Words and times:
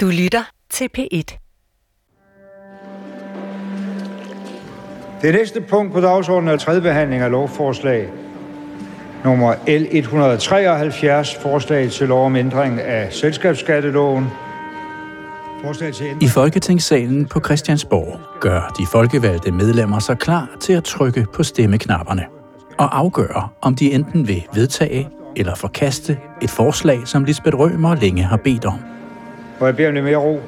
Du 0.00 0.06
lytter 0.06 0.42
til 0.70 0.88
P1. 0.98 1.38
Det 5.22 5.34
næste 5.34 5.60
punkt 5.60 5.92
på 5.92 6.00
dagsordenen 6.00 6.54
er 6.54 6.58
tredje 6.58 6.80
behandling 6.80 7.22
af 7.22 7.30
lovforslag 7.30 8.08
nummer 9.24 9.54
L 9.66 9.86
173, 9.90 11.34
forslag 11.34 11.90
til 11.90 12.08
lov 12.08 12.26
om 12.26 12.36
ændring 12.36 12.80
af 12.80 13.12
selskabsskatteloven. 13.12 14.26
Forslag 15.64 15.94
til 15.94 16.06
I 16.20 16.28
Folketingssalen 16.28 17.26
på 17.26 17.40
Christiansborg 17.44 18.40
gør 18.40 18.74
de 18.78 18.86
folkevalgte 18.86 19.52
medlemmer 19.52 19.98
sig 19.98 20.18
klar 20.18 20.56
til 20.60 20.72
at 20.72 20.84
trykke 20.84 21.26
på 21.34 21.42
stemmeknapperne 21.42 22.26
og 22.78 22.98
afgøre, 22.98 23.48
om 23.62 23.74
de 23.74 23.92
enten 23.92 24.28
vil 24.28 24.46
vedtage 24.54 25.08
eller 25.36 25.54
forkaste 25.54 26.18
et 26.42 26.50
forslag, 26.50 26.98
som 27.04 27.24
Lisbeth 27.24 27.56
Rømer 27.56 27.94
længe 27.94 28.22
har 28.22 28.36
bedt 28.36 28.64
om. 28.64 28.97
Og 29.60 29.66
jeg 29.66 29.76
beder 29.76 29.88
om 29.88 29.94
lidt 29.94 30.04
mere 30.04 30.16
ro. 30.16 30.40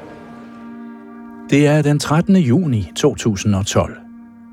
Det 1.51 1.66
er 1.66 1.82
den 1.82 1.98
13. 1.98 2.37
juni 2.37 2.92
2012. 2.96 3.96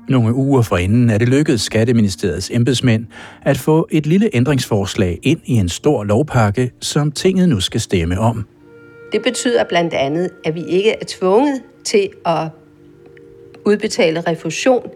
Nogle 0.08 0.34
uger 0.34 0.62
forinden 0.62 1.10
er 1.10 1.18
det 1.18 1.28
lykkedes 1.28 1.60
Skatteministeriets 1.60 2.50
embedsmænd 2.54 3.06
at 3.42 3.58
få 3.58 3.88
et 3.90 4.06
lille 4.06 4.30
ændringsforslag 4.32 5.18
ind 5.22 5.40
i 5.44 5.52
en 5.52 5.68
stor 5.68 6.04
lovpakke, 6.04 6.72
som 6.80 7.12
tinget 7.12 7.48
nu 7.48 7.60
skal 7.60 7.80
stemme 7.80 8.20
om. 8.20 8.46
Det 9.12 9.22
betyder 9.22 9.64
blandt 9.64 9.94
andet, 9.94 10.30
at 10.44 10.54
vi 10.54 10.64
ikke 10.64 10.90
er 10.90 11.04
tvunget 11.06 11.62
til 11.84 12.08
at 12.26 12.48
udbetale 13.66 14.20
refusion, 14.20 14.90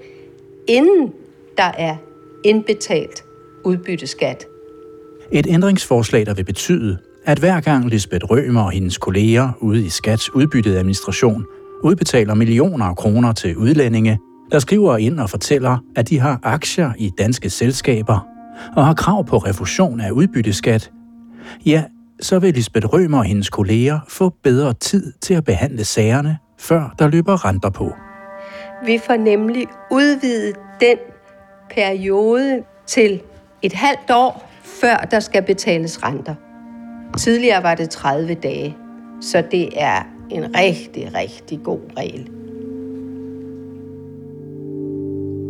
inden 0.69 1.13
der 1.57 1.73
er 1.79 1.97
indbetalt 2.45 3.25
udbytteskat. 3.65 4.47
Et 5.33 5.47
ændringsforslag, 5.49 6.27
der 6.27 6.35
vil 6.35 6.45
betyde, 6.45 6.99
at 7.27 7.39
hver 7.39 7.61
gang 7.61 7.89
Lisbeth 7.89 8.25
Rømer 8.31 8.63
og 8.63 8.71
hendes 8.71 8.99
kolleger 8.99 9.53
ude 9.61 9.87
i 9.87 9.89
Skats 9.89 10.35
udbyttede 10.35 10.79
administration 10.79 11.47
udbetaler 11.85 12.35
millioner 12.35 12.85
af 12.85 12.97
kroner 12.97 13.33
til 13.33 13.57
udlændinge, 13.57 14.19
der 14.53 14.59
skriver 14.59 14.97
ind 14.97 15.21
og 15.21 15.31
fortæller, 15.31 15.79
at 15.97 16.09
de 16.09 16.19
har 16.19 16.41
aktier 16.43 16.93
i 16.99 17.11
danske 17.19 17.51
selskaber 17.51 18.27
og 18.77 18.87
har 18.87 18.95
krav 18.95 19.25
på 19.25 19.37
refusion 19.37 20.01
af 20.01 20.11
udbytteskat, 20.11 20.91
ja, 21.67 21.85
så 22.21 22.39
vil 22.39 22.55
Lisbeth 22.55 22.87
Rømer 22.87 23.19
og 23.19 23.25
hendes 23.25 23.51
kolleger 23.51 24.01
få 24.09 24.33
bedre 24.43 24.73
tid 24.73 25.13
til 25.21 25.35
at 25.35 25.45
behandle 25.45 25.85
sagerne, 25.85 26.39
før 26.59 26.95
der 26.99 27.09
løber 27.09 27.45
renter 27.45 27.71
på. 27.71 27.93
Vi 28.87 29.01
får 29.07 29.17
nemlig 29.17 29.67
udvidet 29.91 30.57
den 30.81 30.97
periode 31.71 32.63
til 32.87 33.21
et 33.63 33.73
halvt 33.73 34.11
år, 34.11 34.51
før 34.63 34.97
der 34.97 35.21
skal 35.21 35.43
betales 35.43 36.03
renter. 36.03 36.35
Tidligere 37.19 37.63
var 37.63 37.75
det 37.75 37.91
30 37.91 38.35
dage, 38.35 38.77
så 39.21 39.43
det 39.51 39.69
er 39.77 40.03
en 40.31 40.45
rigtig, 40.57 41.15
rigtig 41.15 41.61
god 41.65 41.81
regel. 41.99 42.29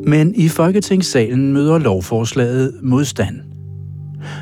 Men 0.06 0.34
i 0.34 0.48
Folketingssalen 0.48 1.52
møder 1.52 1.78
lovforslaget 1.78 2.74
modstand. 2.82 3.40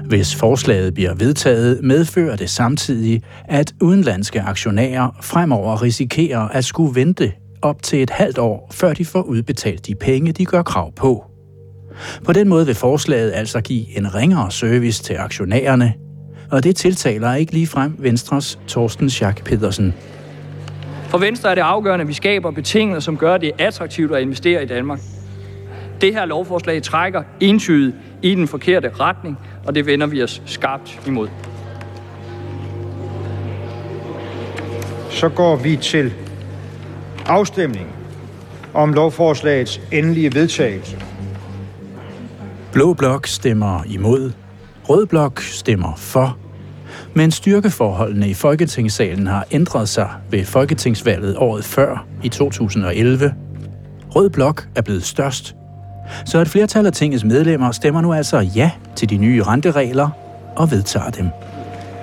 Hvis 0.07 0.35
forslaget 0.35 0.95
bliver 0.95 1.15
vedtaget, 1.15 1.83
medfører 1.83 2.37
det 2.37 2.51
samtidig, 2.51 3.23
at 3.45 3.73
udenlandske 3.81 4.41
aktionærer 4.41 5.19
fremover 5.23 5.83
risikerer 5.83 6.48
at 6.48 6.65
skulle 6.65 6.95
vente 6.95 7.33
op 7.63 7.83
til 7.83 8.03
et 8.03 8.11
halvt 8.11 8.39
år, 8.39 8.69
før 8.73 8.93
de 8.93 9.05
får 9.05 9.23
udbetalt 9.23 9.87
de 9.87 9.95
penge, 9.95 10.33
de 10.33 10.45
gør 10.45 10.63
krav 10.63 10.93
på. 10.95 11.25
På 12.25 12.33
den 12.33 12.48
måde 12.48 12.67
vil 12.67 12.75
forslaget 12.75 13.33
altså 13.35 13.61
give 13.61 13.97
en 13.98 14.15
ringere 14.15 14.51
service 14.51 15.03
til 15.03 15.15
aktionærerne, 15.15 15.95
og 16.51 16.65
det 16.65 16.77
tiltaler 16.77 17.34
ikke 17.34 17.53
lige 17.53 17.67
frem 17.67 17.95
Venstres 17.98 18.59
Torsten 18.67 19.11
Schack 19.11 19.45
Pedersen. 19.45 19.95
For 21.09 21.19
Venstre 21.19 21.51
er 21.51 21.55
det 21.55 21.62
afgørende, 21.62 22.03
at 22.03 22.09
vi 22.09 22.12
skaber 22.12 22.51
betingelser, 22.51 23.01
som 23.01 23.17
gør 23.17 23.37
det 23.37 23.53
attraktivt 23.59 24.12
at 24.12 24.23
investere 24.23 24.62
i 24.62 24.67
Danmark. 24.67 25.01
Det 26.01 26.15
her 26.15 26.25
lovforslag 26.25 26.83
trækker 26.83 27.23
entydigt 27.41 27.97
i 28.23 28.35
den 28.35 28.48
forkerte 28.48 28.91
retning, 29.01 29.39
og 29.67 29.74
det 29.74 29.86
vender 29.86 30.07
vi 30.07 30.23
os 30.23 30.42
skarpt 30.47 31.01
imod. 31.07 31.29
Så 35.11 35.29
går 35.29 35.57
vi 35.57 35.77
til 35.77 36.13
afstemning 37.27 37.86
om 38.74 38.92
lovforslagets 38.92 39.80
endelige 39.92 40.35
vedtagelse. 40.35 40.97
Blå 42.73 42.95
blok 42.95 43.27
stemmer 43.27 43.85
imod, 43.86 44.33
rød 44.89 45.07
blok 45.07 45.41
stemmer 45.41 45.97
for, 45.97 46.39
men 47.15 47.31
styrkeforholdene 47.31 48.29
i 48.29 48.35
Folketingssalen 48.35 49.27
har 49.27 49.47
ændret 49.51 49.89
sig 49.89 50.09
ved 50.31 50.45
folketingsvalget 50.45 51.37
året 51.37 51.65
før 51.65 52.07
i 52.23 52.29
2011. 52.29 53.35
Rød 54.11 54.31
blok 54.31 54.69
er 54.77 54.83
blevet 54.83 55.05
størst 55.05 55.57
så 56.25 56.39
et 56.39 56.48
flertal 56.48 56.87
af 56.87 56.93
tingets 56.93 57.25
medlemmer 57.25 57.71
stemmer 57.71 58.01
nu 58.01 58.13
altså 58.13 58.39
ja 58.39 58.71
til 58.97 59.11
de 59.11 59.17
nye 59.17 59.43
renteregler 59.43 60.09
og 60.57 60.71
vedtager 60.71 61.11
dem. 61.11 61.29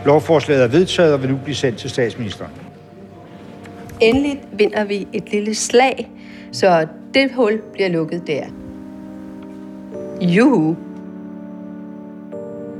Lovforslaget 0.05 0.63
er 0.63 0.67
vedtaget 0.67 1.13
og 1.13 1.21
vil 1.21 1.29
nu 1.29 1.37
blive 1.43 1.55
sendt 1.55 1.77
til 1.77 1.89
statsministeren. 1.89 2.51
Endelig 4.01 4.41
vinder 4.53 4.83
vi 4.83 5.07
et 5.13 5.31
lille 5.31 5.55
slag, 5.55 6.11
så 6.51 6.87
det 7.13 7.31
hul 7.35 7.61
bliver 7.73 7.89
lukket 7.89 8.27
der. 8.27 8.43
Juhu! 10.21 10.75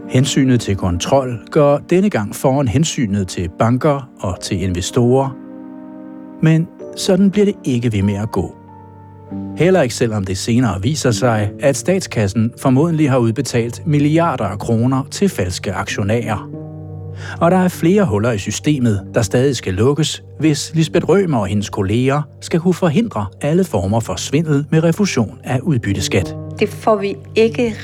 Hensynet 0.10 0.62
til 0.62 0.76
kontrol 0.76 1.40
går 1.52 1.78
denne 1.78 2.10
gang 2.10 2.36
foran 2.36 2.68
hensynet 2.68 3.28
til 3.28 3.50
banker 3.60 4.10
og 4.20 4.40
til 4.42 4.64
investorer. 4.64 5.38
Men 6.42 6.68
sådan 6.96 7.32
bliver 7.32 7.46
det 7.46 7.56
ikke 7.64 7.94
ved 7.94 8.02
med 8.02 8.14
at 8.14 8.32
gå. 8.32 8.56
Heller 9.58 9.82
ikke 9.82 9.96
selvom 9.96 10.26
det 10.26 10.38
senere 10.38 10.82
viser 10.82 11.12
sig, 11.12 11.52
at 11.60 11.76
statskassen 11.76 12.54
formodentlig 12.62 13.10
har 13.10 13.18
udbetalt 13.18 13.88
milliarder 13.88 14.46
af 14.46 14.60
kroner 14.60 15.04
til 15.12 15.30
falske 15.30 15.74
aktionærer. 15.74 16.67
Og 17.42 17.52
der 17.52 17.58
er 17.58 17.68
flere 17.68 18.06
huller 18.06 18.32
i 18.32 18.38
systemet, 18.38 19.02
der 19.14 19.22
stadig 19.22 19.56
skal 19.56 19.74
lukkes, 19.74 20.24
hvis 20.40 20.72
Lisbeth 20.76 21.10
Rømer 21.10 21.38
og 21.38 21.48
hendes 21.48 21.70
kolleger 21.70 22.22
skal 22.42 22.60
kunne 22.60 22.74
forhindre 22.74 23.26
alle 23.42 23.64
former 23.64 24.00
for 24.00 24.16
svindel 24.16 24.66
med 24.72 24.84
refusion 24.84 25.40
af 25.44 25.60
udbytteskat. 25.60 26.36
Det 26.60 26.70
får 26.70 26.96
vi 26.96 27.16
ikke 27.36 27.76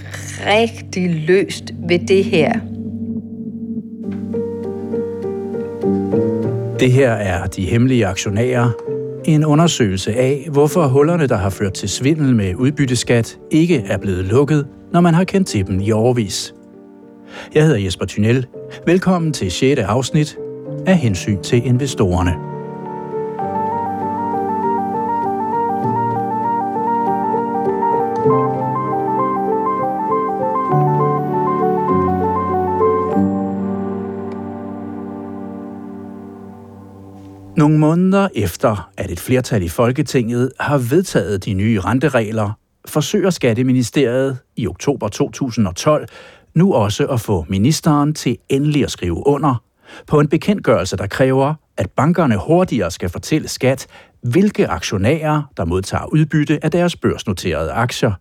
rigtig 0.47 1.25
løst 1.27 1.63
ved 1.87 1.99
det 2.07 2.25
her. 2.25 2.53
Det 6.79 6.91
her 6.91 7.11
er 7.11 7.47
de 7.47 7.65
hemmelige 7.65 8.05
aktionærer, 8.05 8.71
en 9.25 9.45
undersøgelse 9.45 10.13
af, 10.13 10.47
hvorfor 10.51 10.87
hullerne, 10.87 11.27
der 11.27 11.37
har 11.37 11.49
ført 11.49 11.73
til 11.73 11.89
svindel 11.89 12.35
med 12.35 12.55
udbytteskat, 12.55 13.37
ikke 13.51 13.83
er 13.87 13.97
blevet 13.97 14.25
lukket, 14.25 14.67
når 14.93 15.01
man 15.01 15.13
har 15.13 15.23
kendt 15.23 15.47
til 15.47 15.67
dem 15.67 15.79
i 15.81 15.91
overvis. 15.91 16.53
Jeg 17.55 17.63
hedder 17.63 17.79
Jesper 17.79 18.05
Thynel. 18.05 18.47
Velkommen 18.85 19.33
til 19.33 19.51
6. 19.51 19.81
afsnit 19.81 20.37
af 20.85 20.97
Hensyn 20.97 21.41
til 21.41 21.65
investorerne. 21.65 22.53
Nogle 37.57 37.79
måneder 37.79 38.27
efter, 38.35 38.91
at 38.97 39.11
et 39.11 39.19
flertal 39.19 39.63
i 39.63 39.69
Folketinget 39.69 40.51
har 40.59 40.77
vedtaget 40.77 41.45
de 41.45 41.53
nye 41.53 41.79
renteregler, 41.79 42.51
forsøger 42.85 43.29
Skatteministeriet 43.29 44.37
i 44.55 44.67
oktober 44.67 45.07
2012 45.07 46.07
nu 46.55 46.73
også 46.73 47.07
at 47.07 47.21
få 47.21 47.45
ministeren 47.49 48.13
til 48.13 48.37
endelig 48.49 48.83
at 48.83 48.91
skrive 48.91 49.27
under 49.27 49.63
på 50.07 50.19
en 50.19 50.27
bekendtgørelse, 50.27 50.97
der 50.97 51.07
kræver, 51.07 51.53
at 51.77 51.91
bankerne 51.91 52.37
hurtigere 52.37 52.91
skal 52.91 53.09
fortælle 53.09 53.47
skat, 53.47 53.87
hvilke 54.21 54.67
aktionærer, 54.67 55.41
der 55.57 55.65
modtager 55.65 56.05
udbytte 56.05 56.59
af 56.63 56.71
deres 56.71 56.95
børsnoterede 56.95 57.71
aktier, 57.71 58.11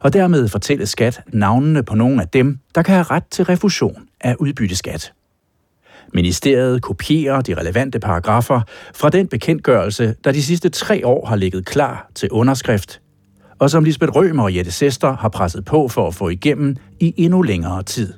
og 0.00 0.12
dermed 0.12 0.48
fortælle 0.48 0.86
skat 0.86 1.20
navnene 1.32 1.82
på 1.82 1.94
nogle 1.94 2.22
af 2.22 2.28
dem, 2.28 2.58
der 2.74 2.82
kan 2.82 2.94
have 2.94 3.02
ret 3.10 3.26
til 3.30 3.44
refusion 3.44 4.08
af 4.20 4.36
udbytteskat. 4.38 5.12
Ministeriet 6.14 6.82
kopierer 6.82 7.40
de 7.40 7.54
relevante 7.54 8.00
paragrafer 8.00 8.60
fra 8.94 9.08
den 9.08 9.28
bekendtgørelse, 9.28 10.14
der 10.24 10.32
de 10.32 10.42
sidste 10.42 10.68
tre 10.68 11.06
år 11.06 11.26
har 11.26 11.36
ligget 11.36 11.66
klar 11.66 12.10
til 12.14 12.30
underskrift, 12.30 13.00
og 13.58 13.70
som 13.70 13.84
Lisbeth 13.84 14.12
Rømer 14.12 14.42
og 14.42 14.56
Jette 14.56 14.70
Sester 14.70 15.16
har 15.16 15.28
presset 15.28 15.64
på 15.64 15.88
for 15.88 16.08
at 16.08 16.14
få 16.14 16.28
igennem 16.28 16.76
i 17.00 17.14
endnu 17.16 17.42
længere 17.42 17.82
tid. 17.82 18.12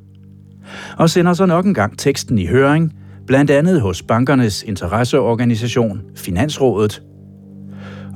Og 0.96 1.10
sender 1.10 1.32
så 1.32 1.46
nok 1.46 1.66
en 1.66 1.74
gang 1.74 1.98
teksten 1.98 2.38
i 2.38 2.46
høring, 2.46 2.92
blandt 3.26 3.50
andet 3.50 3.80
hos 3.80 4.02
bankernes 4.02 4.62
interesseorganisation 4.62 6.02
Finansrådet. 6.16 7.02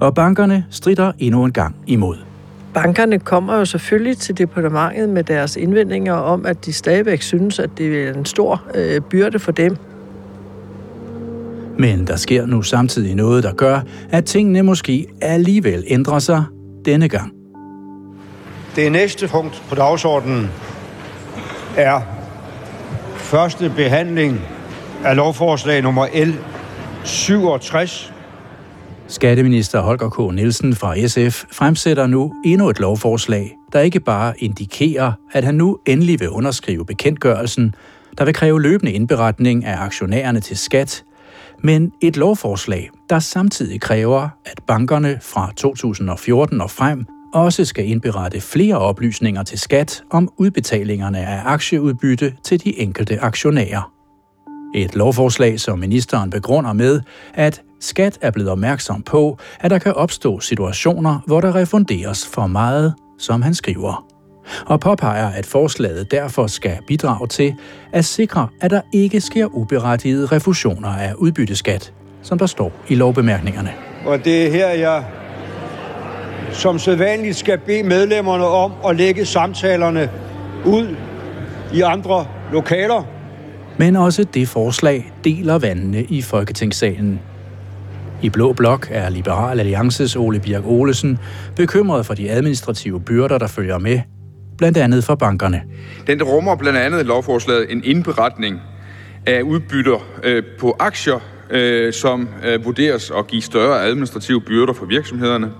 Og 0.01 0.15
bankerne 0.15 0.67
strider 0.71 1.13
endnu 1.19 1.45
en 1.45 1.53
gang 1.53 1.77
imod. 1.87 2.17
Bankerne 2.75 3.19
kommer 3.19 3.57
jo 3.57 3.65
selvfølgelig 3.65 4.19
til 4.19 4.39
departementet 4.39 5.09
med 5.09 5.25
deres 5.25 5.57
indvendinger 5.57 6.13
om, 6.13 6.47
at 6.47 6.67
de 6.67 6.73
stadigvæk 6.73 7.23
synes, 7.23 7.59
at 7.59 7.71
det 7.79 8.09
er 8.09 8.15
en 8.15 8.25
stor 8.25 8.63
øh, 8.75 9.01
byrde 9.01 9.39
for 9.39 9.53
dem. 9.53 9.77
Men 11.79 12.07
der 12.07 12.17
sker 12.17 12.47
nu 12.47 12.63
samtidig 12.63 13.15
noget, 13.15 13.45
der 13.45 13.53
gør, 13.53 13.81
at 14.11 14.25
tingene 14.25 14.63
måske 14.63 15.07
alligevel 15.21 15.85
ændrer 15.87 16.19
sig 16.19 16.45
denne 16.85 17.09
gang. 17.09 17.33
Det 18.77 18.93
næste 18.93 19.29
punkt 19.29 19.63
på 19.69 19.75
dagsordenen 19.75 20.51
er 21.77 22.01
første 23.17 23.73
behandling 23.77 24.41
af 25.05 25.17
lovforslag 25.17 25.83
nummer 25.83 26.07
L 26.25 26.35
67. 27.05 28.13
Skatteminister 29.09 29.81
Holger 29.81 30.09
K. 30.09 30.35
Nielsen 30.35 30.75
fra 30.75 31.07
SF 31.07 31.45
fremsætter 31.53 32.07
nu 32.07 32.35
endnu 32.45 32.69
et 32.69 32.81
lovforslag, 32.81 33.57
der 33.73 33.81
ikke 33.81 34.01
bare 34.01 34.35
indikerer, 34.39 35.13
at 35.33 35.45
han 35.45 35.55
nu 35.55 35.79
endelig 35.87 36.21
vil 36.21 36.29
underskrive 36.31 36.87
bekendtgørelsen, 36.87 37.75
der 38.19 38.25
vil 38.25 38.35
kræve 38.35 38.63
løbende 38.63 38.93
indberetning 38.93 39.65
af 39.65 39.81
aktionærerne 39.81 40.41
til 40.41 40.59
skat, 40.59 41.05
men 41.65 41.93
et 42.01 42.17
lovforslag, 42.17 42.91
der 43.11 43.19
samtidig 43.19 43.81
kræver, 43.81 44.29
at 44.45 44.61
bankerne 44.67 45.19
fra 45.23 45.53
2014 45.57 46.61
og 46.61 46.71
frem 46.71 47.07
også 47.35 47.65
skal 47.65 47.89
indberette 47.89 48.41
flere 48.41 48.79
oplysninger 48.79 49.43
til 49.43 49.59
skat 49.59 50.03
om 50.11 50.29
udbetalingerne 50.37 51.19
af 51.19 51.43
aktieudbytte 51.45 52.35
til 52.45 52.65
de 52.65 52.81
enkelte 52.81 53.21
aktionærer. 53.21 53.93
Et 54.75 54.95
lovforslag, 54.95 55.61
som 55.61 55.79
ministeren 55.79 56.31
begrunder 56.31 56.73
med, 56.73 57.01
at 57.35 57.63
skat 57.81 58.19
er 58.21 58.31
blevet 58.31 58.51
opmærksom 58.51 59.03
på, 59.03 59.39
at 59.61 59.71
der 59.71 59.79
kan 59.79 59.93
opstå 59.93 60.41
situationer, 60.41 61.19
hvor 61.27 61.41
der 61.41 61.55
refunderes 61.55 62.27
for 62.27 62.47
meget, 62.47 62.95
som 63.19 63.43
han 63.43 63.55
skriver. 63.55 64.14
Og 64.67 64.81
påpeger, 64.81 65.29
at 65.29 65.47
forslaget 65.47 66.11
derfor 66.11 66.47
skal 66.47 66.77
bidrage 66.87 67.29
til 67.29 67.55
at 67.93 68.05
sikre, 68.05 68.49
at 68.61 68.71
der 68.71 68.81
ikke 68.93 69.21
sker 69.21 69.47
uberettigede 69.47 70.27
refusioner 70.27 70.89
af 70.89 71.15
udbytteskat, 71.19 71.93
som 72.23 72.39
der 72.39 72.47
står 72.47 72.73
i 72.89 72.95
lovbemærkningerne. 72.95 73.73
Og 74.07 74.25
det 74.25 74.47
er 74.47 74.51
her, 74.51 74.69
jeg 74.69 75.05
som 76.53 76.79
sædvanligt 76.79 77.37
skal 77.37 77.59
bede 77.59 77.83
medlemmerne 77.83 78.45
om 78.45 78.73
at 78.89 78.97
lægge 78.97 79.27
samtalerne 79.27 80.11
ud 80.65 80.97
i 81.73 81.81
andre 81.81 82.27
lokaler. 82.53 83.07
Men 83.79 83.97
også 83.97 84.25
det 84.25 84.49
forslag 84.49 85.13
deler 85.25 85.59
vandene 85.59 86.05
i 86.05 86.23
Folketingssalen. 86.23 87.21
I 88.23 88.31
Blå 88.31 88.53
Blok 88.53 88.89
er 88.91 89.09
Liberal 89.09 89.61
Alliances 89.61 90.17
Ole 90.17 90.41
Birk 90.41 90.67
Olesen 90.67 91.19
bekymret 91.57 92.07
for 92.07 92.15
de 92.15 92.31
administrative 92.31 93.01
byrder, 93.01 93.39
der 93.39 93.47
følger 93.47 93.79
med, 93.79 94.01
blandt 94.59 94.79
andet 94.79 95.05
for 95.05 95.15
bankerne. 95.15 95.63
Den 96.07 96.23
rummer 96.23 96.57
blandt 96.57 96.79
andet 96.79 97.07
lovforslaget 97.07 97.73
en 97.73 97.85
indberetning 97.85 98.61
af 99.27 99.43
udbytter 99.43 100.07
øh, 100.25 100.43
på 100.61 100.77
aktier, 100.79 101.19
øh, 101.51 101.93
som 101.93 102.29
øh, 102.45 102.65
vurderes 102.65 103.13
at 103.19 103.27
give 103.27 103.43
større 103.43 103.83
administrative 103.83 104.41
byrder 104.41 104.73
for 104.73 104.87
virksomhederne. 104.87 105.51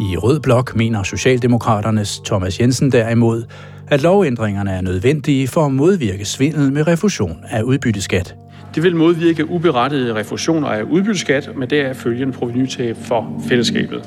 I 0.00 0.16
Rød 0.16 0.40
Blok 0.40 0.76
mener 0.76 1.02
Socialdemokraternes 1.02 2.20
Thomas 2.24 2.60
Jensen 2.60 2.92
derimod, 2.92 3.44
at 3.88 4.02
lovændringerne 4.02 4.70
er 4.70 4.80
nødvendige 4.80 5.48
for 5.48 5.66
at 5.66 5.72
modvirke 5.72 6.24
svindel 6.24 6.72
med 6.72 6.86
refusion 6.86 7.44
af 7.50 7.62
udbytteskat. 7.62 8.34
Det 8.74 8.82
vil 8.82 8.96
modvirke 8.96 9.50
uberettigede 9.50 10.14
refusioner 10.14 10.68
af 10.68 10.82
udbytteskat, 10.82 11.50
med 11.56 11.66
deraf 11.66 11.96
følgende 11.96 12.32
provenytab 12.32 12.96
for 13.04 13.42
fællesskabet. 13.48 14.02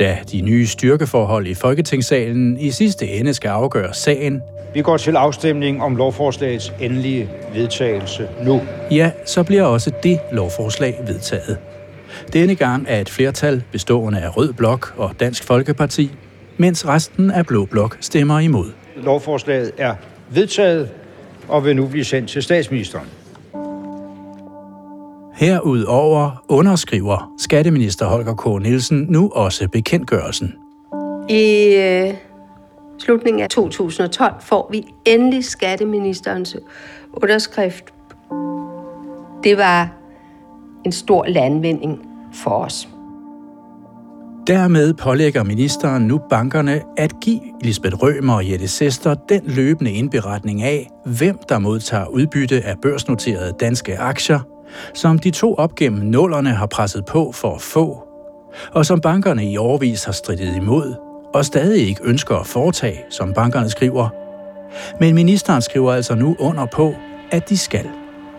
Da 0.00 0.18
de 0.32 0.40
nye 0.40 0.66
styrkeforhold 0.66 1.46
i 1.46 1.54
Folketingssalen 1.54 2.56
i 2.60 2.70
sidste 2.70 3.08
ende 3.08 3.34
skal 3.34 3.48
afgøre 3.48 3.94
sagen, 3.94 4.42
Vi 4.74 4.82
går 4.82 4.96
til 4.96 5.16
afstemning 5.16 5.82
om 5.82 5.96
lovforslagets 5.96 6.72
endelige 6.80 7.28
vedtagelse 7.54 8.28
nu. 8.44 8.60
ja, 8.90 9.10
så 9.24 9.42
bliver 9.42 9.62
også 9.62 9.90
det 10.02 10.18
lovforslag 10.32 11.00
vedtaget. 11.06 11.58
Denne 12.32 12.54
gang 12.54 12.86
er 12.88 13.00
et 13.00 13.08
flertal 13.08 13.62
bestående 13.72 14.20
af 14.20 14.36
Rød 14.36 14.52
Blok 14.52 14.94
og 14.96 15.10
Dansk 15.20 15.44
Folkeparti, 15.44 16.10
mens 16.56 16.86
resten 16.88 17.30
af 17.30 17.46
Blå 17.46 17.64
Blok 17.64 17.96
stemmer 18.00 18.38
imod. 18.38 18.66
Lovforslaget 18.96 19.70
er 19.78 19.94
vedtaget 20.30 20.90
og 21.48 21.64
vil 21.64 21.76
nu 21.76 21.86
blive 21.86 22.04
sendt 22.04 22.30
til 22.30 22.42
statsministeren. 22.42 23.06
Herudover 25.40 26.44
underskriver 26.48 27.32
skatteminister 27.38 28.06
Holger 28.06 28.34
K. 28.34 28.62
Nielsen 28.62 29.06
nu 29.08 29.30
også 29.34 29.68
bekendtgørelsen. 29.68 30.54
I 31.28 31.74
øh, 31.74 32.14
slutningen 32.98 33.42
af 33.42 33.48
2012 33.48 34.34
får 34.40 34.68
vi 34.72 34.84
endelig 35.04 35.44
skatteministerens 35.44 36.56
underskrift. 37.12 37.84
Det 39.44 39.56
var 39.56 39.92
en 40.84 40.92
stor 40.92 41.24
landvinding 41.28 41.98
for 42.34 42.50
os. 42.50 42.88
Dermed 44.46 44.94
pålægger 44.94 45.44
ministeren 45.44 46.02
nu 46.02 46.20
bankerne 46.30 46.82
at 46.96 47.20
give 47.20 47.40
Lisbeth 47.60 47.96
Rømer 48.02 48.34
og 48.34 48.50
Jette 48.50 48.68
Sester 48.68 49.14
den 49.14 49.42
løbende 49.44 49.92
indberetning 49.92 50.62
af, 50.62 50.88
hvem 51.06 51.38
der 51.48 51.58
modtager 51.58 52.06
udbytte 52.06 52.62
af 52.62 52.74
børsnoterede 52.82 53.54
danske 53.60 53.98
aktier, 53.98 54.40
som 54.94 55.18
de 55.18 55.30
to 55.30 55.54
op 55.54 55.74
gennem 55.74 56.02
nullerne 56.02 56.50
har 56.50 56.66
presset 56.66 57.04
på 57.04 57.32
for 57.32 57.54
at 57.54 57.60
få, 57.60 58.02
og 58.72 58.86
som 58.86 59.00
bankerne 59.00 59.44
i 59.44 59.56
årvis 59.56 60.04
har 60.04 60.12
strittet 60.12 60.56
imod, 60.56 60.94
og 61.34 61.44
stadig 61.44 61.88
ikke 61.88 62.00
ønsker 62.04 62.36
at 62.36 62.46
foretage, 62.46 63.04
som 63.10 63.32
bankerne 63.32 63.70
skriver. 63.70 64.08
Men 65.00 65.14
ministeren 65.14 65.62
skriver 65.62 65.92
altså 65.92 66.14
nu 66.14 66.36
under 66.38 66.66
på, 66.66 66.94
at 67.30 67.48
de 67.48 67.58
skal. 67.58 67.86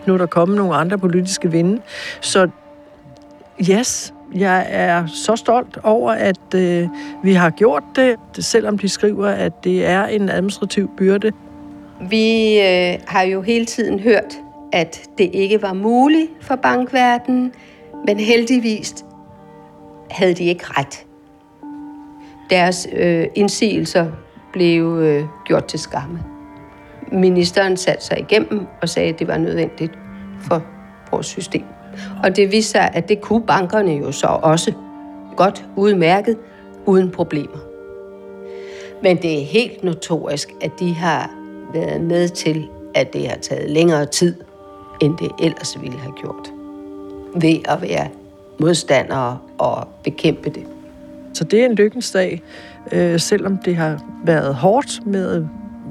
Nu 0.06 0.14
er 0.14 0.18
der 0.18 0.26
kommet 0.26 0.58
nogle 0.58 0.74
andre 0.74 0.98
politiske 0.98 1.50
vinde. 1.50 1.82
Så 2.20 2.48
yes, 3.70 4.14
jeg 4.34 4.66
er 4.68 5.06
så 5.06 5.36
stolt 5.36 5.78
over, 5.82 6.12
at 6.12 6.54
øh, 6.54 6.88
vi 7.22 7.32
har 7.32 7.50
gjort 7.50 7.82
det, 7.96 8.16
selvom 8.38 8.78
de 8.78 8.88
skriver, 8.88 9.28
at 9.28 9.64
det 9.64 9.86
er 9.86 10.06
en 10.06 10.28
administrativ 10.28 10.90
byrde. 10.96 11.32
Vi 12.10 12.58
øh, 12.60 12.98
har 13.06 13.22
jo 13.22 13.42
hele 13.42 13.66
tiden 13.66 14.00
hørt, 14.00 14.38
at 14.72 15.10
det 15.18 15.30
ikke 15.32 15.62
var 15.62 15.72
muligt 15.72 16.30
for 16.40 16.56
bankverdenen, 16.56 17.52
men 18.06 18.20
heldigvis 18.20 19.04
havde 20.10 20.34
de 20.34 20.44
ikke 20.44 20.64
ret. 20.66 21.06
Deres 22.50 22.88
øh, 22.96 23.26
indsigelser 23.34 24.06
blev 24.52 24.98
øh, 24.98 25.24
gjort 25.44 25.64
til 25.64 25.78
skamme. 25.78 26.18
Ministeren 27.12 27.76
satte 27.76 28.04
sig 28.04 28.20
igennem 28.20 28.66
og 28.82 28.88
sagde, 28.88 29.08
at 29.08 29.18
det 29.18 29.28
var 29.28 29.36
nødvendigt 29.36 29.92
for 30.40 30.62
vores 31.10 31.26
system. 31.26 31.64
Og 32.22 32.36
det 32.36 32.52
viste 32.52 32.70
sig, 32.70 32.90
at 32.94 33.08
det 33.08 33.20
kunne 33.20 33.46
bankerne 33.46 33.92
jo 33.92 34.12
så 34.12 34.26
også 34.26 34.72
godt 35.36 35.64
udmærket, 35.76 36.36
uden 36.86 37.10
problemer. 37.10 37.58
Men 39.02 39.16
det 39.16 39.42
er 39.42 39.44
helt 39.44 39.84
notorisk, 39.84 40.48
at 40.60 40.70
de 40.78 40.94
har 40.94 41.30
været 41.72 42.00
med 42.00 42.28
til, 42.28 42.68
at 42.94 43.12
det 43.12 43.28
har 43.28 43.36
taget 43.36 43.70
længere 43.70 44.06
tid, 44.06 44.34
end 45.02 45.16
det 45.18 45.30
ellers 45.38 45.80
ville 45.80 45.98
have 45.98 46.12
gjort. 46.12 46.52
Ved 47.34 47.58
at 47.64 47.82
være 47.82 48.08
modstandere 48.60 49.38
og 49.58 49.88
bekæmpe 50.04 50.50
det. 50.50 50.64
Så 51.34 51.44
det 51.44 51.60
er 51.60 51.66
en 51.66 51.74
lykkens 51.74 52.10
dag, 52.10 52.42
øh, 52.92 53.20
selvom 53.20 53.58
det 53.58 53.76
har 53.76 54.04
været 54.24 54.54
hårdt 54.54 55.06
med 55.06 55.46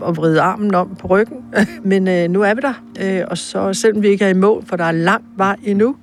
at 0.07 0.17
vride 0.17 0.41
armen 0.41 0.75
om 0.75 0.95
på 0.95 1.07
ryggen. 1.07 1.37
Men 1.91 2.07
øh, 2.07 2.29
nu 2.29 2.41
er 2.41 2.53
vi 2.53 2.61
der, 2.61 2.73
øh, 3.01 3.23
og 3.27 3.37
så 3.37 3.73
selvom 3.73 4.03
vi 4.03 4.07
ikke 4.07 4.25
er 4.25 4.29
i 4.29 4.33
mål, 4.33 4.65
for 4.65 4.75
der 4.75 4.83
er 4.83 4.91
lang 4.91 5.23
vej 5.37 5.55
endnu, 5.63 5.95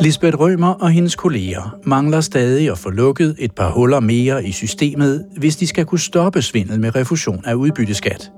Lisbeth 0.00 0.40
Rømer 0.40 0.68
og 0.68 0.90
hendes 0.90 1.14
kolleger 1.14 1.76
mangler 1.84 2.20
stadig 2.20 2.70
at 2.70 2.78
få 2.78 2.90
lukket 2.90 3.36
et 3.38 3.52
par 3.52 3.70
huller 3.70 4.00
mere 4.00 4.44
i 4.44 4.52
systemet, 4.52 5.24
hvis 5.36 5.56
de 5.56 5.66
skal 5.66 5.84
kunne 5.84 5.98
stoppe 5.98 6.42
svindel 6.42 6.80
med 6.80 6.96
refusion 6.96 7.44
af 7.44 7.54
udbytteskat. 7.54 8.30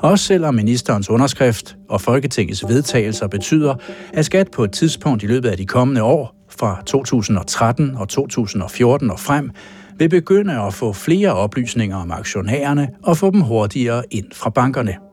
Også 0.00 0.24
selvom 0.24 0.54
ministerens 0.54 1.10
underskrift 1.10 1.76
og 1.88 2.00
Folketingets 2.00 2.64
vedtagelser 2.68 3.26
betyder, 3.26 3.74
at 4.12 4.24
skat 4.24 4.50
på 4.50 4.64
et 4.64 4.72
tidspunkt 4.72 5.22
i 5.22 5.26
løbet 5.26 5.48
af 5.48 5.56
de 5.56 5.66
kommende 5.66 6.02
år, 6.02 6.36
fra 6.58 6.82
2013 6.86 7.96
og 7.96 8.08
2014 8.08 9.10
og 9.10 9.20
frem, 9.20 9.50
vil 9.98 10.08
begynde 10.08 10.60
at 10.60 10.74
få 10.74 10.92
flere 10.92 11.32
oplysninger 11.34 11.96
om 11.96 12.10
aktionærerne 12.10 12.88
og 13.02 13.16
få 13.16 13.30
dem 13.30 13.40
hurtigere 13.40 14.02
ind 14.10 14.26
fra 14.32 14.50
bankerne. 14.50 15.09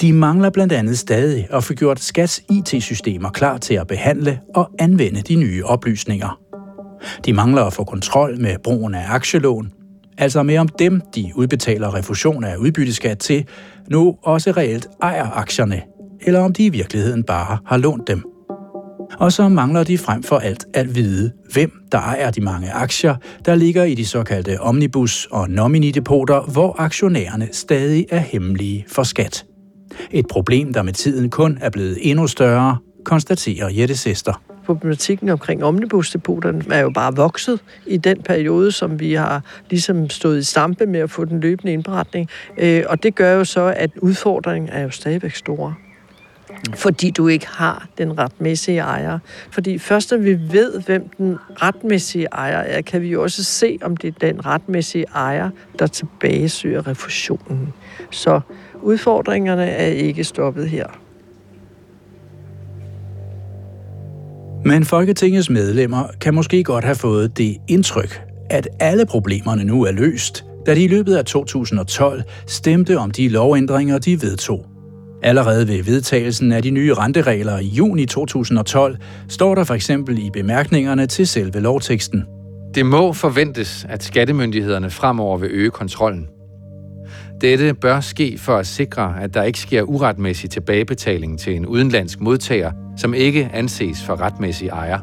De 0.00 0.12
mangler 0.12 0.50
blandt 0.50 0.72
andet 0.72 0.98
stadig 0.98 1.46
at 1.50 1.64
få 1.64 1.74
gjort 1.74 2.00
Skats 2.00 2.42
IT-systemer 2.50 3.30
klar 3.30 3.58
til 3.58 3.74
at 3.74 3.86
behandle 3.86 4.40
og 4.54 4.70
anvende 4.78 5.20
de 5.20 5.34
nye 5.34 5.64
oplysninger. 5.64 6.40
De 7.26 7.32
mangler 7.32 7.62
at 7.62 7.72
få 7.72 7.84
kontrol 7.84 8.40
med 8.40 8.56
brugen 8.64 8.94
af 8.94 9.04
aktielån, 9.08 9.72
altså 10.18 10.42
med 10.42 10.58
om 10.58 10.68
dem, 10.68 11.00
de 11.14 11.32
udbetaler 11.34 11.94
refusion 11.94 12.44
af 12.44 12.56
udbytteskat 12.56 13.18
til, 13.18 13.46
nu 13.90 14.16
også 14.22 14.50
reelt 14.50 14.88
ejer 15.02 15.30
aktierne, 15.30 15.82
eller 16.20 16.40
om 16.40 16.52
de 16.52 16.64
i 16.64 16.68
virkeligheden 16.68 17.24
bare 17.24 17.58
har 17.66 17.76
lånt 17.76 18.08
dem. 18.08 18.24
Og 19.18 19.32
så 19.32 19.48
mangler 19.48 19.84
de 19.84 19.98
frem 19.98 20.22
for 20.22 20.38
alt 20.38 20.66
at 20.74 20.94
vide, 20.94 21.32
hvem 21.52 21.72
der 21.92 21.98
ejer 21.98 22.30
de 22.30 22.40
mange 22.40 22.72
aktier, 22.72 23.14
der 23.44 23.54
ligger 23.54 23.84
i 23.84 23.94
de 23.94 24.06
såkaldte 24.06 24.60
omnibus- 24.60 25.28
og 25.30 25.50
nominidepoter, 25.50 26.40
hvor 26.40 26.74
aktionærerne 26.78 27.48
stadig 27.52 28.06
er 28.10 28.18
hemmelige 28.18 28.84
for 28.88 29.02
skat. 29.02 29.44
Et 30.10 30.26
problem, 30.26 30.72
der 30.72 30.82
med 30.82 30.92
tiden 30.92 31.30
kun 31.30 31.58
er 31.60 31.70
blevet 31.70 31.98
endnu 32.00 32.26
større, 32.26 32.78
konstaterer 33.04 33.68
Jette 33.68 33.96
Sester. 33.96 34.42
Problematikken 34.66 35.28
omkring 35.28 35.64
omnibusdepoterne 35.64 36.64
er 36.70 36.80
jo 36.80 36.90
bare 36.90 37.16
vokset 37.16 37.60
i 37.86 37.96
den 37.96 38.22
periode, 38.22 38.72
som 38.72 39.00
vi 39.00 39.14
har 39.14 39.42
ligesom 39.70 40.10
stået 40.10 40.38
i 40.38 40.42
stampe 40.42 40.86
med 40.86 41.00
at 41.00 41.10
få 41.10 41.24
den 41.24 41.40
løbende 41.40 41.72
indberetning. 41.72 42.28
Øh, 42.58 42.84
og 42.88 43.02
det 43.02 43.14
gør 43.14 43.32
jo 43.32 43.44
så, 43.44 43.74
at 43.76 43.90
udfordringen 44.02 44.68
er 44.72 44.82
jo 44.82 44.90
stadigvæk 44.90 45.34
store 45.34 45.74
fordi 46.74 47.10
du 47.10 47.28
ikke 47.28 47.46
har 47.48 47.86
den 47.98 48.18
retmæssige 48.18 48.78
ejer. 48.78 49.18
Fordi 49.50 49.78
først 49.78 50.10
når 50.10 50.18
vi 50.18 50.38
ved, 50.50 50.80
hvem 50.80 51.08
den 51.18 51.38
retmæssige 51.62 52.24
ejer 52.24 52.58
er, 52.58 52.80
kan 52.80 53.02
vi 53.02 53.08
jo 53.08 53.22
også 53.22 53.44
se, 53.44 53.78
om 53.82 53.96
det 53.96 54.08
er 54.08 54.18
den 54.28 54.46
retmæssige 54.46 55.04
ejer, 55.14 55.50
der 55.78 55.86
tilbagesøger 55.86 56.86
refusionen. 56.86 57.72
Så 58.10 58.40
udfordringerne 58.86 59.64
er 59.66 59.86
ikke 59.86 60.24
stoppet 60.24 60.68
her. 60.68 60.86
Men 64.64 64.84
Folketingets 64.84 65.50
medlemmer 65.50 66.04
kan 66.20 66.34
måske 66.34 66.64
godt 66.64 66.84
have 66.84 66.94
fået 66.94 67.38
det 67.38 67.56
indtryk, 67.68 68.22
at 68.50 68.68
alle 68.80 69.06
problemerne 69.06 69.64
nu 69.64 69.84
er 69.84 69.92
løst, 69.92 70.44
da 70.66 70.74
de 70.74 70.84
i 70.84 70.88
løbet 70.88 71.16
af 71.16 71.24
2012 71.24 72.22
stemte 72.46 72.98
om 72.98 73.10
de 73.10 73.28
lovændringer, 73.28 73.98
de 73.98 74.22
vedtog. 74.22 74.66
Allerede 75.22 75.68
ved 75.68 75.82
vedtagelsen 75.82 76.52
af 76.52 76.62
de 76.62 76.70
nye 76.70 76.94
renteregler 76.94 77.58
i 77.58 77.66
juni 77.66 78.06
2012 78.06 78.96
står 79.28 79.54
der 79.54 79.64
for 79.64 79.74
eksempel 79.74 80.18
i 80.18 80.30
bemærkningerne 80.30 81.06
til 81.06 81.26
selve 81.26 81.60
lovteksten. 81.60 82.24
Det 82.74 82.86
må 82.86 83.12
forventes, 83.12 83.86
at 83.88 84.02
skattemyndighederne 84.02 84.90
fremover 84.90 85.38
vil 85.38 85.50
øge 85.52 85.70
kontrollen. 85.70 86.28
Dette 87.40 87.74
bør 87.74 88.00
ske 88.00 88.38
for 88.38 88.56
at 88.56 88.66
sikre, 88.66 89.22
at 89.22 89.34
der 89.34 89.42
ikke 89.42 89.58
sker 89.58 89.82
uretmæssig 89.82 90.50
tilbagebetaling 90.50 91.38
til 91.38 91.56
en 91.56 91.66
udenlandsk 91.66 92.20
modtager, 92.20 92.72
som 92.96 93.14
ikke 93.14 93.50
anses 93.52 94.02
for 94.02 94.20
retmæssig 94.20 94.68
ejer. 94.68 94.98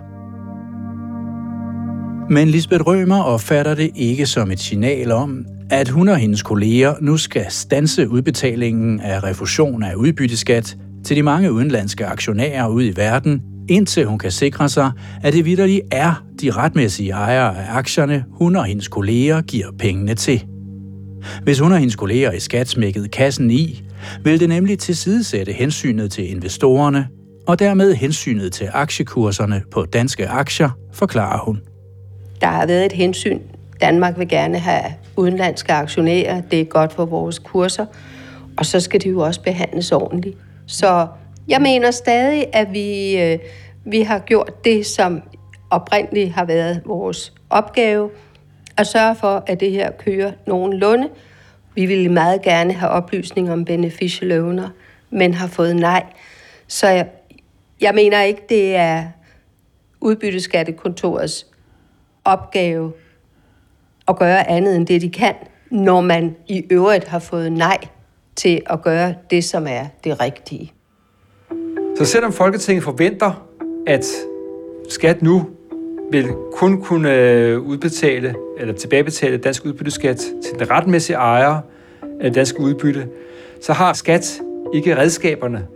Men 2.30 2.48
Lisbeth 2.48 2.82
Rømer 2.88 3.24
opfatter 3.24 3.76
det 3.76 3.92
ikke 3.96 4.26
som 4.26 4.52
et 4.52 4.60
signal 4.60 5.12
om, 5.12 5.46
at 5.70 5.90
hun 5.90 6.10
og 6.10 6.18
hendes 6.18 6.44
kolleger 6.44 6.94
nu 7.02 7.18
skal 7.18 7.46
stanse 7.50 8.10
udbetalingen 8.10 9.00
af 9.00 9.24
refusion 9.24 9.84
af 9.84 9.96
udbytteskat 9.96 10.78
til 11.06 11.18
de 11.18 11.24
mange 11.24 11.52
udenlandske 11.52 12.06
aktionærer 12.06 12.68
ude 12.68 12.88
i 12.88 12.94
verden, 12.96 13.42
indtil 13.70 14.06
hun 14.06 14.20
kan 14.20 14.32
sikre 14.32 14.70
sig, 14.70 14.92
at 15.24 15.34
det 15.34 15.46
vidderligt 15.46 15.82
er 15.92 16.24
de 16.42 16.52
retmæssige 16.52 17.12
ejere 17.12 17.58
af 17.58 17.78
aktierne, 17.78 18.26
hun 18.32 18.56
og 18.56 18.66
hendes 18.66 18.88
kolleger 18.88 19.42
giver 19.42 19.68
pengene 19.80 20.16
til. 20.16 20.46
Hvis 21.44 21.60
hun 21.60 21.72
og 21.72 21.78
hendes 21.78 21.96
kolleger 21.96 22.32
i 22.32 22.40
skat 22.40 22.70
smækkede 22.70 23.08
kassen 23.08 23.52
i, 23.52 23.84
ville 24.24 24.40
det 24.40 24.50
nemlig 24.50 24.80
tilsidesætte 24.80 25.52
hensynet 25.52 26.12
til 26.12 26.32
investorerne 26.32 27.08
og 27.48 27.60
dermed 27.60 27.94
hensynet 27.94 28.54
til 28.54 28.70
aktiekurserne 28.74 29.64
på 29.72 29.86
danske 29.86 30.28
aktier, 30.28 30.70
forklarer 30.94 31.40
hun. 31.40 31.62
Der 32.42 32.48
har 32.48 32.66
været 32.66 32.86
et 32.86 32.92
hensyn. 32.92 33.40
Danmark 33.82 34.20
vil 34.20 34.28
gerne 34.28 34.60
have 34.60 34.84
udenlandske 35.18 35.74
aktionærer. 35.74 36.42
Det 36.42 36.62
er 36.62 36.66
godt 36.66 36.94
for 36.94 37.06
vores 37.06 37.40
kurser. 37.40 37.86
Og 38.58 38.66
så 38.66 38.80
skal 38.80 39.02
de 39.02 39.10
jo 39.10 39.20
også 39.20 39.42
behandles 39.42 39.92
ordentligt. 39.92 40.38
Så 40.68 41.08
jeg 41.48 41.62
mener 41.62 41.92
stadig, 41.92 42.46
at 42.54 42.68
vi, 42.72 43.18
øh, 43.22 43.40
vi 43.86 44.02
har 44.02 44.20
gjort 44.20 44.64
det, 44.66 44.86
som 44.86 45.22
oprindeligt 45.70 46.32
har 46.32 46.46
været 46.46 46.82
vores 46.86 47.34
opgave, 47.50 48.10
at 48.78 48.88
sørge 48.88 49.16
for, 49.16 49.44
at 49.48 49.60
det 49.60 49.72
her 49.72 49.92
kører 49.92 50.32
nogenlunde. 50.48 51.10
Vi 51.76 51.86
ville 51.86 52.10
meget 52.10 52.42
gerne 52.42 52.74
have 52.74 52.90
oplysning 52.90 53.52
om 53.52 53.66
beneficial 53.66 54.42
owner, 54.42 54.70
men 55.10 55.34
har 55.34 55.48
fået 55.48 55.76
nej. 55.76 56.04
Så 56.68 56.88
jeg, 56.88 57.08
jeg 57.82 57.96
mener 57.96 58.22
ikke, 58.22 58.42
det 58.50 58.76
er 58.76 59.06
udbytteskattekontorets 60.02 61.48
opgave 62.26 62.94
at 64.08 64.20
gøre 64.20 64.50
andet 64.50 64.76
end 64.76 64.88
det, 64.88 65.02
de 65.02 65.10
kan, 65.10 65.36
når 65.72 66.02
man 66.02 66.36
i 66.48 66.64
øvrigt 66.72 67.08
har 67.08 67.20
fået 67.20 67.52
nej 67.52 67.78
til 68.36 68.62
at 68.66 68.82
gøre 68.82 69.14
det, 69.30 69.44
som 69.44 69.68
er 69.68 69.86
det 70.04 70.22
rigtige. 70.22 70.72
Så 71.98 72.06
selvom 72.06 72.34
Folketinget 72.34 72.84
forventer, 72.84 73.48
at 73.88 74.06
skat 74.90 75.22
nu 75.22 75.50
vil 76.12 76.28
kun 76.54 76.82
kunne 76.82 77.16
øh, 77.16 77.60
udbetale 77.60 78.36
eller 78.60 78.74
tilbagebetale 78.74 79.38
dansk 79.38 79.66
udbytteskat 79.66 80.18
til 80.18 80.60
den 80.60 80.72
retmæssige 80.72 81.16
ejer 81.16 81.60
af 82.22 82.34
dansk 82.34 82.60
udbytte, 82.60 83.08
så 83.62 83.74
har 83.74 83.94
skat 83.94 84.42
ikke 84.74 84.98
redskaberne 84.98 85.68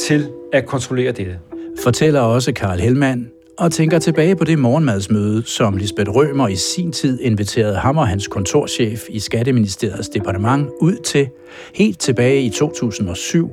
til 0.00 0.28
at 0.52 0.66
kontrollere 0.66 1.12
dette. 1.12 1.38
Fortæller 1.82 2.20
også 2.20 2.52
Karl 2.52 2.78
Hellmann, 2.78 3.30
og 3.60 3.72
tænker 3.72 3.98
tilbage 3.98 4.36
på 4.36 4.44
det 4.44 4.58
morgenmadsmøde, 4.58 5.42
som 5.46 5.76
Lisbeth 5.76 6.10
Rømer 6.10 6.48
i 6.48 6.56
sin 6.56 6.92
tid 6.92 7.20
inviterede 7.20 7.76
ham 7.76 7.98
og 7.98 8.08
hans 8.08 8.28
kontorchef 8.28 9.02
i 9.08 9.18
Skatteministeriets 9.18 10.08
departement 10.08 10.68
ud 10.80 10.96
til, 10.96 11.28
helt 11.74 11.98
tilbage 11.98 12.42
i 12.42 12.50
2007, 12.50 13.50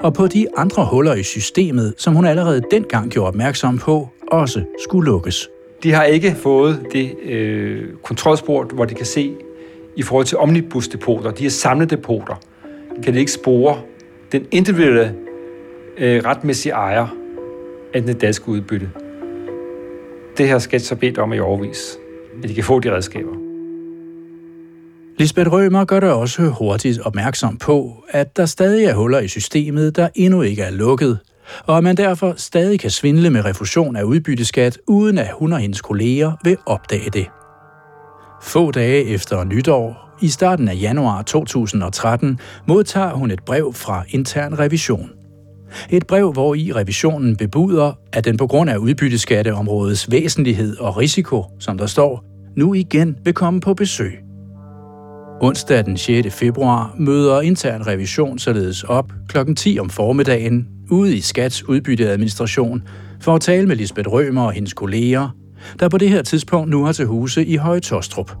og 0.00 0.14
på 0.14 0.26
de 0.26 0.46
andre 0.56 0.84
huller 0.84 1.14
i 1.14 1.22
systemet, 1.22 1.94
som 1.98 2.14
hun 2.14 2.26
allerede 2.26 2.62
dengang 2.70 3.10
gjorde 3.10 3.28
opmærksom 3.28 3.78
på, 3.78 4.08
også 4.32 4.64
skulle 4.82 5.06
lukkes. 5.10 5.48
De 5.82 5.92
har 5.92 6.04
ikke 6.04 6.34
fået 6.34 6.86
det 6.92 7.14
øh, 7.22 7.84
kontrolspor, 8.02 8.64
hvor 8.64 8.84
de 8.84 8.94
kan 8.94 9.06
se 9.06 9.34
i 9.96 10.02
forhold 10.02 10.26
til 10.26 10.38
omnibusdepoter, 10.38 11.30
de 11.30 11.46
er 11.46 11.50
samledepoter, 11.50 12.34
kan 13.02 13.14
de 13.14 13.18
ikke 13.18 13.32
spore 13.32 13.80
den 14.32 14.46
individuelle 14.50 15.14
øh, 15.98 16.24
retmæssige 16.24 16.72
ejer 16.72 17.06
af 17.94 18.02
den 18.02 18.16
danske 18.16 18.48
udbytte. 18.48 18.90
Det 20.38 20.48
her 20.48 20.58
skat 20.58 20.82
så 20.82 20.96
bedt 20.96 21.18
om 21.18 21.32
i 21.32 21.38
overvis, 21.38 21.98
at 22.42 22.48
de 22.48 22.54
kan 22.54 22.64
få 22.64 22.80
de 22.80 22.94
redskaber. 22.94 23.32
Lisbeth 25.18 25.52
Rømer 25.52 25.84
gør 25.84 26.00
der 26.00 26.10
også 26.10 26.42
hurtigt 26.42 27.00
opmærksom 27.00 27.56
på, 27.56 28.04
at 28.08 28.36
der 28.36 28.46
stadig 28.46 28.84
er 28.84 28.94
huller 28.94 29.18
i 29.18 29.28
systemet, 29.28 29.96
der 29.96 30.08
endnu 30.14 30.42
ikke 30.42 30.62
er 30.62 30.70
lukket, 30.70 31.18
og 31.66 31.78
at 31.78 31.84
man 31.84 31.96
derfor 31.96 32.34
stadig 32.36 32.80
kan 32.80 32.90
svindle 32.90 33.30
med 33.30 33.44
refusion 33.44 33.96
af 33.96 34.02
udbytteskat, 34.02 34.78
uden 34.86 35.18
at 35.18 35.30
hun 35.38 35.52
og 35.52 35.58
hendes 35.58 35.80
kolleger 35.80 36.32
vil 36.44 36.56
opdage 36.66 37.10
det. 37.10 37.26
Få 38.42 38.70
dage 38.70 39.04
efter 39.04 39.44
nytår, 39.44 40.06
i 40.20 40.28
starten 40.28 40.68
af 40.68 40.74
januar 40.80 41.22
2013, 41.22 42.40
modtager 42.68 43.14
hun 43.14 43.30
et 43.30 43.44
brev 43.44 43.72
fra 43.72 44.04
intern 44.08 44.58
revision. 44.58 45.10
Et 45.90 46.06
brev, 46.06 46.32
hvor 46.32 46.54
i 46.54 46.72
revisionen 46.72 47.36
bebuder, 47.36 47.92
at 48.12 48.24
den 48.24 48.36
på 48.36 48.46
grund 48.46 48.70
af 48.70 48.76
udbytteskatteområdets 48.76 50.10
væsentlighed 50.10 50.76
og 50.76 50.96
risiko, 50.96 51.44
som 51.58 51.78
der 51.78 51.86
står, 51.86 52.24
nu 52.56 52.74
igen 52.74 53.16
vil 53.24 53.34
komme 53.34 53.60
på 53.60 53.74
besøg. 53.74 54.18
Onsdag 55.40 55.84
den 55.84 55.96
6. 55.96 56.34
februar 56.34 56.94
møder 56.98 57.40
intern 57.40 57.86
revision 57.86 58.38
således 58.38 58.84
op 58.84 59.12
kl. 59.28 59.54
10 59.54 59.78
om 59.78 59.90
formiddagen 59.90 60.75
ude 60.90 61.16
i 61.16 61.20
Skats 61.20 61.68
udbytteadministration 61.68 62.82
for 63.20 63.34
at 63.34 63.40
tale 63.40 63.66
med 63.66 63.76
Lisbeth 63.76 64.08
Rømer 64.08 64.42
og 64.42 64.52
hendes 64.52 64.74
kolleger, 64.74 65.28
der 65.80 65.88
på 65.88 65.98
det 65.98 66.08
her 66.08 66.22
tidspunkt 66.22 66.70
nu 66.70 66.84
har 66.84 66.92
til 66.92 67.06
huse 67.06 67.46
i 67.46 67.56
Høje 67.56 67.80
Tostrup. 67.80 68.32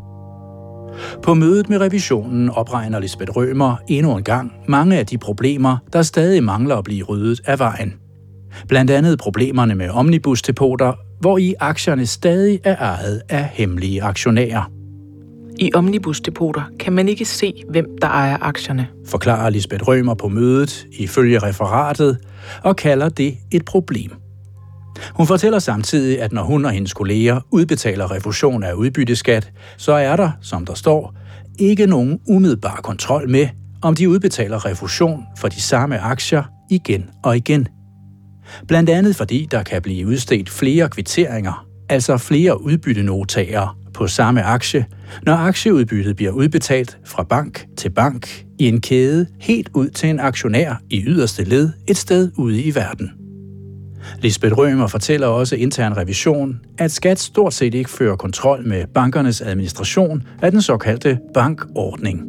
På 1.22 1.34
mødet 1.34 1.68
med 1.68 1.80
revisionen 1.80 2.50
opregner 2.50 2.98
Lisbeth 2.98 3.36
Rømer 3.36 3.76
endnu 3.88 4.16
en 4.16 4.24
gang 4.24 4.52
mange 4.68 4.98
af 4.98 5.06
de 5.06 5.18
problemer, 5.18 5.76
der 5.92 6.02
stadig 6.02 6.44
mangler 6.44 6.76
at 6.76 6.84
blive 6.84 7.04
ryddet 7.04 7.40
af 7.44 7.58
vejen. 7.58 7.94
Blandt 8.68 8.90
andet 8.90 9.18
problemerne 9.18 9.74
med 9.74 9.88
omnibusdepoter, 9.88 10.92
hvor 11.20 11.38
i 11.38 11.54
aktierne 11.60 12.06
stadig 12.06 12.60
er 12.64 12.76
ejet 12.76 13.22
af 13.28 13.44
hemmelige 13.52 14.02
aktionærer. 14.02 14.70
I 15.58 15.70
omnibusdepoter 15.74 16.62
kan 16.80 16.92
man 16.92 17.08
ikke 17.08 17.24
se, 17.24 17.62
hvem 17.70 17.86
der 18.02 18.08
ejer 18.08 18.38
aktierne. 18.40 18.86
Forklarer 19.06 19.50
Lisbeth 19.50 19.88
Rømer 19.88 20.14
på 20.14 20.28
mødet 20.28 20.86
ifølge 20.98 21.38
referatet 21.38 22.18
og 22.62 22.76
kalder 22.76 23.08
det 23.08 23.38
et 23.50 23.64
problem. 23.64 24.10
Hun 25.14 25.26
fortæller 25.26 25.58
samtidig, 25.58 26.22
at 26.22 26.32
når 26.32 26.42
hun 26.42 26.64
og 26.64 26.70
hendes 26.70 26.94
kolleger 26.94 27.40
udbetaler 27.50 28.10
refusion 28.10 28.62
af 28.62 28.72
udbytteskat, 28.72 29.52
så 29.76 29.92
er 29.92 30.16
der, 30.16 30.30
som 30.42 30.66
der 30.66 30.74
står, 30.74 31.14
ikke 31.58 31.86
nogen 31.86 32.20
umiddelbar 32.28 32.80
kontrol 32.82 33.30
med, 33.30 33.48
om 33.82 33.94
de 33.94 34.08
udbetaler 34.08 34.66
refusion 34.66 35.22
for 35.38 35.48
de 35.48 35.60
samme 35.60 35.98
aktier 35.98 36.42
igen 36.70 37.10
og 37.22 37.36
igen. 37.36 37.68
Blandt 38.68 38.90
andet 38.90 39.16
fordi 39.16 39.48
der 39.50 39.62
kan 39.62 39.82
blive 39.82 40.06
udstedt 40.06 40.50
flere 40.50 40.88
kvitteringer, 40.88 41.66
altså 41.88 42.16
flere 42.16 42.62
udbyttenotager, 42.62 43.78
på 43.96 44.06
samme 44.06 44.42
aktie, 44.42 44.86
når 45.22 45.34
aktieudbyttet 45.34 46.16
bliver 46.16 46.32
udbetalt 46.32 46.98
fra 47.04 47.22
bank 47.22 47.66
til 47.76 47.90
bank 47.90 48.44
i 48.58 48.68
en 48.68 48.80
kæde 48.80 49.26
helt 49.40 49.70
ud 49.74 49.88
til 49.88 50.08
en 50.08 50.20
aktionær 50.20 50.82
i 50.90 51.04
yderste 51.06 51.44
led 51.44 51.70
et 51.88 51.96
sted 51.96 52.30
ude 52.36 52.62
i 52.62 52.74
verden. 52.74 53.10
Lisbeth 54.20 54.58
Rømer 54.58 54.86
fortæller 54.86 55.26
også 55.26 55.56
intern 55.56 55.96
revision, 55.96 56.60
at 56.78 56.90
skat 56.90 57.18
stort 57.18 57.54
set 57.54 57.74
ikke 57.74 57.90
fører 57.90 58.16
kontrol 58.16 58.68
med 58.68 58.86
bankernes 58.94 59.40
administration 59.40 60.22
af 60.42 60.50
den 60.50 60.62
såkaldte 60.62 61.18
bankordning. 61.34 62.22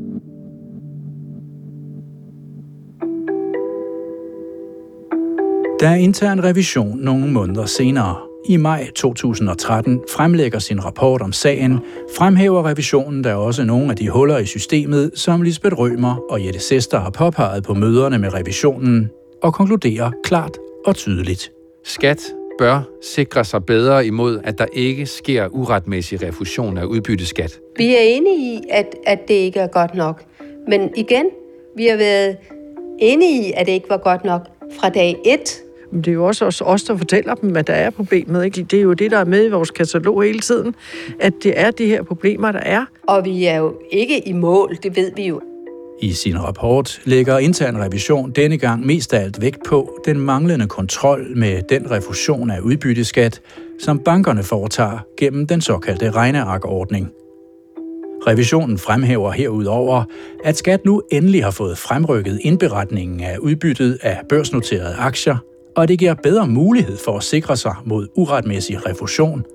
Da 5.79 5.93
intern 5.93 6.43
revision 6.43 7.00
nogle 7.00 7.31
måneder 7.31 7.65
senere, 7.65 8.26
i 8.46 8.58
maj 8.58 8.88
2013, 8.96 10.01
fremlægger 10.10 10.60
sin 10.60 10.86
rapport 10.86 11.22
om 11.22 11.32
sagen, 11.32 11.79
fremhæver 12.17 12.65
revisionen 12.65 13.24
der 13.24 13.34
også 13.34 13.63
nogle 13.63 13.89
af 13.89 13.96
de 13.96 14.10
huller 14.10 14.38
i 14.38 14.46
systemet, 14.46 15.12
som 15.15 15.41
Lisbeth 15.41 15.77
Rømer 15.77 16.15
og 16.29 16.46
Jette 16.46 16.60
Sester 16.60 17.00
har 17.00 17.10
påpeget 17.10 17.63
på 17.63 17.74
møderne 17.74 18.20
med 18.20 18.34
revisionen, 18.34 19.10
og 19.44 19.53
konkluderer 19.53 20.12
klart 20.24 20.58
og 20.86 20.96
tydeligt. 20.96 21.51
Skat 21.84 22.22
bør 22.58 22.82
sikre 23.01 23.46
sig 23.46 23.65
bedre 23.65 24.06
imod, 24.06 24.39
at 24.44 24.58
der 24.58 24.65
ikke 24.74 25.06
sker 25.06 25.48
uretmæssig 25.48 26.24
refusion 26.24 26.77
af 26.77 26.84
udbytteskat. 26.84 27.60
Vi 27.77 27.96
er 27.96 28.01
enige 28.01 28.56
i, 28.56 28.62
at, 28.70 28.96
at 29.06 29.20
det 29.27 29.34
ikke 29.34 29.60
er 29.60 29.67
godt 29.67 29.96
nok. 29.96 30.24
Men 30.67 30.89
igen, 30.96 31.25
vi 31.75 31.88
har 31.88 31.98
været 31.98 32.38
enige 33.00 33.48
i, 33.48 33.53
at 33.56 33.65
det 33.65 33.74
ikke 33.74 33.89
var 33.89 33.98
godt 33.98 34.25
nok 34.25 34.41
fra 34.79 34.89
dag 34.89 35.17
1. 35.25 35.39
Men 35.91 36.01
det 36.01 36.12
er 36.12 36.13
jo 36.13 36.25
også 36.25 36.46
os, 36.46 36.62
os, 36.62 36.84
der 36.84 36.98
fortæller 36.98 37.36
dem, 37.36 37.58
at 37.58 37.67
der 37.67 37.74
er 37.74 37.89
problemet. 37.89 38.46
Ikke? 38.46 38.63
Det 38.63 38.79
er 38.79 38.84
jo 38.84 38.94
det, 38.94 39.12
der 39.12 39.17
er 39.17 39.25
med 39.25 39.46
i 39.46 39.50
vores 39.50 39.72
katalog 39.72 40.24
hele 40.24 40.39
tiden, 40.39 40.75
at 41.20 41.34
det 41.44 41.60
er 41.60 41.72
de 41.72 41.86
her 41.86 42.03
problemer, 42.03 42.51
der 42.51 42.60
er. 42.60 42.86
Og 43.08 43.25
vi 43.25 43.46
er 43.46 43.58
jo 43.58 43.74
ikke 43.91 44.27
i 44.27 44.34
mål, 44.34 44.77
det 44.84 44.96
ved 44.96 45.12
vi 45.15 45.27
jo. 45.27 45.41
I 46.01 46.12
sin 46.12 46.44
rapport 46.44 47.01
lægger 47.06 47.38
intern 47.38 47.77
revision 47.77 48.32
denne 48.32 48.58
gang 48.58 48.86
mest 48.86 49.13
af 49.13 49.24
alt 49.24 49.41
vægt 49.41 49.60
på 49.67 50.01
den 50.06 50.20
manglende 50.20 50.67
kontrol 50.67 51.38
med 51.38 51.62
den 51.70 51.91
refusion 51.91 52.51
af 52.51 52.60
udbytteskat, 52.60 53.41
som 53.79 54.00
bankerne 54.00 54.44
foretager 54.44 55.00
gennem 55.17 55.48
den 55.48 55.62
såkaldte 55.62 56.12
regnearkordning. 56.12 57.12
Revisionen 58.27 58.77
fremhæver 58.77 59.32
herudover, 59.32 60.03
at 60.44 60.58
skat 60.58 60.86
nu 60.86 61.01
endelig 61.12 61.44
har 61.44 61.51
fået 61.51 61.77
fremrykket 61.77 62.39
indberetningen 62.41 63.20
af 63.20 63.38
udbyttet 63.38 63.98
af 64.01 64.22
børsnoterede 64.29 64.96
aktier, 64.96 65.38
og 65.77 65.88
det 65.88 66.00
giver 66.00 66.13
bedre 66.13 66.48
mulighed 66.48 66.98
for 67.05 67.17
at 67.17 67.24
sikre 67.24 67.57
sig 67.57 67.75
mod 67.86 68.07
uretmæssig 68.15 68.86
refusion, 68.86 69.46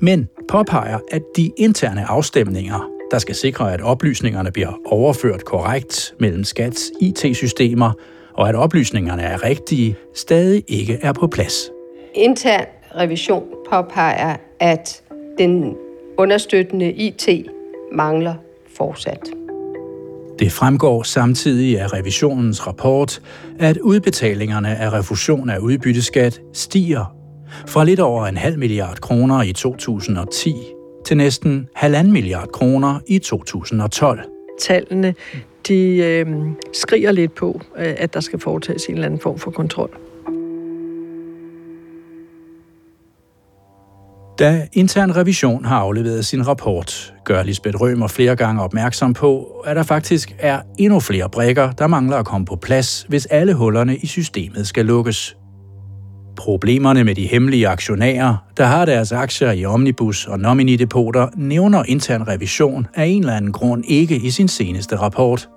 men 0.00 0.28
påpeger, 0.48 0.98
at 1.10 1.22
de 1.36 1.50
interne 1.56 2.04
afstemninger 2.04 2.90
der 3.10 3.18
skal 3.18 3.34
sikre, 3.34 3.74
at 3.74 3.80
oplysningerne 3.80 4.52
bliver 4.52 4.80
overført 4.86 5.44
korrekt 5.44 6.14
mellem 6.20 6.44
skats 6.44 6.90
IT-systemer, 7.00 7.92
og 8.34 8.48
at 8.48 8.54
oplysningerne 8.54 9.22
er 9.22 9.44
rigtige, 9.44 9.96
stadig 10.14 10.64
ikke 10.68 10.98
er 11.02 11.12
på 11.12 11.26
plads. 11.26 11.70
Intern 12.14 12.66
revision 12.96 13.44
påpeger, 13.70 14.36
at 14.60 15.02
den 15.38 15.76
understøttende 16.18 16.92
IT 16.92 17.28
mangler 17.92 18.34
fortsat. 18.76 19.43
Det 20.38 20.52
fremgår 20.52 21.02
samtidig 21.02 21.80
af 21.80 21.92
revisionens 21.92 22.66
rapport, 22.66 23.22
at 23.58 23.78
udbetalingerne 23.78 24.76
af 24.76 24.92
refusion 24.92 25.50
af 25.50 25.58
udbytteskat 25.58 26.40
stiger 26.52 27.16
fra 27.66 27.84
lidt 27.84 28.00
over 28.00 28.26
en 28.26 28.36
halv 28.36 28.58
milliard 28.58 29.00
kroner 29.00 29.42
i 29.42 29.52
2010 29.52 30.54
til 31.06 31.16
næsten 31.16 31.68
halvanden 31.74 32.12
milliard 32.12 32.48
kroner 32.48 33.00
i 33.06 33.18
2012. 33.18 34.20
Tallene 34.60 35.14
de 35.68 35.96
øh, 35.96 36.26
skriger 36.72 37.12
lidt 37.12 37.34
på, 37.34 37.60
øh, 37.76 37.94
at 37.96 38.14
der 38.14 38.20
skal 38.20 38.38
foretages 38.38 38.86
en 38.86 38.94
eller 38.94 39.06
anden 39.06 39.20
form 39.20 39.38
for 39.38 39.50
kontrol. 39.50 39.98
Da 44.38 44.66
intern 44.72 45.16
revision 45.16 45.64
har 45.64 45.78
afleveret 45.78 46.24
sin 46.24 46.48
rapport, 46.48 47.14
gør 47.24 47.42
Lisbeth 47.42 47.80
Rømer 47.80 48.06
flere 48.06 48.36
gange 48.36 48.62
opmærksom 48.62 49.12
på, 49.12 49.44
at 49.66 49.76
der 49.76 49.82
faktisk 49.82 50.34
er 50.38 50.60
endnu 50.78 51.00
flere 51.00 51.30
brækker, 51.30 51.72
der 51.72 51.86
mangler 51.86 52.16
at 52.16 52.26
komme 52.26 52.46
på 52.46 52.56
plads, 52.56 53.06
hvis 53.08 53.26
alle 53.26 53.54
hullerne 53.54 53.96
i 53.96 54.06
systemet 54.06 54.66
skal 54.66 54.86
lukkes. 54.86 55.36
Problemerne 56.36 57.04
med 57.04 57.14
de 57.14 57.26
hemmelige 57.26 57.68
aktionærer, 57.68 58.36
der 58.56 58.64
har 58.64 58.84
deres 58.84 59.12
aktier 59.12 59.52
i 59.52 59.64
Omnibus 59.64 60.26
og 60.26 60.38
Nomini-depoter, 60.38 61.28
nævner 61.36 61.84
intern 61.84 62.28
revision 62.28 62.86
af 62.94 63.04
en 63.04 63.20
eller 63.20 63.36
anden 63.36 63.52
grund 63.52 63.84
ikke 63.88 64.16
i 64.16 64.30
sin 64.30 64.48
seneste 64.48 64.96
rapport. 64.96 65.48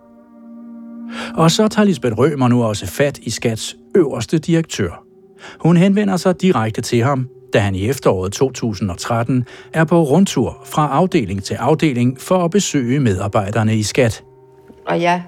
Og 1.36 1.52
så 1.52 1.68
tager 1.68 1.86
Lisbeth 1.86 2.18
Rømer 2.18 2.48
nu 2.48 2.64
også 2.64 2.86
fat 2.86 3.18
i 3.18 3.30
Skats 3.30 3.76
øverste 3.96 4.38
direktør. 4.38 5.04
Hun 5.60 5.78
henvender 5.78 6.18
sig 6.18 6.42
direkte 6.42 6.82
til 6.82 7.04
ham, 7.04 7.30
da 7.54 7.60
han 7.60 7.76
i 7.76 7.90
efteråret 7.90 8.34
2013 8.34 9.46
er 9.74 9.84
på 9.84 10.04
rundtur 10.04 10.62
fra 10.66 10.90
afdeling 10.92 11.44
til 11.44 11.54
afdeling 11.54 12.22
for 12.22 12.46
at 12.46 12.52
besøge 12.52 13.00
medarbejderne 13.00 13.76
i 13.76 13.84
Skat. 13.84 14.24
Og 14.88 15.02
jeg 15.02 15.24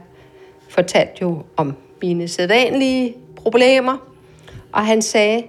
fortalte 0.70 1.18
jo 1.22 1.44
om 1.58 1.74
mine 2.02 2.28
sædvanlige 2.28 3.14
problemer, 3.36 3.98
og 4.72 4.86
han 4.86 5.02
sagde, 5.02 5.44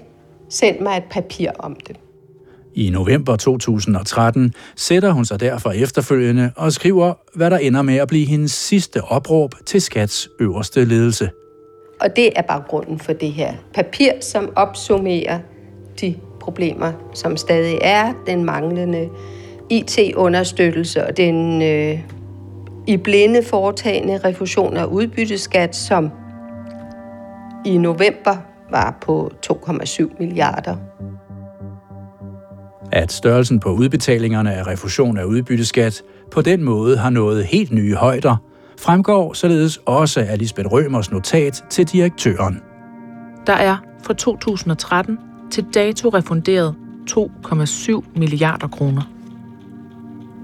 send 0.49 0.81
mig 0.81 0.97
et 0.97 1.05
papir 1.11 1.51
om 1.59 1.77
det. 1.87 1.97
I 2.75 2.91
november 2.91 3.37
2013 3.37 4.55
sætter 4.77 5.11
hun 5.11 5.25
sig 5.25 5.41
derfor 5.41 5.71
efterfølgende 5.71 6.53
og 6.57 6.73
skriver, 6.73 7.15
hvad 7.35 7.51
der 7.51 7.59
ender 7.59 7.83
med 7.83 7.97
at 7.97 8.09
blive 8.09 8.27
hendes 8.27 8.53
sidste 8.53 9.03
opråb 9.05 9.55
til 9.67 9.81
Skats 9.81 10.29
øverste 10.41 10.85
ledelse. 10.85 11.31
Og 12.01 12.17
det 12.17 12.31
er 12.37 12.43
baggrunden 12.43 12.99
for 12.99 13.13
det 13.13 13.33
her 13.33 13.55
papir, 13.75 14.13
som 14.21 14.53
opsummerer 14.57 15.39
de 16.01 16.15
problemer, 16.41 16.93
som 17.15 17.37
stadig 17.37 17.79
er, 17.81 18.13
den 18.27 18.45
manglende 18.45 19.09
IT-understøttelse 19.71 21.07
og 21.07 21.17
den 21.17 21.63
øh, 21.63 21.99
i 22.87 22.97
blinde 22.97 23.43
foretagende 23.43 24.19
refusion 24.25 24.77
af 24.77 24.85
udbytteskat, 24.85 25.77
som 25.77 26.11
i 27.67 27.79
november 27.79 28.37
var 28.71 28.99
på 29.01 29.31
2,7 29.47 30.17
milliarder. 30.19 30.77
At 32.93 33.13
størrelsen 33.13 33.61
på 33.61 33.69
udbetalingerne 33.69 34.55
af 34.55 34.67
refusion 34.67 35.19
af 35.19 35.25
udbytteskat 35.25 36.03
på 36.31 36.43
den 36.43 36.63
måde 36.63 36.97
har 36.97 37.11
nået 37.11 37.45
helt 37.45 37.73
nye 37.73 37.95
højder, 37.95 38.37
fremgår 38.79 39.33
således 39.33 39.81
også 39.87 40.21
af 40.21 40.39
Lisbeth 40.39 40.69
Rømers 40.73 41.11
notat 41.11 41.65
til 41.71 41.87
direktøren. 41.87 42.61
Der 43.47 43.53
er 43.53 43.77
fra 44.03 44.15
2013 44.15 45.19
til 45.51 45.67
dato 45.75 46.09
refunderet 46.09 46.75
2,7 47.11 48.19
milliarder 48.19 48.69
kroner. 48.69 49.03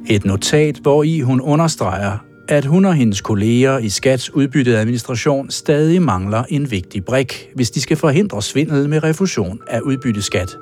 Et 0.09 0.25
notat, 0.25 0.77
hvor 0.77 1.03
i 1.03 1.21
hun 1.21 1.41
understreger, 1.41 2.19
at 2.49 2.65
hun 2.65 2.85
og 2.85 2.95
hendes 2.95 3.21
kolleger 3.21 3.79
i 3.79 3.89
Skats 3.89 4.35
udbytteadministration 4.35 5.51
stadig 5.51 6.03
mangler 6.03 6.45
en 6.49 6.71
vigtig 6.71 7.05
brik, 7.05 7.49
hvis 7.55 7.71
de 7.71 7.81
skal 7.81 7.97
forhindre 7.97 8.43
svindel 8.43 8.89
med 8.89 9.03
refusion 9.03 9.61
af 9.67 9.81
udbytteskat. 9.81 10.59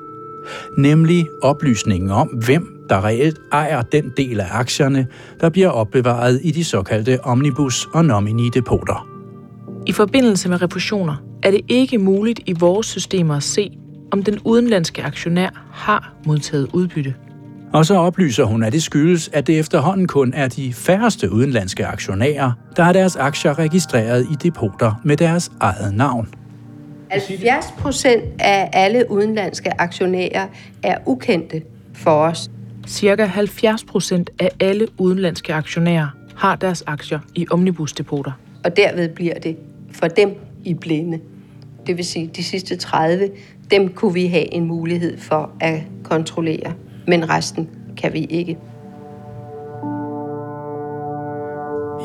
Nemlig 0.77 1.27
oplysningen 1.41 2.11
om, 2.11 2.27
hvem 2.27 2.85
der 2.89 3.05
reelt 3.05 3.39
ejer 3.51 3.81
den 3.81 4.11
del 4.17 4.39
af 4.39 4.47
aktierne, 4.51 5.07
der 5.41 5.49
bliver 5.49 5.69
opbevaret 5.69 6.41
i 6.43 6.51
de 6.51 6.63
såkaldte 6.63 7.19
omnibus- 7.23 7.87
og 7.93 8.05
nomini-depoter. 8.05 9.07
I 9.85 9.91
forbindelse 9.91 10.49
med 10.49 10.61
refusioner 10.61 11.15
er 11.43 11.51
det 11.51 11.61
ikke 11.67 11.97
muligt 11.97 12.39
i 12.45 12.53
vores 12.59 12.87
systemer 12.87 13.35
at 13.35 13.43
se, 13.43 13.77
om 14.15 14.23
den 14.23 14.39
udenlandske 14.43 15.03
aktionær 15.03 15.49
har 15.71 16.13
modtaget 16.25 16.69
udbytte. 16.73 17.13
Og 17.73 17.85
så 17.85 17.95
oplyser 17.95 18.43
hun, 18.43 18.63
at 18.63 18.73
det 18.73 18.83
skyldes, 18.83 19.29
at 19.33 19.47
det 19.47 19.59
efterhånden 19.59 20.07
kun 20.07 20.33
er 20.33 20.47
de 20.47 20.73
færreste 20.73 21.31
udenlandske 21.31 21.85
aktionærer, 21.85 22.51
der 22.75 22.83
har 22.83 22.93
deres 22.93 23.15
aktier 23.15 23.59
registreret 23.59 24.27
i 24.31 24.35
depoter 24.43 25.01
med 25.03 25.17
deres 25.17 25.51
eget 25.59 25.93
navn. 25.93 26.27
70 27.09 27.65
procent 27.77 28.23
af 28.39 28.69
alle 28.73 29.11
udenlandske 29.11 29.81
aktionærer 29.81 30.47
er 30.83 30.97
ukendte 31.05 31.61
for 31.93 32.11
os. 32.11 32.51
Cirka 32.87 33.25
70 33.25 33.83
procent 33.83 34.29
af 34.39 34.49
alle 34.59 34.87
udenlandske 34.97 35.53
aktionærer 35.53 36.07
har 36.35 36.55
deres 36.55 36.83
aktier 36.87 37.19
i 37.35 37.45
omnibusdepoter. 37.51 38.31
Og 38.63 38.77
derved 38.77 39.09
bliver 39.09 39.39
det 39.39 39.57
for 39.91 40.07
dem 40.07 40.35
i 40.63 40.73
blinde. 40.73 41.19
Det 41.87 41.97
vil 41.97 42.05
sige, 42.05 42.29
de 42.35 42.43
sidste 42.43 42.75
30, 42.75 43.29
dem 43.71 43.93
kunne 43.93 44.13
vi 44.13 44.27
have 44.27 44.53
en 44.53 44.65
mulighed 44.65 45.17
for 45.17 45.51
at 45.59 45.81
kontrollere 46.03 46.73
men 47.07 47.29
resten 47.29 47.69
kan 47.97 48.13
vi 48.13 48.19
ikke. 48.19 48.57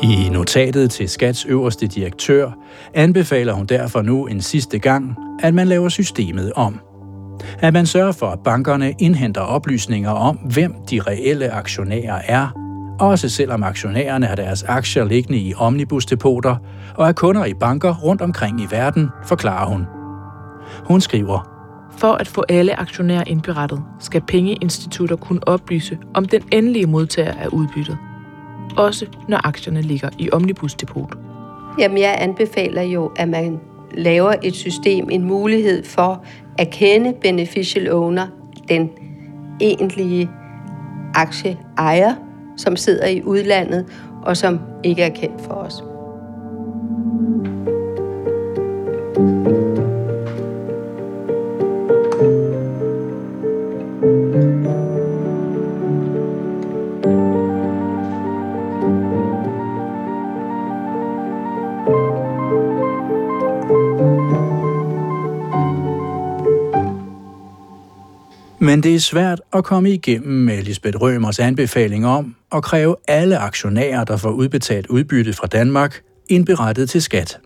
I 0.03 0.29
notatet 0.29 0.91
til 0.91 1.09
Skats 1.09 1.45
øverste 1.45 1.87
direktør 1.87 2.51
anbefaler 2.93 3.53
hun 3.53 3.65
derfor 3.65 4.01
nu 4.01 4.25
en 4.25 4.41
sidste 4.41 4.79
gang, 4.79 5.15
at 5.43 5.53
man 5.53 5.67
laver 5.67 5.89
systemet 5.89 6.53
om. 6.53 6.79
At 7.59 7.73
man 7.73 7.85
sørger 7.85 8.11
for, 8.11 8.27
at 8.27 8.39
bankerne 8.39 8.93
indhenter 8.99 9.41
oplysninger 9.41 10.09
om, 10.09 10.35
hvem 10.35 10.73
de 10.89 11.01
reelle 11.01 11.51
aktionærer 11.51 12.21
er, 12.25 12.47
også 12.99 13.29
selvom 13.29 13.63
aktionærerne 13.63 14.25
har 14.25 14.35
deres 14.35 14.63
aktier 14.63 15.03
liggende 15.03 15.39
i 15.39 15.53
omnibusdepoter 15.57 16.55
og 16.95 17.07
er 17.07 17.11
kunder 17.11 17.45
i 17.45 17.53
banker 17.53 17.95
rundt 17.95 18.21
omkring 18.21 18.61
i 18.61 18.67
verden, 18.71 19.09
forklarer 19.25 19.65
hun. 19.65 19.85
Hun 20.85 21.01
skriver, 21.01 21.50
for 22.01 22.11
at 22.11 22.27
få 22.27 22.43
alle 22.49 22.79
aktionærer 22.79 23.23
indberettet, 23.27 23.83
skal 23.99 24.21
pengeinstitutter 24.21 25.15
kunne 25.15 25.47
oplyse 25.47 25.97
om 26.13 26.25
den 26.25 26.41
endelige 26.51 26.85
modtager 26.85 27.33
af 27.33 27.47
udbyttet. 27.47 27.97
Også 28.77 29.05
når 29.27 29.47
aktierne 29.47 29.81
ligger 29.81 30.09
i 30.19 30.29
omnibusdepot. 30.31 31.17
Jamen, 31.79 31.97
jeg 31.97 32.15
anbefaler 32.19 32.81
jo, 32.81 33.11
at 33.15 33.29
man 33.29 33.59
laver 33.93 34.33
et 34.43 34.55
system, 34.55 35.09
en 35.09 35.23
mulighed 35.23 35.85
for 35.85 36.25
at 36.57 36.69
kende 36.69 37.13
beneficial 37.21 37.93
owner, 37.93 38.27
den 38.69 38.89
egentlige 39.61 40.29
aktieejer, 41.13 42.15
som 42.57 42.75
sidder 42.75 43.07
i 43.07 43.23
udlandet 43.23 43.85
og 44.23 44.37
som 44.37 44.59
ikke 44.83 45.03
er 45.03 45.09
kendt 45.09 45.41
for 45.41 45.53
os. 45.53 45.83
Men 68.81 68.83
det 68.83 68.95
er 68.95 68.99
svært 68.99 69.41
at 69.53 69.63
komme 69.63 69.91
igennem 69.91 70.45
med 70.45 70.61
Lisbeth 70.61 71.01
Rømers 71.01 71.39
anbefaling 71.39 72.07
om 72.07 72.35
at 72.51 72.63
kræve 72.63 72.95
alle 73.07 73.37
aktionærer, 73.37 74.03
der 74.03 74.17
får 74.17 74.29
udbetalt 74.29 74.87
udbytte 74.87 75.33
fra 75.33 75.47
Danmark, 75.47 76.01
indberettet 76.29 76.89
til 76.89 77.01
skat. 77.01 77.39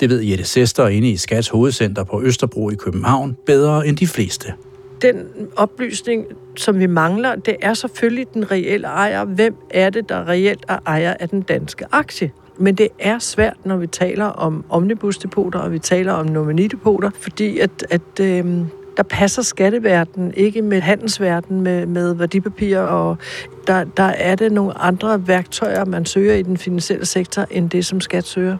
Det 0.00 0.10
ved 0.10 0.20
Jette 0.20 0.44
Sester 0.44 0.88
inde 0.88 1.10
i 1.10 1.16
Skats 1.16 1.48
hovedcenter 1.48 2.04
på 2.04 2.22
Østerbro 2.22 2.70
i 2.70 2.74
København 2.74 3.36
bedre 3.46 3.86
end 3.86 3.96
de 3.96 4.06
fleste. 4.06 4.52
Den 5.02 5.16
oplysning, 5.56 6.24
som 6.56 6.78
vi 6.78 6.86
mangler, 6.86 7.34
det 7.34 7.56
er 7.62 7.74
selvfølgelig 7.74 8.26
den 8.34 8.50
reelle 8.50 8.86
ejer. 8.86 9.24
Hvem 9.24 9.54
er 9.70 9.90
det, 9.90 10.08
der 10.08 10.28
reelt 10.28 10.64
er 10.68 10.78
ejer 10.86 11.14
af 11.20 11.28
den 11.28 11.42
danske 11.42 11.84
aktie? 11.92 12.30
Men 12.58 12.74
det 12.74 12.88
er 12.98 13.18
svært, 13.18 13.56
når 13.64 13.76
vi 13.76 13.86
taler 13.86 14.26
om 14.26 14.64
omnibusdepoter, 14.68 15.58
og 15.58 15.72
vi 15.72 15.78
taler 15.78 16.12
om 16.12 16.26
nominidepoter, 16.26 17.10
fordi 17.20 17.58
at, 17.58 17.86
at 17.90 18.20
øh, 18.20 18.44
der 19.00 19.04
passer 19.04 19.42
skatteverden 19.42 20.34
ikke 20.36 20.62
med 20.62 20.80
handelsverden 20.80 21.60
med, 21.60 21.86
med 21.86 22.14
værdipapirer, 22.14 22.80
og 22.80 23.16
der, 23.66 23.84
der 23.84 24.02
er 24.02 24.34
det 24.34 24.52
nogle 24.52 24.78
andre 24.78 25.28
værktøjer, 25.28 25.84
man 25.84 26.04
søger 26.04 26.34
i 26.34 26.42
den 26.42 26.56
finansielle 26.56 27.06
sektor, 27.06 27.46
end 27.50 27.70
det, 27.70 27.86
som 27.86 28.00
skat 28.00 28.24
søger. 28.24 28.56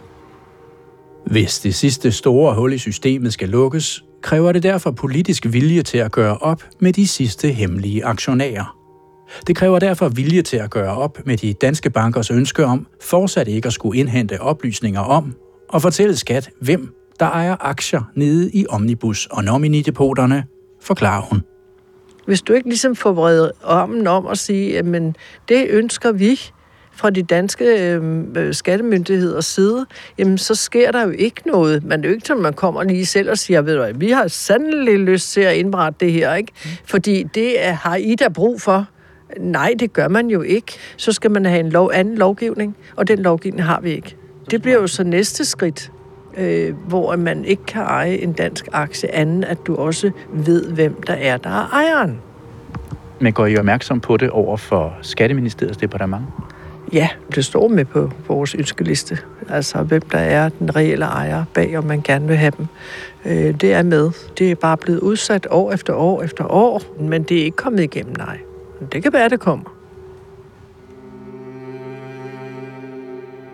Hvis 1.27 1.59
det 1.59 1.75
sidste 1.75 2.13
store 2.13 2.55
hul 2.55 2.73
i 2.73 2.79
systemet 2.79 3.33
skal 3.33 3.49
lukkes, 3.49 4.05
kræver 4.23 4.53
det 4.53 4.63
derfor 4.63 4.91
politisk 4.91 5.47
vilje 5.49 5.83
til 5.83 5.99
at 5.99 6.13
gøre 6.13 6.37
op 6.37 6.63
med 6.81 6.93
de 6.93 7.07
sidste 7.07 7.49
hemmelige 7.49 8.05
aktionærer. 8.05 8.77
Det 9.47 9.57
kræver 9.57 9.79
derfor 9.79 10.09
vilje 10.09 10.43
til 10.43 10.57
at 10.57 10.71
gøre 10.71 10.97
op 10.97 11.19
med 11.27 11.37
de 11.37 11.53
danske 11.53 11.91
bankers 11.91 12.31
ønske 12.31 12.65
om 12.65 12.87
fortsat 13.03 13.49
ikke 13.49 13.67
at 13.67 13.73
skulle 13.73 13.99
indhente 13.99 14.41
oplysninger 14.41 15.01
om 15.01 15.35
og 15.69 15.83
fortælle 15.83 16.17
skat, 16.17 16.51
hvem 16.61 17.00
der 17.21 17.27
ejer 17.27 17.57
aktier 17.61 18.11
nede 18.15 18.51
i 18.51 18.67
Omnibus 18.69 19.27
og 19.31 19.45
nominidepoterne, 19.45 20.45
forklarer 20.83 21.23
hun. 21.23 21.43
Hvis 22.27 22.43
du 22.43 22.53
ikke 22.53 22.69
ligesom 22.69 22.97
får 22.97 23.13
vredet 23.13 23.53
ommen 23.63 24.07
om 24.07 24.27
at 24.27 24.39
sige, 24.39 24.79
at 24.79 24.85
det 25.49 25.67
ønsker 25.71 26.13
vi 26.13 26.41
fra 26.93 27.11
de 27.11 27.23
danske 27.23 27.95
øh, 27.95 28.55
skattemyndigheders 28.55 29.47
side, 29.47 29.87
jamen 30.19 30.39
så 30.39 30.55
sker 30.55 30.93
der 30.93 31.03
jo 31.03 31.11
ikke 31.11 31.43
noget. 31.47 31.85
Men 31.85 31.99
det 32.01 32.07
er 32.07 32.11
jo 32.11 32.15
ikke 32.15 32.27
sådan, 32.27 32.43
man 32.43 32.53
kommer 32.53 32.83
lige 32.83 33.07
selv 33.07 33.31
og 33.31 33.39
siger, 33.39 33.63
ved 33.63 33.77
du, 33.77 33.99
vi 33.99 34.11
har 34.11 34.29
sandelig 34.29 34.99
lyst 34.99 35.33
til 35.33 35.41
at 35.41 35.57
indberette 35.57 36.07
det 36.07 36.13
her, 36.13 36.35
ikke? 36.35 36.53
Fordi 36.85 37.23
det 37.23 37.65
er, 37.65 37.73
har 37.73 37.97
I 37.97 38.15
da 38.15 38.29
brug 38.29 38.61
for. 38.61 38.87
Nej, 39.41 39.75
det 39.79 39.93
gør 39.93 40.09
man 40.09 40.31
jo 40.31 40.43
ikke. 40.43 40.73
Så 40.97 41.13
skal 41.13 41.31
man 41.31 41.45
have 41.45 41.61
en 41.61 41.71
lov, 41.71 41.91
anden 41.95 42.19
lovgivning, 42.19 42.77
og 42.97 43.09
den 43.09 43.19
lovgivning 43.19 43.65
har 43.65 43.81
vi 43.81 43.91
ikke. 43.91 44.17
Det 44.51 44.63
bliver 44.63 44.81
jo 44.81 44.87
så 44.87 45.05
næste 45.05 45.45
skridt 45.45 45.91
øh, 46.37 46.75
hvor 46.89 47.17
man 47.17 47.45
ikke 47.45 47.65
kan 47.67 47.83
eje 47.83 48.17
en 48.17 48.33
dansk 48.33 48.69
aktie, 48.73 49.15
anden 49.15 49.45
at 49.45 49.59
du 49.67 49.77
også 49.77 50.11
ved, 50.33 50.73
hvem 50.73 51.03
der 51.07 51.15
er, 51.15 51.37
der 51.37 51.51
er 51.51 51.69
ejeren. 51.73 52.21
Men 53.21 53.33
går 53.33 53.47
I 53.47 53.57
opmærksom 53.57 54.01
på 54.01 54.17
det 54.17 54.31
over 54.31 54.57
for 54.57 54.97
Skatteministeriets 55.03 55.77
departement? 55.77 56.25
Ja, 56.93 57.09
det 57.35 57.45
står 57.45 57.69
med 57.69 57.85
på 57.85 58.11
vores 58.29 58.55
ønskeliste. 58.55 59.19
Altså, 59.49 59.83
hvem 59.83 60.03
der 60.03 60.19
er 60.19 60.49
den 60.49 60.77
reelle 60.77 61.05
ejer 61.05 61.45
bag, 61.55 61.79
om 61.79 61.85
man 61.85 62.01
gerne 62.03 62.27
vil 62.27 62.37
have 62.37 62.53
dem. 62.59 62.67
Øh, 63.25 63.61
det 63.61 63.73
er 63.73 63.83
med. 63.83 64.11
Det 64.39 64.51
er 64.51 64.55
bare 64.55 64.77
blevet 64.77 65.01
udsat 65.01 65.47
år 65.51 65.73
efter 65.73 65.95
år 65.95 66.23
efter 66.23 66.45
år, 66.53 66.83
men 67.01 67.23
det 67.23 67.41
er 67.41 67.45
ikke 67.45 67.57
kommet 67.57 67.83
igennem, 67.83 68.15
nej. 68.19 68.39
Men 68.81 68.89
det 68.93 69.03
kan 69.03 69.13
være, 69.13 69.29
det 69.29 69.41
kommer. 69.41 69.80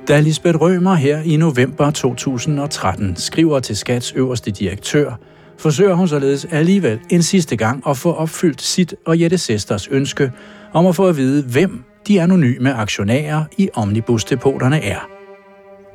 Da 0.08 0.20
Lisbeth 0.20 0.60
Rømer 0.60 0.94
her 0.94 1.20
i 1.22 1.36
november 1.36 1.90
2013 1.90 3.16
skriver 3.16 3.60
til 3.60 3.76
Skats 3.76 4.12
øverste 4.12 4.50
direktør, 4.50 5.20
forsøger 5.58 5.94
hun 5.94 6.08
således 6.08 6.44
alligevel 6.44 7.00
en 7.10 7.22
sidste 7.22 7.56
gang 7.56 7.82
at 7.88 7.96
få 7.96 8.12
opfyldt 8.12 8.62
sit 8.62 8.94
og 9.06 9.20
Jette 9.20 9.38
Sesters 9.38 9.88
ønske 9.88 10.32
om 10.72 10.86
at 10.86 10.96
få 10.96 11.08
at 11.08 11.16
vide, 11.16 11.42
hvem 11.42 11.84
de 12.08 12.20
anonyme 12.20 12.74
aktionærer 12.74 13.44
i 13.58 13.68
omnibusdepoterne 13.74 14.84
er. 14.84 15.08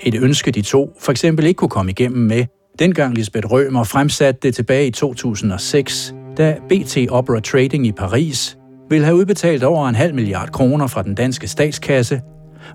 Et 0.01 0.15
ønske 0.15 0.51
de 0.51 0.61
to 0.61 0.95
for 0.99 1.11
eksempel 1.11 1.45
ikke 1.45 1.57
kunne 1.57 1.69
komme 1.69 1.91
igennem 1.91 2.27
med, 2.27 2.45
dengang 2.79 3.15
Lisbeth 3.15 3.51
Rømer 3.51 3.83
fremsatte 3.83 4.39
det 4.43 4.55
tilbage 4.55 4.87
i 4.87 4.91
2006, 4.91 6.13
da 6.37 6.55
BT 6.69 6.97
Opera 7.09 7.39
Trading 7.39 7.87
i 7.87 7.91
Paris 7.91 8.57
ville 8.89 9.05
have 9.05 9.17
udbetalt 9.17 9.63
over 9.63 9.89
en 9.89 9.95
halv 9.95 10.15
milliard 10.15 10.51
kroner 10.51 10.87
fra 10.87 11.03
den 11.03 11.15
danske 11.15 11.47
statskasse 11.47 12.21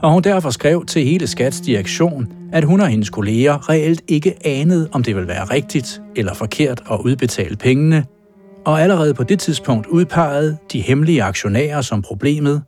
og 0.02 0.12
hun 0.12 0.22
derfor 0.22 0.50
skrev 0.50 0.84
til 0.86 1.04
hele 1.04 1.26
Skats 1.26 1.60
direktion, 1.60 2.32
at 2.52 2.64
hun 2.64 2.80
og 2.80 2.88
hendes 2.88 3.10
kolleger 3.10 3.68
reelt 3.68 4.02
ikke 4.08 4.34
anede, 4.44 4.88
om 4.92 5.02
det 5.02 5.14
ville 5.14 5.28
være 5.28 5.44
rigtigt 5.44 6.00
eller 6.16 6.34
forkert 6.34 6.82
at 6.90 6.98
udbetale 7.04 7.56
pengene, 7.56 8.04
og 8.64 8.82
allerede 8.82 9.14
på 9.14 9.22
det 9.22 9.38
tidspunkt 9.38 9.86
udpegede 9.86 10.56
de 10.72 10.80
hemmelige 10.80 11.22
aktionærer 11.22 11.80
som 11.80 12.02
problemet 12.02 12.62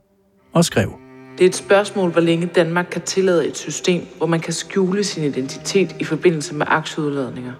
og 0.53 0.65
skrev. 0.65 0.91
Det 1.37 1.45
er 1.45 1.49
et 1.49 1.55
spørgsmål, 1.55 2.11
hvor 2.11 2.21
længe 2.21 2.45
Danmark 2.45 2.87
kan 2.91 3.01
tillade 3.01 3.47
et 3.47 3.57
system, 3.57 4.01
hvor 4.17 4.27
man 4.27 4.39
kan 4.39 4.53
skjule 4.53 5.03
sin 5.03 5.23
identitet 5.23 5.95
i 5.99 6.03
forbindelse 6.03 6.55
med 6.55 6.65
aktieudladninger, 6.69 7.53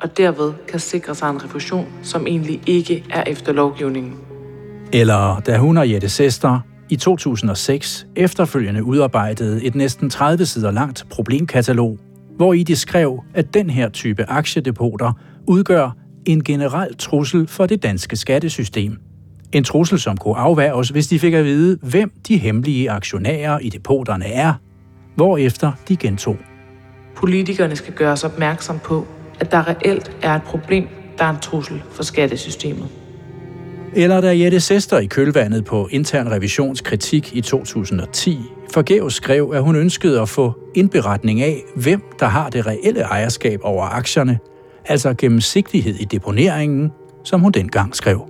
og 0.00 0.18
derved 0.18 0.52
kan 0.68 0.80
sikre 0.80 1.14
sig 1.14 1.30
en 1.30 1.44
refusion, 1.44 1.86
som 2.02 2.26
egentlig 2.26 2.60
ikke 2.66 3.04
er 3.10 3.24
efter 3.26 3.52
lovgivningen. 3.52 4.14
Eller 4.92 5.40
da 5.46 5.56
hun 5.56 5.76
og 5.76 5.90
Jette 5.90 6.08
Sester 6.08 6.60
i 6.90 6.96
2006 6.96 8.06
efterfølgende 8.16 8.84
udarbejdede 8.84 9.64
et 9.64 9.74
næsten 9.74 10.10
30 10.10 10.46
sider 10.46 10.70
langt 10.70 11.04
problemkatalog, 11.10 11.98
hvor 12.36 12.52
i 12.52 12.62
de 12.62 12.76
skrev, 12.76 13.22
at 13.34 13.54
den 13.54 13.70
her 13.70 13.88
type 13.88 14.24
aktiedepoter 14.28 15.12
udgør 15.46 15.96
en 16.24 16.44
generel 16.44 16.96
trussel 16.96 17.46
for 17.46 17.66
det 17.66 17.82
danske 17.82 18.16
skattesystem. 18.16 18.98
En 19.52 19.64
trussel, 19.64 19.98
som 19.98 20.16
kunne 20.16 20.36
afværges, 20.36 20.88
hvis 20.88 21.06
de 21.06 21.18
fik 21.18 21.34
at 21.34 21.44
vide, 21.44 21.78
hvem 21.82 22.12
de 22.28 22.38
hemmelige 22.38 22.90
aktionærer 22.90 23.58
i 23.58 23.68
depoterne 23.68 24.26
er, 24.26 24.54
hvorefter 25.14 25.72
de 25.88 25.96
gentog. 25.96 26.36
Politikerne 27.16 27.76
skal 27.76 27.94
gøre 27.94 28.12
os 28.12 28.24
opmærksom 28.24 28.78
på, 28.78 29.06
at 29.40 29.52
der 29.52 29.68
reelt 29.68 30.16
er 30.22 30.34
et 30.34 30.42
problem, 30.42 30.88
der 31.18 31.24
er 31.24 31.30
en 31.30 31.40
trussel 31.40 31.82
for 31.90 32.02
skattesystemet. 32.02 32.88
Eller 33.98 34.20
da 34.20 34.38
Jette 34.38 34.60
Sester 34.60 34.98
i 34.98 35.06
kølvandet 35.06 35.64
på 35.64 35.88
intern 35.90 36.30
revisionskritik 36.30 37.36
i 37.36 37.40
2010 37.40 38.38
forgæves 38.74 39.14
skrev, 39.14 39.52
at 39.54 39.62
hun 39.62 39.76
ønskede 39.76 40.20
at 40.20 40.28
få 40.28 40.52
indberetning 40.74 41.42
af, 41.42 41.62
hvem 41.76 42.02
der 42.20 42.26
har 42.26 42.50
det 42.50 42.66
reelle 42.66 43.00
ejerskab 43.00 43.60
over 43.62 43.84
aktierne, 43.84 44.38
altså 44.86 45.14
gennemsigtighed 45.14 45.94
i 45.94 46.04
deponeringen, 46.04 46.92
som 47.24 47.40
hun 47.40 47.52
dengang 47.52 47.96
skrev. 47.96 48.26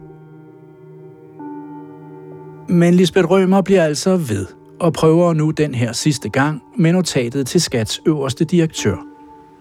Men 2.68 2.94
Lisbeth 2.94 3.31
Rømer 3.31 3.62
bliver 3.62 3.85
altså 3.85 4.16
ved 4.16 4.46
og 4.81 4.92
prøver 4.92 5.35
nu 5.35 5.50
den 5.50 5.74
her 5.74 5.92
sidste 5.92 6.29
gang 6.29 6.62
med 6.79 6.92
notatet 6.92 7.46
til 7.46 7.61
Skats 7.61 8.02
øverste 8.07 8.44
direktør. 8.44 8.96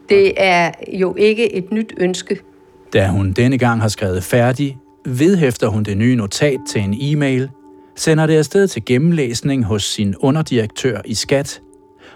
Det 0.09 0.33
er 0.37 0.71
jo 0.93 1.15
ikke 1.15 1.53
et 1.53 1.71
nyt 1.71 1.93
ønske. 1.97 2.39
Da 2.93 3.07
hun 3.07 3.31
denne 3.31 3.57
gang 3.57 3.81
har 3.81 3.87
skrevet 3.87 4.23
færdig, 4.23 4.77
vedhæfter 5.05 5.67
hun 5.67 5.83
det 5.83 5.97
nye 5.97 6.15
notat 6.15 6.59
til 6.69 6.81
en 6.81 6.95
e-mail, 6.99 7.49
sender 7.95 8.25
det 8.25 8.37
afsted 8.37 8.67
til 8.67 8.85
gennemlæsning 8.85 9.65
hos 9.65 9.83
sin 9.83 10.15
underdirektør 10.19 11.01
i 11.05 11.13
Skat, 11.13 11.61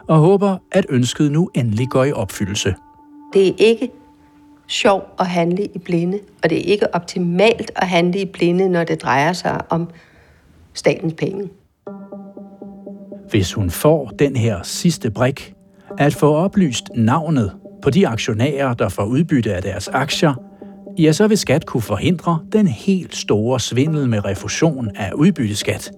og 0.07 0.17
håber, 0.17 0.57
at 0.71 0.85
ønsket 0.89 1.31
nu 1.31 1.49
endelig 1.53 1.87
går 1.89 2.03
i 2.03 2.11
opfyldelse. 2.11 2.75
Det 3.33 3.47
er 3.47 3.53
ikke 3.57 3.89
sjov 4.67 5.03
at 5.19 5.27
handle 5.27 5.65
i 5.65 5.79
blinde, 5.79 6.19
og 6.43 6.49
det 6.49 6.57
er 6.57 6.71
ikke 6.71 6.95
optimalt 6.95 7.71
at 7.75 7.87
handle 7.87 8.21
i 8.21 8.25
blinde, 8.25 8.69
når 8.69 8.83
det 8.83 9.01
drejer 9.01 9.33
sig 9.33 9.61
om 9.69 9.89
statens 10.73 11.13
penge. 11.17 11.49
Hvis 13.29 13.53
hun 13.53 13.69
får 13.69 14.07
den 14.19 14.35
her 14.35 14.63
sidste 14.63 15.11
brik, 15.11 15.53
at 15.97 16.15
få 16.15 16.35
oplyst 16.35 16.83
navnet 16.95 17.51
på 17.81 17.89
de 17.89 18.07
aktionærer, 18.07 18.73
der 18.73 18.89
får 18.89 19.03
udbytte 19.05 19.53
af 19.53 19.61
deres 19.61 19.87
aktier, 19.87 20.48
ja, 20.99 21.11
så 21.11 21.27
vil 21.27 21.37
skat 21.37 21.65
kunne 21.65 21.81
forhindre 21.81 22.39
den 22.51 22.67
helt 22.67 23.15
store 23.15 23.59
svindel 23.59 24.09
med 24.09 24.25
refusion 24.25 24.89
af 24.95 25.11
udbytteskat. 25.13 25.91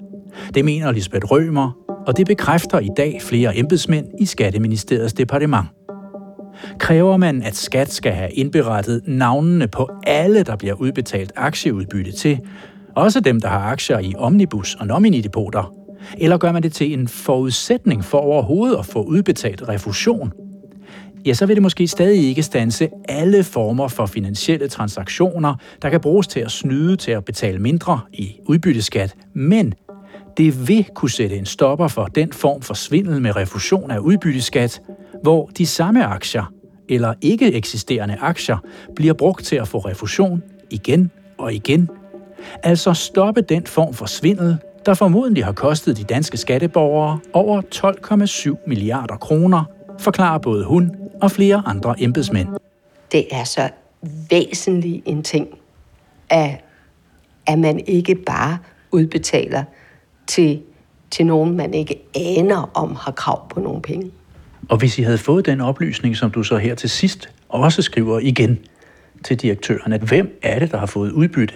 Det 0.53 0.65
mener 0.65 0.91
Lisbeth 0.91 1.25
Rømer, 1.25 1.71
og 2.07 2.17
det 2.17 2.27
bekræfter 2.27 2.79
i 2.79 2.89
dag 2.97 3.21
flere 3.21 3.57
embedsmænd 3.57 4.05
i 4.19 4.25
Skatteministeriets 4.25 5.13
departement. 5.13 5.65
Kræver 6.79 7.17
man, 7.17 7.43
at 7.43 7.55
skat 7.55 7.91
skal 7.91 8.11
have 8.11 8.31
indberettet 8.31 9.01
navnene 9.07 9.67
på 9.67 9.89
alle, 10.07 10.43
der 10.43 10.55
bliver 10.55 10.73
udbetalt 10.73 11.31
aktieudbytte 11.35 12.11
til, 12.11 12.39
også 12.95 13.19
dem, 13.19 13.41
der 13.41 13.47
har 13.47 13.59
aktier 13.59 13.99
i 13.99 14.13
omnibus 14.17 14.75
og 14.75 14.87
nominidepoter, 14.87 15.73
eller 16.17 16.37
gør 16.37 16.51
man 16.51 16.63
det 16.63 16.73
til 16.73 16.93
en 16.93 17.07
forudsætning 17.07 18.05
for 18.05 18.17
overhovedet 18.17 18.77
at 18.77 18.85
få 18.85 19.03
udbetalt 19.03 19.69
refusion? 19.69 20.31
Ja, 21.25 21.33
så 21.33 21.45
vil 21.45 21.55
det 21.55 21.63
måske 21.63 21.87
stadig 21.87 22.29
ikke 22.29 22.43
stanse 22.43 22.89
alle 23.09 23.43
former 23.43 23.87
for 23.87 24.05
finansielle 24.05 24.67
transaktioner, 24.67 25.55
der 25.81 25.89
kan 25.89 25.99
bruges 26.01 26.27
til 26.27 26.39
at 26.39 26.51
snyde 26.51 26.95
til 26.95 27.11
at 27.11 27.25
betale 27.25 27.59
mindre 27.59 27.99
i 28.13 28.35
udbytteskat, 28.45 29.15
men 29.33 29.73
det 30.37 30.67
vil 30.67 30.85
kunne 30.95 31.11
sætte 31.11 31.35
en 31.37 31.45
stopper 31.45 31.87
for 31.87 32.05
den 32.05 32.33
form 32.33 32.61
for 32.61 32.73
svindel 32.73 33.21
med 33.21 33.35
refusion 33.35 33.91
af 33.91 33.97
udbytteskat, 33.97 34.81
hvor 35.23 35.49
de 35.57 35.65
samme 35.65 36.05
aktier 36.05 36.53
eller 36.89 37.13
ikke 37.21 37.53
eksisterende 37.53 38.17
aktier 38.21 38.57
bliver 38.95 39.13
brugt 39.13 39.45
til 39.45 39.55
at 39.55 39.67
få 39.67 39.77
refusion 39.77 40.43
igen 40.69 41.11
og 41.37 41.53
igen. 41.53 41.89
Altså 42.63 42.93
stoppe 42.93 43.41
den 43.41 43.65
form 43.65 43.93
for 43.93 44.05
svindel, 44.05 44.57
der 44.85 44.93
formodentlig 44.93 45.45
har 45.45 45.51
kostet 45.51 45.97
de 45.97 46.03
danske 46.03 46.37
skatteborgere 46.37 47.19
over 47.33 47.61
12,7 48.55 48.67
milliarder 48.67 49.15
kroner, 49.15 49.63
forklarer 49.99 50.37
både 50.37 50.65
hun 50.65 50.91
og 51.21 51.31
flere 51.31 51.63
andre 51.65 51.95
embedsmænd. 51.97 52.47
Det 53.11 53.25
er 53.31 53.43
så 53.43 53.69
væsentlig 54.29 55.01
en 55.05 55.23
ting, 55.23 55.47
at, 56.29 56.63
at 57.47 57.59
man 57.59 57.79
ikke 57.87 58.15
bare 58.15 58.57
udbetaler 58.91 59.63
til, 60.27 60.61
til 61.11 61.25
nogen, 61.25 61.57
man 61.57 61.73
ikke 61.73 61.95
aner 62.15 62.71
om 62.73 62.95
har 62.95 63.11
krav 63.11 63.49
på 63.49 63.59
nogle 63.59 63.81
penge. 63.81 64.11
Og 64.69 64.77
hvis 64.77 64.99
I 64.99 65.01
havde 65.01 65.17
fået 65.17 65.45
den 65.45 65.61
oplysning, 65.61 66.17
som 66.17 66.31
du 66.31 66.43
så 66.43 66.57
her 66.57 66.75
til 66.75 66.89
sidst 66.89 67.29
også 67.49 67.81
skriver 67.81 68.19
igen 68.19 68.59
til 69.23 69.37
direktøren, 69.37 69.93
at 69.93 70.01
hvem 70.01 70.39
er 70.43 70.59
det, 70.59 70.71
der 70.71 70.77
har 70.77 70.85
fået 70.85 71.11
udbytte? 71.11 71.53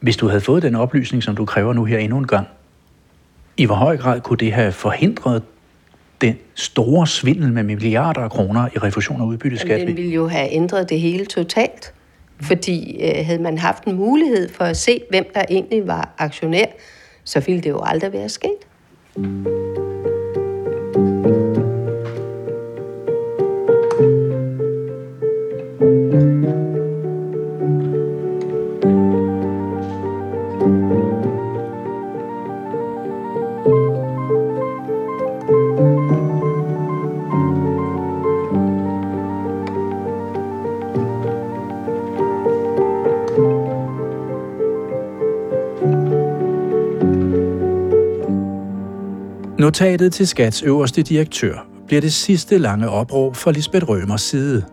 Hvis 0.00 0.16
du 0.16 0.28
havde 0.28 0.40
fået 0.40 0.62
den 0.62 0.74
oplysning, 0.74 1.22
som 1.22 1.36
du 1.36 1.44
kræver 1.44 1.72
nu 1.72 1.84
her 1.84 1.98
endnu 1.98 2.18
en 2.18 2.26
gang, 2.26 2.46
i 3.56 3.64
hvor 3.64 3.74
høj 3.74 3.96
grad 3.96 4.20
kunne 4.20 4.36
det 4.36 4.52
have 4.52 4.72
forhindret 4.72 5.42
den 6.20 6.38
store 6.54 7.06
svindel 7.06 7.52
med 7.52 7.62
milliarder 7.62 8.20
af 8.20 8.30
kroner 8.30 8.68
i 8.74 8.78
refusion 8.78 9.20
og 9.20 9.26
udbytteskat? 9.26 9.80
Den 9.80 9.96
ville 9.96 10.10
jo 10.10 10.28
have 10.28 10.52
ændret 10.52 10.90
det 10.90 11.00
hele 11.00 11.26
totalt. 11.26 11.92
Fordi 12.42 13.00
øh, 13.02 13.26
havde 13.26 13.42
man 13.42 13.58
haft 13.58 13.84
en 13.84 13.96
mulighed 13.96 14.48
for 14.48 14.64
at 14.64 14.76
se, 14.76 15.00
hvem 15.10 15.30
der 15.34 15.42
egentlig 15.50 15.86
var 15.86 16.14
aktionær, 16.18 16.66
så 17.24 17.40
ville 17.40 17.60
det 17.60 17.70
jo 17.70 17.80
aldrig 17.84 18.12
være 18.12 18.28
sket. 18.28 19.77
Notatet 49.58 50.12
til 50.12 50.26
Skats 50.26 50.62
øverste 50.62 51.02
direktør 51.02 51.66
bliver 51.86 52.00
det 52.00 52.12
sidste 52.12 52.58
lange 52.58 52.88
opråb 52.88 53.36
fra 53.36 53.52
Lisbeth 53.52 53.88
Rømers 53.88 54.22
side. 54.22 54.64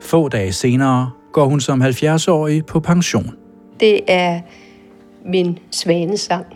Få 0.00 0.28
dage 0.28 0.52
senere 0.52 1.10
går 1.32 1.44
hun 1.44 1.60
som 1.60 1.82
70-årig 1.82 2.66
på 2.66 2.80
pension. 2.80 3.34
Det 3.80 4.00
er 4.08 4.40
min 5.26 5.58
svanesang. 5.70 6.46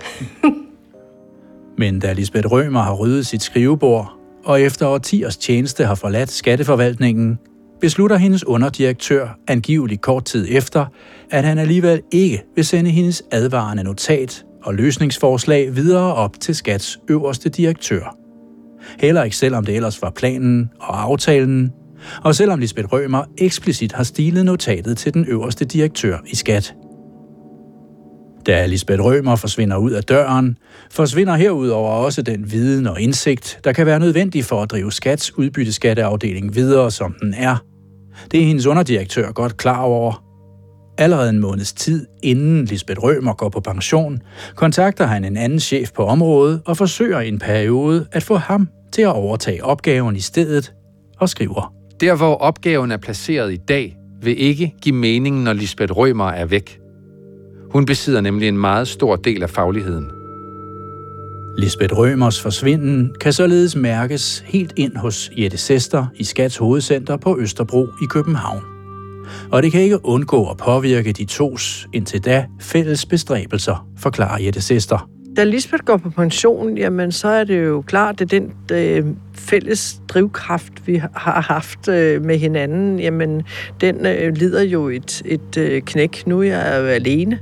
Men 1.78 2.00
da 2.00 2.12
Lisbeth 2.12 2.52
Rømer 2.52 2.80
har 2.80 2.94
ryddet 2.94 3.26
sit 3.26 3.42
skrivebord, 3.42 4.12
og 4.44 4.60
efter 4.60 4.86
årtiers 4.86 5.36
tjeneste 5.36 5.84
har 5.84 5.94
forladt 5.94 6.30
skatteforvaltningen, 6.30 7.38
beslutter 7.80 8.16
hendes 8.16 8.44
underdirektør 8.44 9.38
angiveligt 9.48 10.00
kort 10.00 10.24
tid 10.24 10.46
efter, 10.50 10.86
at 11.30 11.44
han 11.44 11.58
alligevel 11.58 12.02
ikke 12.12 12.42
vil 12.54 12.64
sende 12.64 12.90
hendes 12.90 13.22
advarende 13.30 13.84
notat 13.84 14.44
og 14.62 14.74
løsningsforslag 14.74 15.76
videre 15.76 16.14
op 16.14 16.40
til 16.40 16.54
Skats 16.54 16.98
øverste 17.10 17.48
direktør. 17.48 18.16
Heller 18.98 19.22
ikke 19.22 19.36
selvom 19.36 19.64
det 19.64 19.76
ellers 19.76 20.02
var 20.02 20.10
planen 20.10 20.70
og 20.80 21.02
aftalen, 21.02 21.72
og 22.24 22.34
selvom 22.34 22.58
Lisbeth 22.58 22.92
Rømer 22.92 23.24
eksplicit 23.38 23.92
har 23.92 24.04
stilet 24.04 24.44
notatet 24.44 24.98
til 24.98 25.14
den 25.14 25.26
øverste 25.28 25.64
direktør 25.64 26.18
i 26.26 26.36
Skat. 26.36 26.74
Da 28.46 28.66
Lisbeth 28.66 29.02
Rømer 29.02 29.36
forsvinder 29.36 29.76
ud 29.76 29.90
af 29.90 30.02
døren, 30.02 30.58
forsvinder 30.90 31.34
herudover 31.34 31.90
også 31.90 32.22
den 32.22 32.52
viden 32.52 32.86
og 32.86 33.00
indsigt, 33.00 33.60
der 33.64 33.72
kan 33.72 33.86
være 33.86 33.98
nødvendig 33.98 34.44
for 34.44 34.62
at 34.62 34.70
drive 34.70 34.92
Skats 34.92 35.38
udbytteskatteafdeling 35.38 36.54
videre, 36.54 36.90
som 36.90 37.14
den 37.20 37.34
er. 37.34 37.56
Det 38.30 38.40
er 38.40 38.44
hendes 38.44 38.66
underdirektør 38.66 39.32
godt 39.32 39.56
klar 39.56 39.80
over, 39.80 40.21
Allerede 41.02 41.30
en 41.30 41.38
måneds 41.38 41.72
tid 41.72 42.06
inden 42.22 42.64
Lisbeth 42.64 43.00
Rømer 43.02 43.34
går 43.34 43.48
på 43.48 43.60
pension, 43.60 44.22
kontakter 44.54 45.06
han 45.06 45.24
en 45.24 45.36
anden 45.36 45.60
chef 45.60 45.92
på 45.92 46.04
området 46.04 46.60
og 46.64 46.76
forsøger 46.76 47.20
i 47.20 47.28
en 47.28 47.38
periode 47.38 48.06
at 48.12 48.22
få 48.22 48.36
ham 48.36 48.68
til 48.92 49.02
at 49.02 49.12
overtage 49.12 49.64
opgaven 49.64 50.16
i 50.16 50.20
stedet 50.20 50.72
og 51.18 51.28
skriver. 51.28 51.74
Der, 52.00 52.16
hvor 52.16 52.34
opgaven 52.34 52.90
er 52.90 52.96
placeret 52.96 53.52
i 53.52 53.56
dag, 53.56 53.96
vil 54.22 54.42
ikke 54.42 54.74
give 54.82 54.94
mening, 54.94 55.42
når 55.42 55.52
Lisbeth 55.52 55.92
Rømer 55.92 56.28
er 56.28 56.46
væk. 56.46 56.80
Hun 57.70 57.86
besidder 57.86 58.20
nemlig 58.20 58.48
en 58.48 58.58
meget 58.58 58.88
stor 58.88 59.16
del 59.16 59.42
af 59.42 59.50
fagligheden. 59.50 60.10
Lisbeth 61.58 61.98
Rømers 61.98 62.40
forsvinden 62.40 63.14
kan 63.20 63.32
således 63.32 63.76
mærkes 63.76 64.44
helt 64.46 64.72
ind 64.76 64.96
hos 64.96 65.30
Jette 65.38 65.58
Sester 65.58 66.06
i 66.14 66.24
Skats 66.24 66.56
hovedcenter 66.56 67.16
på 67.16 67.38
Østerbro 67.38 67.86
i 68.02 68.06
København 68.10 68.71
og 69.50 69.62
det 69.62 69.72
kan 69.72 69.80
ikke 69.80 70.06
undgå 70.06 70.50
at 70.50 70.56
påvirke 70.56 71.12
de 71.12 71.24
tos 71.24 71.88
indtil 71.92 72.24
da 72.24 72.46
fælles 72.60 73.06
bestræbelser, 73.06 73.86
forklarer 73.98 74.42
Jette 74.42 74.60
Sester. 74.60 75.08
Da 75.36 75.44
Lisbeth 75.44 75.84
går 75.84 75.96
på 75.96 76.10
pension, 76.10 76.78
jamen 76.78 77.12
så 77.12 77.28
er 77.28 77.44
det 77.44 77.64
jo 77.64 77.82
klart, 77.86 78.20
at 78.20 78.30
den 78.30 78.52
øh, 78.72 79.04
fælles 79.34 80.00
drivkraft, 80.08 80.72
vi 80.86 80.96
har 81.14 81.40
haft 81.40 81.88
øh, 81.88 82.24
med 82.24 82.38
hinanden, 82.38 83.00
jamen 83.00 83.42
den 83.80 84.06
øh, 84.06 84.36
lider 84.36 84.62
jo 84.62 84.88
et, 84.88 85.22
et 85.24 85.56
øh, 85.56 85.82
knæk. 85.82 86.26
Nu 86.26 86.38
er 86.38 86.44
jeg 86.44 86.80
jo 86.80 86.86
alene. 86.86 87.38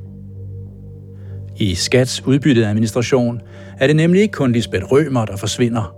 I 1.56 1.74
Skats 1.74 2.26
udbyttede 2.26 2.66
administration 2.66 3.40
er 3.78 3.86
det 3.86 3.96
nemlig 3.96 4.22
ikke 4.22 4.32
kun 4.32 4.52
Lisbeth 4.52 4.84
Rømer, 4.84 5.24
der 5.24 5.36
forsvinder. 5.36 5.94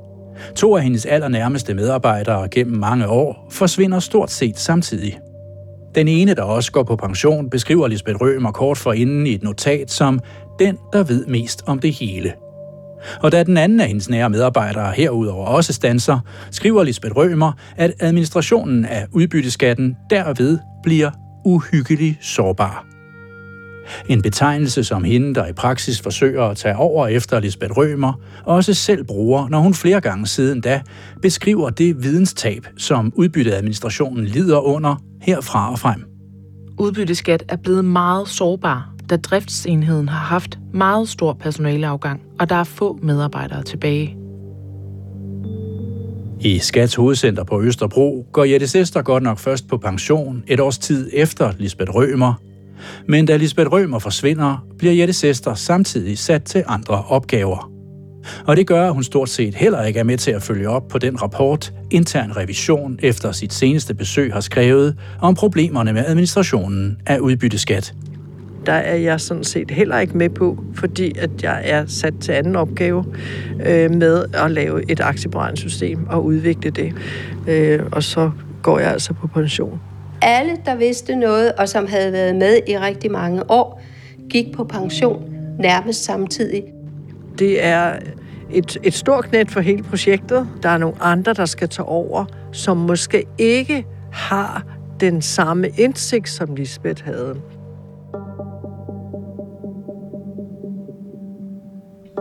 To 0.57 0.77
af 0.77 0.83
hendes 0.83 1.07
allernærmeste 1.07 1.75
medarbejdere 1.75 2.49
gennem 2.49 2.77
mange 2.77 3.09
år 3.09 3.49
forsvinder 3.51 3.99
stort 3.99 4.31
set 4.31 4.59
samtidig. 4.59 5.19
Den 5.95 6.09
ene, 6.09 6.35
der 6.35 6.43
også 6.43 6.73
går 6.73 6.83
på 6.83 6.97
pension, 6.97 7.51
beskriver 7.51 7.89
Lisbeth 7.89 8.21
Rømer 8.21 8.53
kort 8.53 8.79
for 8.79 8.93
inden 8.93 9.27
i 9.27 9.35
et 9.35 9.43
notat 9.43 9.91
som 9.91 10.21
den, 10.59 10.79
der 10.93 11.05
ved 11.05 11.27
mest 11.27 11.63
om 11.67 11.79
det 11.79 11.93
hele. 11.93 12.33
Og 13.23 13.33
da 13.33 13.43
den 13.43 13.57
anden 13.57 13.81
af 13.81 13.87
hendes 13.89 14.09
nære 14.09 14.31
medarbejdere 14.31 14.93
herudover 14.93 15.47
også 15.47 15.73
stanser, 15.73 16.19
skriver 16.51 16.83
Lisbeth 16.83 17.17
Rømer, 17.17 17.53
at 17.77 17.93
administrationen 18.01 18.85
af 18.85 19.07
udbytteskatten 19.13 19.97
derved 20.11 20.59
bliver 20.83 21.11
uhyggelig 21.45 22.19
sårbar. 22.21 22.92
En 24.09 24.23
betegnelse, 24.23 24.85
som 24.85 25.05
hende, 25.05 25.35
der 25.35 25.47
i 25.47 25.53
praksis 25.53 26.01
forsøger 26.01 26.43
at 26.43 26.57
tage 26.57 26.77
over 26.77 27.07
efter 27.07 27.41
Lisbeth 27.41 27.73
Rømer, 27.77 28.13
også 28.45 28.75
selv 28.75 29.05
bruger, 29.05 29.49
når 29.49 29.61
hun 29.61 29.75
flere 29.75 30.01
gange 30.01 30.27
siden 30.27 30.61
da 30.61 30.81
beskriver 31.23 31.71
det 31.71 32.03
videnstab, 32.03 32.67
som 32.77 33.13
udbytteadministrationen 33.17 34.25
lider 34.25 34.59
under 34.59 34.97
herfra 35.21 35.71
og 35.71 35.79
frem. 35.79 36.05
Udbytteskat 36.79 37.45
er 37.49 37.57
blevet 37.57 37.85
meget 37.85 38.29
sårbar, 38.29 38.95
da 39.11 39.17
driftsenheden 39.17 40.09
har 40.09 40.27
haft 40.27 40.59
meget 40.75 41.09
stor 41.09 41.33
personaleafgang, 41.33 42.21
og 42.41 42.49
der 42.49 42.57
er 42.57 42.65
få 42.65 42.99
medarbejdere 43.03 43.63
tilbage. 43.63 44.17
I 46.41 46.59
Skats 46.59 46.95
hovedcenter 46.95 47.45
på 47.45 47.63
Østerbro 47.63 48.27
går 48.33 48.45
Jette 48.45 48.69
Sester 48.69 49.03
godt 49.03 49.23
nok 49.23 49.39
først 49.39 49.69
på 49.69 49.79
pension 49.79 50.43
et 50.47 50.61
års 50.61 50.79
tid 50.79 51.11
efter 51.13 51.53
Lisbeth 51.59 51.91
Rømer. 51.95 52.35
Men 53.07 53.27
da 53.27 53.37
Lisbeth 53.37 53.73
Rømer 53.73 53.99
forsvinder, 53.99 54.67
bliver 54.79 54.95
Jette 54.95 55.13
Sester 55.13 55.55
samtidig 55.55 56.19
sat 56.19 56.45
til 56.45 56.65
andre 56.67 57.05
opgaver. 57.09 57.73
Og 58.47 58.57
det 58.57 58.67
gør, 58.67 58.87
at 58.87 58.95
hun 58.95 59.03
stort 59.03 59.29
set 59.29 59.55
heller 59.55 59.83
ikke 59.83 59.99
er 60.01 60.05
med 60.05 60.19
til 60.19 60.31
at 60.31 60.43
følge 60.43 60.69
op 60.69 60.89
på 60.89 60.99
den 60.99 61.23
rapport, 61.23 61.73
intern 61.91 62.37
revision 62.37 62.99
efter 63.03 63.33
sit 63.33 63.53
seneste 63.53 63.95
besøg 63.95 64.33
har 64.33 64.41
skrevet 64.41 64.97
om 65.21 65.35
problemerne 65.35 65.93
med 65.93 66.05
administrationen 66.07 66.99
af 67.07 67.19
udbytteskat. 67.19 67.95
Der 68.67 68.73
er 68.73 68.95
jeg 68.95 69.21
sådan 69.21 69.45
set 69.45 69.71
heller 69.71 69.99
ikke 69.99 70.17
med 70.17 70.29
på, 70.29 70.65
fordi 70.75 71.13
at 71.19 71.31
jeg 71.43 71.63
er 71.65 71.85
sat 71.87 72.15
til 72.21 72.33
anden 72.33 72.57
opgave 72.57 73.05
øh, 73.67 73.91
med 73.95 74.25
at 74.33 74.51
lave 74.51 74.91
et 74.91 75.01
aktieberegningssystem 75.01 76.07
og 76.09 76.25
udvikle 76.25 76.71
det. 76.71 76.93
Øh, 77.49 77.81
og 77.93 78.03
så 78.03 78.31
går 78.63 78.79
jeg 78.79 78.91
altså 78.91 79.13
på 79.13 79.27
pension. 79.27 79.81
Alle, 80.23 80.57
der 80.67 80.75
vidste 80.75 81.17
noget, 81.17 81.53
og 81.53 81.69
som 81.69 81.87
havde 81.87 82.13
været 82.13 82.37
med 82.37 82.59
i 82.69 82.79
rigtig 82.79 83.11
mange 83.11 83.51
år, 83.51 83.83
gik 84.31 84.53
på 84.57 84.65
pension 84.65 85.35
nærmest 85.59 86.05
samtidig. 86.05 86.65
Det 87.39 87.65
er 87.65 87.97
et, 88.51 88.79
et 88.83 88.95
stort 88.95 89.25
knæt 89.25 89.51
for 89.51 89.61
hele 89.61 89.83
projektet. 89.83 90.49
Der 90.63 90.69
er 90.69 90.79
nogle 90.79 91.03
andre, 91.03 91.33
der 91.33 91.45
skal 91.45 91.69
tage 91.69 91.87
over, 91.87 92.25
som 92.53 92.77
måske 92.77 93.25
ikke 93.39 93.87
har 94.13 94.65
den 95.01 95.23
samme 95.23 95.69
indsigt, 95.69 96.29
som 96.29 96.55
Lisbeth 96.55 97.05
havde. 97.05 97.37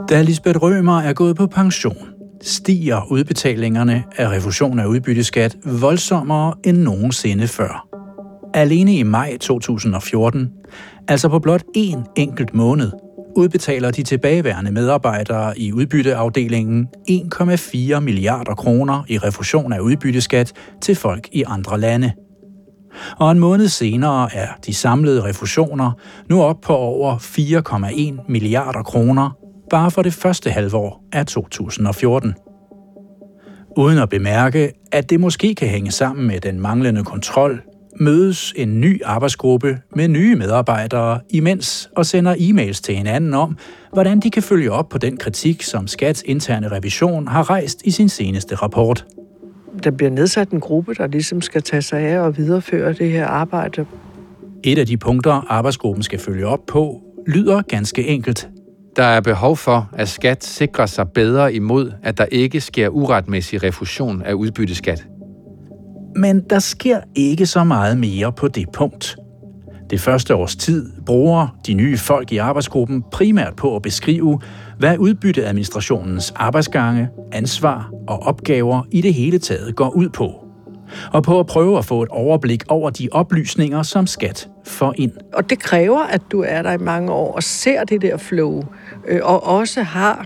Da 0.10 0.22
Lisbeth 0.22 0.62
Rømer 0.62 1.00
er 1.02 1.14
gået 1.14 1.36
på 1.36 1.48
pension, 1.48 2.08
stiger 2.42 3.12
udbetalingerne 3.12 4.04
af 4.18 4.30
refusion 4.30 4.80
af 4.80 4.86
udbytteskat 4.86 5.58
voldsommere 5.82 6.54
end 6.64 6.78
nogensinde 6.78 7.48
før. 7.48 7.91
Alene 8.54 8.96
i 8.96 9.04
maj 9.04 9.38
2014, 9.38 10.50
altså 11.08 11.30
på 11.30 11.40
blot 11.40 11.64
én 11.78 12.14
enkelt 12.16 12.54
måned, 12.54 12.92
udbetaler 13.36 13.92
de 13.92 14.04
tilbageværende 14.04 14.72
medarbejdere 14.72 15.60
i 15.60 15.74
udbytteafdelingen 15.74 16.88
1,4 17.10 18.00
milliarder 18.00 18.56
kroner 18.56 19.04
i 19.08 19.18
refusion 19.18 19.74
af 19.74 19.80
udbytteskat 19.80 20.54
til 20.82 20.96
folk 20.96 21.28
i 21.32 21.44
andre 21.48 21.80
lande. 21.80 22.12
Og 23.18 23.32
en 23.32 23.40
måned 23.40 23.68
senere 23.68 24.36
er 24.36 24.48
de 24.66 24.74
samlede 24.74 25.24
refusioner 25.24 25.92
nu 26.30 26.42
op 26.42 26.62
på 26.62 26.76
over 26.76 27.18
4,1 28.20 28.32
milliarder 28.32 28.84
kroner 28.84 29.38
bare 29.70 29.92
for 29.92 30.02
det 30.02 30.14
første 30.14 30.50
halvår 30.50 31.04
af 31.12 31.26
2014. 31.26 32.34
Uden 33.78 33.98
at 33.98 34.10
bemærke, 34.10 34.72
at 34.92 35.10
det 35.10 35.20
måske 35.20 35.56
kan 35.56 35.68
hænge 35.68 35.92
sammen 35.92 36.28
med 36.28 36.40
den 36.40 36.60
manglende 36.60 37.04
kontrol 37.04 37.62
mødes 38.02 38.54
en 38.56 38.82
ny 38.82 39.02
arbejdsgruppe 39.06 39.78
med 39.96 40.08
nye 40.08 40.36
medarbejdere 40.36 41.20
imens 41.30 41.90
og 41.96 42.06
sender 42.06 42.36
e-mails 42.36 42.82
til 42.82 42.96
hinanden 42.96 43.34
om, 43.34 43.58
hvordan 43.94 44.20
de 44.20 44.30
kan 44.30 44.44
følge 44.44 44.72
op 44.72 44.90
på 44.90 44.98
den 44.98 45.18
kritik, 45.18 45.64
som 45.64 45.88
Skats 45.88 46.24
interne 46.26 46.68
revision 46.68 47.28
har 47.28 47.50
rejst 47.50 47.82
i 47.86 47.92
sin 47.92 48.10
seneste 48.10 48.56
rapport. 48.56 49.06
Der 49.84 49.92
bliver 49.92 50.10
nedsat 50.10 50.50
en 50.50 50.60
gruppe, 50.60 50.94
der 50.94 51.08
ligesom 51.08 51.42
skal 51.42 51.62
tage 51.62 51.82
sig 51.82 52.00
af 52.00 52.20
og 52.20 52.38
videreføre 52.38 52.94
det 52.94 53.12
her 53.12 53.28
arbejde. 53.28 53.86
Et 54.64 54.78
af 54.78 54.88
de 54.88 54.98
punkter, 54.98 55.46
arbejdsgruppen 55.50 56.04
skal 56.04 56.20
følge 56.20 56.48
op 56.48 56.66
på, 56.68 57.02
lyder 57.28 57.62
ganske 57.62 58.08
enkelt. 58.08 58.50
Der 58.96 59.04
er 59.04 59.22
behov 59.22 59.58
for, 59.58 59.90
at 59.94 60.10
skat 60.10 60.44
sikrer 60.44 60.86
sig 60.86 61.10
bedre 61.10 61.54
imod, 61.54 61.92
at 62.04 62.18
der 62.18 62.26
ikke 62.26 62.62
sker 62.62 62.90
uretmæssig 62.90 63.64
refusion 63.64 64.22
af 64.22 64.34
udbytteskat. 64.34 65.08
Men 66.16 66.42
der 66.50 66.60
sker 66.60 67.00
ikke 67.16 67.46
så 67.46 67.64
meget 67.64 67.98
mere 67.98 68.32
på 68.32 68.48
det 68.48 68.66
punkt. 68.74 69.16
Det 69.90 70.02
første 70.02 70.36
års 70.36 70.56
tid 70.56 70.92
bruger 71.06 71.48
de 71.68 71.74
nye 71.74 71.98
folk 71.98 72.32
i 72.32 72.38
arbejdsgruppen 72.38 73.04
primært 73.12 73.56
på 73.56 73.76
at 73.76 73.82
beskrive, 73.82 74.40
hvad 74.80 74.98
udbytteadministrationens 74.98 76.34
arbejdsgange, 76.36 77.10
ansvar 77.32 77.92
og 78.08 78.24
opgaver 78.24 78.84
i 78.92 79.02
det 79.02 79.14
hele 79.14 79.40
taget 79.40 79.76
går 79.76 79.90
ud 79.90 80.10
på. 80.10 80.46
Og 81.14 81.24
på 81.24 81.40
at 81.40 81.46
prøve 81.46 81.78
at 81.78 81.86
få 81.86 82.04
et 82.04 82.10
overblik 82.10 82.64
over 82.68 82.90
de 82.90 83.10
oplysninger, 83.12 83.84
som 83.84 84.08
skat 84.08 84.50
får 84.66 84.94
ind. 84.98 85.12
Og 85.34 85.50
det 85.50 85.60
kræver, 85.60 86.00
at 86.00 86.22
du 86.32 86.44
er 86.48 86.62
der 86.62 86.72
i 86.72 86.78
mange 86.78 87.12
år 87.12 87.36
og 87.36 87.44
ser 87.44 87.84
det 87.84 88.02
der 88.02 88.18
flow, 88.18 88.64
øh, 89.08 89.20
og 89.24 89.48
også 89.48 89.82
har 89.82 90.26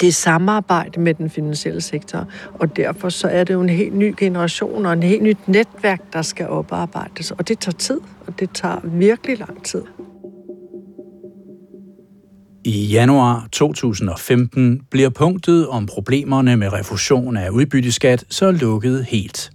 det 0.00 0.08
er 0.08 0.12
samarbejde 0.12 1.00
med 1.00 1.14
den 1.14 1.30
finansielle 1.30 1.80
sektor, 1.80 2.26
og 2.54 2.76
derfor 2.76 3.08
så 3.08 3.28
er 3.28 3.44
det 3.44 3.54
jo 3.54 3.60
en 3.60 3.68
helt 3.68 3.94
ny 3.94 4.14
generation 4.18 4.86
og 4.86 4.92
en 4.92 5.02
helt 5.02 5.22
nyt 5.22 5.48
netværk, 5.48 6.00
der 6.12 6.22
skal 6.22 6.48
oparbejdes, 6.48 7.30
og 7.30 7.48
det 7.48 7.58
tager 7.58 7.76
tid, 7.76 8.00
og 8.26 8.40
det 8.40 8.50
tager 8.54 8.80
virkelig 8.84 9.38
lang 9.38 9.64
tid. 9.64 9.82
I 12.64 12.86
januar 12.86 13.48
2015 13.52 14.80
bliver 14.90 15.08
punktet 15.08 15.68
om 15.68 15.86
problemerne 15.86 16.56
med 16.56 16.72
refusion 16.72 17.36
af 17.36 17.50
udbytteskat 17.50 18.24
så 18.28 18.50
lukket 18.50 19.04
helt. 19.04 19.50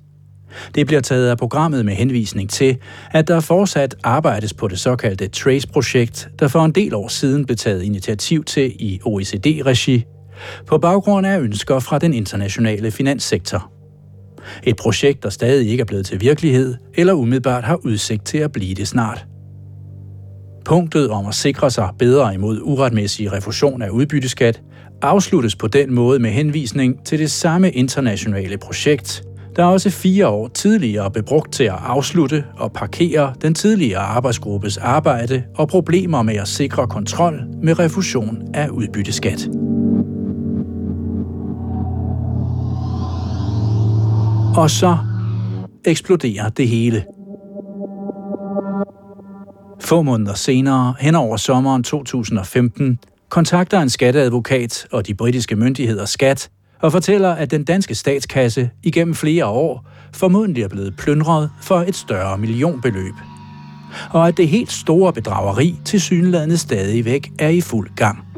Det 0.76 0.86
bliver 0.86 1.02
taget 1.02 1.30
af 1.30 1.38
programmet 1.38 1.86
med 1.86 1.94
henvisning 1.94 2.50
til, 2.50 2.78
at 3.12 3.28
der 3.28 3.40
fortsat 3.40 3.96
arbejdes 4.04 4.54
på 4.54 4.68
det 4.68 4.80
såkaldte 4.80 5.28
TRACE-projekt, 5.28 6.30
der 6.40 6.48
for 6.48 6.66
en 6.66 6.72
del 6.72 6.94
år 6.94 7.08
siden 7.08 7.46
blev 7.46 7.58
taget 7.58 7.84
initiativ 7.84 8.44
til 8.44 8.76
i 8.80 9.00
OECD-regi 9.06 10.06
på 10.68 10.78
baggrund 10.78 11.28
af 11.28 11.40
ønsker 11.40 11.80
fra 11.80 12.00
den 12.00 12.14
internationale 12.14 12.92
finanssektor. 12.92 13.72
Et 14.64 14.76
projekt, 14.76 15.24
der 15.24 15.30
stadig 15.30 15.70
ikke 15.70 15.82
er 15.82 15.86
blevet 15.86 16.06
til 16.06 16.22
virkelighed, 16.22 16.76
eller 16.94 17.14
umiddelbart 17.14 17.64
har 17.64 17.80
udsigt 17.86 18.26
til 18.26 18.38
at 18.38 18.52
blive 18.52 18.76
det 18.76 18.88
snart. 18.88 19.26
Punktet 20.66 21.10
om 21.10 21.26
at 21.26 21.36
sikre 21.36 21.72
sig 21.72 21.90
bedre 22.00 22.34
imod 22.34 22.60
uretmæssig 22.64 23.32
refusion 23.32 23.82
af 23.82 23.90
udbytteskat 23.90 24.62
afsluttes 25.02 25.56
på 25.56 25.68
den 25.68 25.94
måde 25.94 26.20
med 26.20 26.30
henvisning 26.30 27.06
til 27.06 27.20
det 27.20 27.32
samme 27.32 27.72
internationale 27.72 28.58
projekt, 28.58 29.24
der 29.56 29.64
også 29.64 29.90
fire 29.90 30.28
år 30.28 30.48
tidligere 30.48 31.12
blev 31.12 31.24
brugt 31.24 31.54
til 31.54 31.64
at 31.64 31.76
afslutte 31.80 32.44
og 32.58 32.72
parkere 32.72 33.34
den 33.42 33.54
tidligere 33.54 34.02
arbejdsgruppes 34.02 34.78
arbejde 34.78 35.44
og 35.56 35.68
problemer 35.68 36.22
med 36.22 36.36
at 36.36 36.48
sikre 36.48 36.88
kontrol 36.88 37.42
med 37.64 37.80
refusion 37.80 38.38
af 38.54 38.70
udbytteskat. 38.70 39.50
Og 44.58 44.70
så 44.70 44.98
eksploderer 45.86 46.50
det 46.50 46.68
hele. 46.68 47.06
Få 49.82 50.02
måneder 50.02 50.34
senere, 50.34 50.96
hen 51.00 51.16
over 51.16 51.38
sommeren 51.38 51.84
2015, 51.84 53.00
kontakter 53.30 53.80
en 53.80 53.90
skatteadvokat 53.90 54.88
og 54.92 55.08
de 55.08 55.14
britiske 55.14 55.56
myndigheder 55.56 56.06
skat 56.06 56.50
og 56.82 56.92
fortæller, 56.92 57.32
at 57.32 57.52
den 57.52 57.64
danske 57.64 57.96
statskasse 57.96 58.70
igennem 58.84 59.16
flere 59.16 59.46
år 59.46 59.86
formodentlig 60.14 60.64
er 60.64 60.68
blevet 60.68 60.96
plyndret 60.98 61.52
for 61.62 61.80
et 61.88 61.96
større 61.96 62.38
millionbeløb. 62.38 63.14
Og 64.12 64.28
at 64.28 64.38
det 64.38 64.48
helt 64.48 64.72
store 64.72 65.14
bedrageri 65.14 65.80
til 65.86 66.02
synlandet 66.02 66.60
stadigvæk 66.60 67.32
er 67.40 67.50
i 67.50 67.62
fuld 67.62 67.90
gang. 67.96 68.35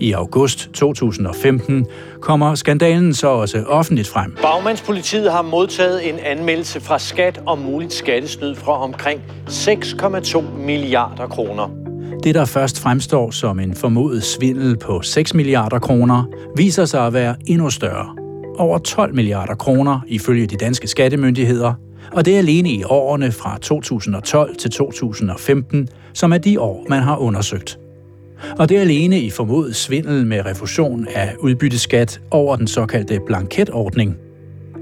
I 0.00 0.12
august 0.12 0.70
2015 0.74 1.86
kommer 2.20 2.54
skandalen 2.54 3.14
så 3.14 3.28
også 3.28 3.64
offentligt 3.68 4.08
frem. 4.08 4.36
Bagmandspolitiet 4.42 5.32
har 5.32 5.42
modtaget 5.42 6.08
en 6.08 6.18
anmeldelse 6.18 6.80
fra 6.80 6.98
skat 6.98 7.40
om 7.46 7.58
muligt 7.58 7.92
skattesnyd 7.92 8.54
fra 8.54 8.82
omkring 8.82 9.20
6,2 9.48 10.42
milliarder 10.58 11.26
kroner. 11.26 11.70
Det, 12.24 12.34
der 12.34 12.44
først 12.44 12.80
fremstår 12.80 13.30
som 13.30 13.60
en 13.60 13.74
formodet 13.74 14.24
svindel 14.24 14.76
på 14.76 15.02
6 15.02 15.34
milliarder 15.34 15.78
kroner, 15.78 16.24
viser 16.56 16.84
sig 16.84 17.06
at 17.06 17.12
være 17.12 17.36
endnu 17.46 17.70
større. 17.70 18.16
Over 18.58 18.78
12 18.78 19.14
milliarder 19.14 19.54
kroner 19.54 20.00
ifølge 20.06 20.46
de 20.46 20.56
danske 20.56 20.88
skattemyndigheder, 20.88 21.74
og 22.12 22.24
det 22.24 22.34
er 22.34 22.38
alene 22.38 22.70
i 22.70 22.84
årene 22.84 23.32
fra 23.32 23.58
2012 23.58 24.56
til 24.56 24.70
2015, 24.70 25.88
som 26.12 26.32
er 26.32 26.38
de 26.38 26.60
år, 26.60 26.86
man 26.88 27.02
har 27.02 27.16
undersøgt. 27.16 27.78
Og 28.58 28.68
det 28.68 28.76
er 28.76 28.80
alene 28.80 29.20
i 29.20 29.30
formodet 29.30 29.76
svindel 29.76 30.26
med 30.26 30.46
refusion 30.46 31.06
af 31.14 31.34
udbytteskat 31.38 32.20
over 32.30 32.56
den 32.56 32.68
såkaldte 32.68 33.20
blanketordning. 33.26 34.16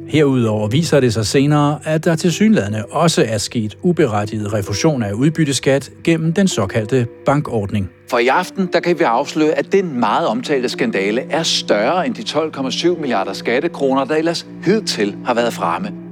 Herudover 0.09 0.69
viser 0.69 1.01
det 1.01 1.15
sig 1.15 1.27
senere, 1.27 1.79
at 1.85 2.05
der 2.05 2.17
til 2.17 2.33
synlædende 2.33 2.85
også 2.91 3.25
er 3.29 3.39
sket 3.39 3.77
uberettiget 3.83 4.53
refusion 4.53 5.03
af 5.03 5.13
udbytteskat 5.13 5.91
gennem 6.05 6.33
den 6.33 6.49
såkaldte 6.49 7.07
bankordning. 7.27 7.91
For 8.11 8.19
i 8.19 8.29
aften 8.29 8.69
der 8.73 8.81
kan 8.81 8.99
vi 8.99 9.05
afsløre, 9.05 9.53
at 9.53 9.73
den 9.73 10.01
meget 10.01 10.27
omtalte 10.27 10.69
skandale 10.69 11.21
er 11.31 11.43
større 11.43 12.07
end 12.07 12.15
de 12.15 12.23
12,7 12.23 13.01
milliarder 13.01 13.33
skattekroner, 13.33 14.05
der 14.05 14.15
ellers 14.15 14.47
hidtil 14.65 15.17
har 15.25 15.35
været 15.35 15.53
fremme. 15.53 16.04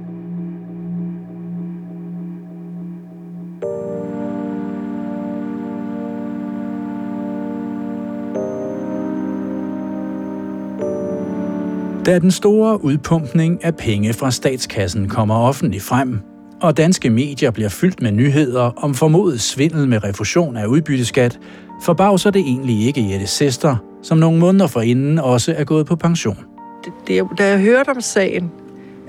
Da 12.05 12.19
den 12.19 12.31
store 12.31 12.83
udpumpning 12.83 13.63
af 13.63 13.75
penge 13.75 14.13
fra 14.13 14.31
statskassen 14.31 15.09
kommer 15.09 15.35
offentligt 15.35 15.83
frem, 15.83 16.19
og 16.61 16.77
danske 16.77 17.09
medier 17.09 17.51
bliver 17.51 17.69
fyldt 17.69 18.01
med 18.01 18.11
nyheder 18.11 18.83
om 18.83 18.93
formodet 18.93 19.41
svindel 19.41 19.87
med 19.87 20.03
refusion 20.03 20.57
af 20.57 20.65
udbytteskat, 20.65 21.39
forbavser 21.83 22.31
det 22.31 22.39
egentlig 22.39 22.85
ikke 22.87 23.11
Jette 23.11 23.27
Sester, 23.27 23.75
som 24.01 24.17
nogle 24.17 24.39
måneder 24.39 24.67
forinden 24.67 25.19
også 25.19 25.53
er 25.57 25.63
gået 25.63 25.85
på 25.85 25.95
pension. 25.95 26.37
Det, 26.85 26.93
det, 27.07 27.23
da 27.37 27.47
jeg 27.47 27.59
hørte 27.59 27.89
om 27.89 28.01
sagen, 28.01 28.51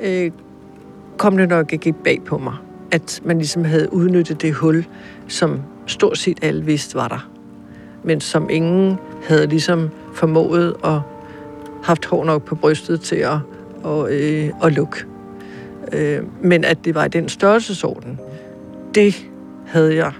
øh, 0.02 0.30
kom 1.16 1.36
det 1.36 1.48
nok 1.48 1.72
ikke 1.72 1.92
bag 1.92 2.20
på 2.26 2.38
mig, 2.38 2.54
at 2.90 3.20
man 3.24 3.38
ligesom 3.38 3.64
havde 3.64 3.92
udnyttet 3.92 4.42
det 4.42 4.54
hul, 4.54 4.84
som 5.28 5.60
stort 5.86 6.18
set 6.18 6.38
alle 6.42 6.64
vidste 6.64 6.94
var 6.94 7.08
der, 7.08 7.28
men 8.04 8.20
som 8.20 8.50
ingen 8.50 8.98
havde 9.28 9.46
ligesom 9.46 9.90
formået 10.14 10.74
at 10.84 11.00
haft 11.84 12.06
hår 12.06 12.24
nok 12.24 12.44
på 12.44 12.54
brystet 12.54 13.00
til 13.00 13.16
at, 13.16 13.38
og, 13.82 14.12
øh, 14.12 14.50
at 14.64 14.72
lukke. 14.72 15.04
Øh, 15.92 16.22
men 16.42 16.64
at 16.64 16.84
det 16.84 16.94
var 16.94 17.04
i 17.04 17.08
den 17.08 17.28
størrelsesorden, 17.28 18.20
det 18.94 19.26
havde 19.66 19.96
jeg 19.96 20.12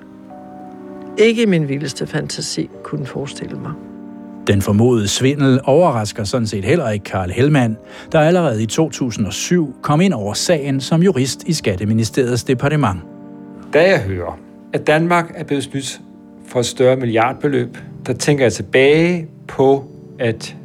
ikke 1.19 1.43
i 1.43 1.47
min 1.47 1.69
vildeste 1.69 2.07
fantasi 2.07 2.71
kunne 2.83 3.07
forestille 3.07 3.59
mig. 3.59 3.73
Den 4.47 4.63
formodede 4.63 5.09
svindel 5.09 5.61
overrasker 5.65 6.25
sådan 6.25 6.47
set 6.47 6.65
heller 6.65 6.91
ikke 6.91 7.05
Karl 7.05 7.31
Hellmann, 7.31 7.77
der 8.13 8.21
allerede 8.21 8.63
i 8.63 8.67
2007 8.67 9.75
kom 9.83 10.01
ind 10.01 10.15
over 10.15 10.35
sagen 10.35 10.81
som 10.81 11.03
jurist 11.03 11.45
i 11.47 11.53
Skatteministeriets 11.53 12.45
departement. 12.45 13.01
Da 13.73 13.91
jeg 13.91 14.01
hører, 14.01 14.39
at 14.73 14.87
Danmark 14.87 15.33
er 15.35 15.45
blevet 15.45 15.65
snydt 15.65 16.01
for 16.47 16.61
et 16.61 16.67
større 16.67 16.97
milliardbeløb, 16.97 17.79
der 18.07 18.13
tænker 18.13 18.45
jeg 18.45 18.53
tilbage 18.53 19.29
på, 19.49 19.85
at 20.19 20.57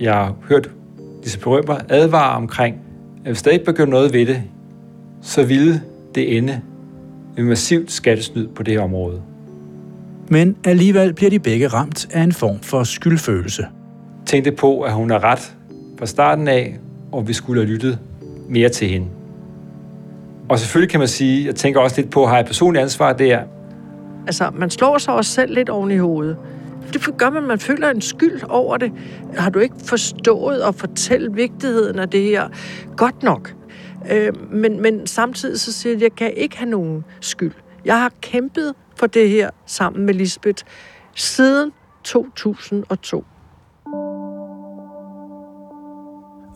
jeg 0.00 0.14
har 0.14 0.34
hørt 0.48 0.70
disse 1.24 1.38
berømmer 1.38 1.76
advare 1.88 2.36
omkring, 2.36 2.76
at 3.24 3.30
hvis 3.30 3.42
der 3.42 3.50
ikke 3.50 3.64
begynder 3.64 3.90
noget 3.90 4.12
ved 4.12 4.26
det, 4.26 4.42
så 5.22 5.44
ville 5.46 5.82
det 6.14 6.36
ende 6.36 6.60
med 7.36 7.44
massivt 7.44 7.92
skattesnyd 7.92 8.48
på 8.48 8.62
det 8.62 8.74
her 8.74 8.80
område. 8.80 9.22
Men 10.28 10.56
alligevel 10.64 11.14
bliver 11.14 11.30
de 11.30 11.38
begge 11.38 11.68
ramt 11.68 12.08
af 12.12 12.22
en 12.22 12.32
form 12.32 12.58
for 12.60 12.84
skyldfølelse. 12.84 13.66
Tænkte 14.26 14.52
på, 14.52 14.80
at 14.80 14.92
hun 14.92 15.10
er 15.10 15.24
ret 15.24 15.54
fra 15.98 16.06
starten 16.06 16.48
af, 16.48 16.78
og 17.12 17.28
vi 17.28 17.32
skulle 17.32 17.60
have 17.62 17.72
lyttet 17.72 17.98
mere 18.48 18.68
til 18.68 18.88
hende. 18.88 19.06
Og 20.48 20.58
selvfølgelig 20.58 20.90
kan 20.90 21.00
man 21.00 21.08
sige, 21.08 21.46
jeg 21.46 21.54
tænker 21.54 21.80
også 21.80 22.00
lidt 22.00 22.10
på, 22.10 22.26
har 22.26 22.36
jeg 22.36 22.46
personligt 22.46 22.82
ansvar 22.82 23.12
der? 23.12 23.40
Altså, 24.26 24.50
man 24.54 24.70
slår 24.70 24.98
sig 24.98 25.14
også 25.14 25.30
selv 25.30 25.54
lidt 25.54 25.68
oven 25.68 25.90
i 25.90 25.96
hovedet. 25.96 26.36
Det 26.94 27.16
gør 27.18 27.30
man, 27.30 27.42
man 27.42 27.58
føler 27.58 27.90
en 27.90 28.00
skyld 28.00 28.42
over 28.48 28.76
det. 28.76 28.92
Har 29.36 29.50
du 29.50 29.58
ikke 29.58 29.74
forstået 29.84 30.60
at 30.60 30.74
fortælle 30.74 31.32
vigtigheden 31.32 31.98
af 31.98 32.10
det 32.10 32.22
her 32.22 32.48
godt 32.96 33.22
nok? 33.22 33.54
Øh, 34.10 34.52
men, 34.52 34.82
men 34.82 35.06
samtidig 35.06 35.60
så 35.60 35.72
siger 35.72 35.92
jeg, 35.92 35.96
at 35.96 36.02
jeg 36.02 36.12
kan 36.16 36.32
ikke 36.36 36.56
have 36.58 36.70
nogen 36.70 37.04
skyld. 37.20 37.52
Jeg 37.84 38.00
har 38.00 38.12
kæmpet 38.20 38.74
for 38.96 39.06
det 39.06 39.30
her 39.30 39.50
sammen 39.66 40.06
med 40.06 40.14
Lisbeth 40.14 40.64
siden 41.14 41.72
2002. 42.04 43.24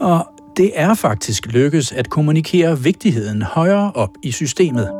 Og 0.00 0.26
det 0.56 0.70
er 0.74 0.94
faktisk 0.94 1.46
lykkes 1.46 1.92
at 1.92 2.10
kommunikere 2.10 2.78
vigtigheden 2.78 3.42
højere 3.42 3.92
op 3.94 4.10
i 4.22 4.30
systemet. 4.30 4.90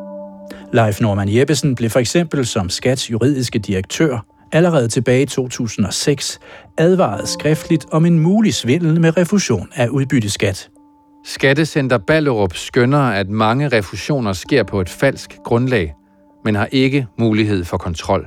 Leif 0.72 1.00
Norman 1.00 1.34
Jeppesen 1.34 1.74
blev 1.74 1.90
for 1.90 1.98
eksempel 1.98 2.46
som 2.46 2.68
Skats 2.68 3.10
juridiske 3.10 3.58
direktør 3.58 4.37
allerede 4.52 4.88
tilbage 4.88 5.22
i 5.22 5.26
2006 5.26 6.40
advaret 6.78 7.28
skriftligt 7.28 7.86
om 7.90 8.06
en 8.06 8.18
mulig 8.18 8.54
svindel 8.54 9.00
med 9.00 9.16
refusion 9.16 9.68
af 9.74 9.88
udbytteskat. 9.88 10.70
Skattecenter 11.24 11.98
Ballerup 11.98 12.54
skønner, 12.54 12.98
at 12.98 13.28
mange 13.28 13.68
refusioner 13.68 14.32
sker 14.32 14.62
på 14.62 14.80
et 14.80 14.88
falsk 14.88 15.38
grundlag, 15.44 15.94
men 16.44 16.54
har 16.54 16.68
ikke 16.72 17.06
mulighed 17.18 17.64
for 17.64 17.76
kontrol. 17.76 18.26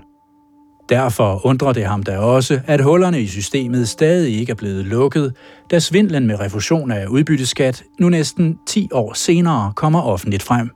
Derfor 0.89 1.45
undrer 1.45 1.73
det 1.73 1.85
ham 1.85 2.03
da 2.03 2.17
også, 2.17 2.59
at 2.67 2.81
hullerne 2.81 3.21
i 3.21 3.27
systemet 3.27 3.89
stadig 3.89 4.39
ikke 4.39 4.51
er 4.51 4.55
blevet 4.55 4.85
lukket, 4.85 5.33
da 5.71 5.79
svindlen 5.79 6.27
med 6.27 6.39
refusion 6.39 6.91
af 6.91 7.05
udbytteskat 7.07 7.83
nu 7.99 8.09
næsten 8.09 8.57
10 8.67 8.89
år 8.91 9.13
senere 9.13 9.73
kommer 9.75 10.01
offentligt 10.01 10.43
frem. 10.43 10.69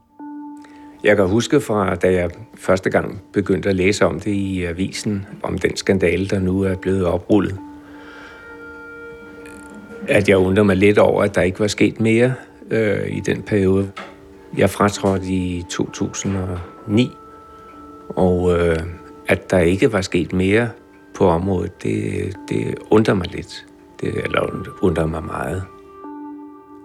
Jeg 1.06 1.16
kan 1.16 1.28
huske 1.28 1.62
fra, 1.62 1.96
da 1.96 2.12
jeg 2.12 2.30
første 2.58 2.90
gang 2.90 3.22
begyndte 3.34 3.70
at 3.70 3.76
læse 3.76 4.06
om 4.06 4.20
det 4.20 4.32
i 4.32 4.64
avisen, 4.64 5.26
om 5.44 5.58
den 5.58 5.78
skandale, 5.78 6.28
der 6.28 6.40
nu 6.40 6.62
er 6.62 6.76
blevet 6.76 7.06
oprullet, 7.06 7.58
at 10.08 10.30
jeg 10.30 10.38
undrer 10.38 10.64
mig 10.64 10.76
lidt 10.76 10.98
over, 10.98 11.24
at 11.24 11.36
der 11.36 11.42
ikke 11.42 11.60
var 11.60 11.68
sket 11.68 12.00
mere 12.00 12.34
øh, 12.72 13.18
i 13.18 13.20
den 13.20 13.42
periode. 13.42 13.92
Jeg 14.58 14.70
fratrådte 14.70 15.26
i 15.26 15.64
2009, 15.70 17.12
og 18.10 18.60
øh, 18.60 18.78
at 19.28 19.52
der 19.52 19.60
ikke 19.60 19.94
var 19.94 20.02
sket 20.02 20.34
mere 20.34 20.70
på 21.16 21.28
området, 21.28 21.84
det, 21.84 22.36
det 22.50 22.76
undrer 22.90 23.14
mig 23.14 23.28
lidt. 23.32 23.66
Det, 24.02 24.14
eller 24.24 24.66
undrer 24.82 25.06
mig 25.06 25.24
meget. 25.24 25.64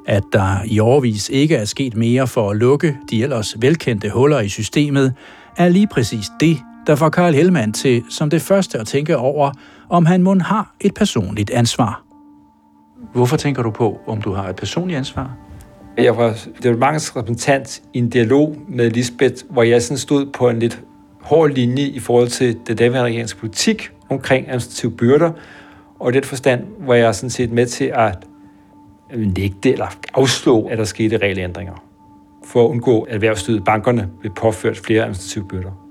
At 0.06 0.22
der 0.32 0.56
i 0.66 0.78
årvis 0.78 1.28
ikke 1.28 1.56
er 1.56 1.64
sket 1.64 1.96
mere 1.96 2.26
for 2.26 2.50
at 2.50 2.56
lukke 2.56 2.96
de 3.10 3.22
ellers 3.22 3.56
velkendte 3.60 4.10
huller 4.10 4.40
i 4.40 4.48
systemet, 4.48 5.14
er 5.56 5.68
lige 5.68 5.86
præcis 5.86 6.26
det, 6.40 6.58
der 6.86 6.94
får 6.94 7.08
Karl 7.08 7.34
Hellmann 7.34 7.72
til 7.72 8.02
som 8.08 8.30
det 8.30 8.42
første 8.42 8.78
at 8.78 8.86
tænke 8.86 9.16
over, 9.16 9.52
om 9.88 10.06
han 10.06 10.22
må 10.22 10.38
har 10.38 10.74
et 10.80 10.94
personligt 10.94 11.50
ansvar. 11.50 12.02
Hvorfor 13.12 13.36
tænker 13.36 13.62
du 13.62 13.70
på, 13.70 14.00
om 14.06 14.22
du 14.22 14.32
har 14.32 14.48
et 14.48 14.56
personligt 14.56 14.98
ansvar? 14.98 15.36
Jeg 15.96 16.16
var 16.16 16.38
departementets 16.62 17.16
repræsentant 17.16 17.82
i 17.94 17.98
en 17.98 18.10
dialog 18.10 18.56
med 18.68 18.90
Lisbeth, 18.90 19.44
hvor 19.50 19.62
jeg 19.62 19.82
sådan 19.82 19.98
stod 19.98 20.26
på 20.26 20.48
en 20.48 20.58
lidt 20.58 20.82
hård 21.20 21.50
linje 21.50 21.82
i 21.82 21.98
forhold 21.98 22.28
til 22.28 22.58
det 22.66 22.78
daværende 22.78 23.02
regerings 23.02 23.34
politik 23.34 23.90
omkring 24.08 24.46
administrative 24.46 24.92
byrder, 24.92 25.30
og 26.00 26.10
i 26.10 26.12
den 26.12 26.24
forstand 26.24 26.64
var 26.78 26.94
jeg 26.94 27.14
sådan 27.14 27.30
set 27.30 27.52
med 27.52 27.66
til 27.66 27.84
at 27.94 28.18
nægte 29.16 29.72
eller 29.72 29.86
afslå, 30.14 30.62
at 30.62 30.78
der 30.78 30.84
skete 30.84 31.16
regelændringer, 31.16 31.84
for 32.44 32.64
at 32.64 32.68
undgå, 32.68 33.02
at 33.02 33.14
erhvervslivet 33.14 33.64
bankerne 33.64 34.08
blev 34.20 34.34
påført 34.34 34.78
flere 34.78 35.02
administrative 35.02 35.44
byrder. 35.48 35.86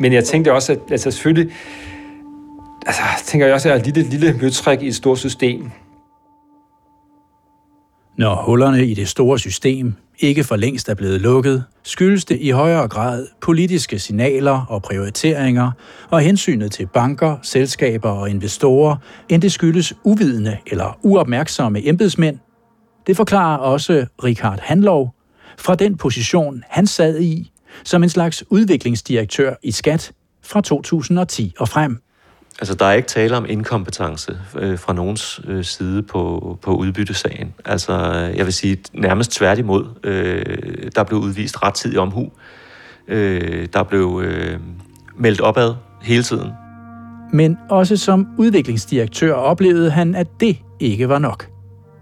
Men 0.00 0.12
jeg 0.12 0.24
tænkte 0.24 0.52
også, 0.52 0.72
at 0.72 0.78
altså 0.90 1.10
selvfølgelig, 1.10 1.54
altså, 2.86 3.02
tænker 3.24 3.46
jeg 3.46 3.54
også, 3.54 3.68
at 3.68 3.70
jeg 3.70 3.78
er 3.78 3.80
et 3.80 3.94
lille, 3.94 4.10
lille 4.10 4.38
møtrik 4.42 4.82
i 4.82 4.86
et 4.86 4.94
stort 4.94 5.18
system. 5.18 5.70
Når 8.18 8.42
hullerne 8.42 8.86
i 8.86 8.94
det 8.94 9.08
store 9.08 9.38
system 9.38 9.94
ikke 10.18 10.44
for 10.44 10.56
længst 10.56 10.88
er 10.88 10.94
blevet 10.94 11.20
lukket, 11.20 11.64
skyldes 11.82 12.24
det 12.24 12.38
i 12.40 12.50
højere 12.50 12.88
grad 12.88 13.26
politiske 13.42 13.98
signaler 13.98 14.66
og 14.68 14.82
prioriteringer 14.82 15.70
og 16.10 16.20
hensynet 16.20 16.72
til 16.72 16.86
banker, 16.86 17.36
selskaber 17.42 18.10
og 18.10 18.30
investorer, 18.30 18.96
end 19.28 19.42
det 19.42 19.52
skyldes 19.52 19.94
uvidende 20.04 20.58
eller 20.66 20.98
uopmærksomme 21.02 21.86
embedsmænd. 21.88 22.38
Det 23.06 23.16
forklarer 23.16 23.58
også 23.58 24.06
Richard 24.24 24.58
Handlov 24.62 25.14
fra 25.58 25.74
den 25.74 25.96
position, 25.96 26.62
han 26.68 26.86
sad 26.86 27.20
i 27.20 27.52
som 27.84 28.02
en 28.02 28.08
slags 28.08 28.44
udviklingsdirektør 28.50 29.54
i 29.62 29.70
Skat 29.70 30.12
fra 30.42 30.60
2010 30.60 31.54
og 31.58 31.68
frem. 31.68 31.98
Altså, 32.58 32.74
der 32.74 32.84
er 32.86 32.92
ikke 32.92 33.08
tale 33.08 33.36
om 33.36 33.46
inkompetence 33.48 34.38
øh, 34.58 34.78
fra 34.78 34.92
nogens 34.92 35.40
øh, 35.48 35.64
side 35.64 36.02
på, 36.02 36.58
på 36.62 36.74
udbyttesagen. 36.74 37.54
Altså, 37.64 37.92
jeg 38.36 38.44
vil 38.44 38.52
sige 38.52 38.76
nærmest 38.92 39.32
tværtimod. 39.32 39.86
Øh, 40.04 40.90
der 40.94 41.04
blev 41.04 41.18
udvist 41.18 41.62
rettidig 41.62 41.98
omhu. 41.98 42.30
Øh, 43.08 43.68
der 43.72 43.82
blev 43.82 44.22
øh, 44.24 44.58
meldt 45.18 45.40
opad 45.40 45.74
hele 46.02 46.22
tiden. 46.22 46.50
Men 47.32 47.58
også 47.70 47.96
som 47.96 48.26
udviklingsdirektør 48.38 49.34
oplevede 49.34 49.90
han, 49.90 50.14
at 50.14 50.26
det 50.40 50.58
ikke 50.80 51.08
var 51.08 51.18
nok. 51.18 51.46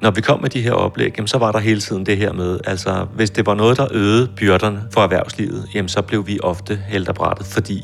Når 0.03 0.11
vi 0.11 0.21
kom 0.21 0.41
med 0.41 0.51
de 0.51 0.63
her 0.63 0.73
oplæg, 0.73 1.13
jamen, 1.17 1.29
så 1.29 1.39
var 1.39 1.53
der 1.53 1.59
hele 1.59 1.81
tiden 1.81 2.07
det 2.07 2.17
her 2.17 2.33
med, 2.33 2.61
altså 2.67 3.07
hvis 3.15 3.31
det 3.31 3.47
var 3.47 3.55
noget, 3.55 3.77
der 3.77 3.87
øgede 3.91 4.29
byrderne 4.37 4.83
for 4.93 5.01
erhvervslivet, 5.01 5.69
jamen, 5.75 5.89
så 5.89 6.03
blev 6.03 6.27
vi 6.27 6.39
ofte 6.43 6.77
hældt 6.77 7.09
af 7.09 7.15
brættet, 7.15 7.47
fordi 7.47 7.83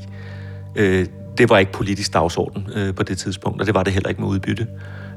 øh, 0.76 1.06
det 1.38 1.50
var 1.50 1.58
ikke 1.58 1.72
politisk 1.72 2.14
dagsorden 2.14 2.68
øh, 2.74 2.94
på 2.94 3.02
det 3.02 3.18
tidspunkt, 3.18 3.60
og 3.60 3.66
det 3.66 3.74
var 3.74 3.82
det 3.82 3.92
heller 3.92 4.08
ikke 4.08 4.20
med 4.20 4.28
udbytte. 4.28 4.66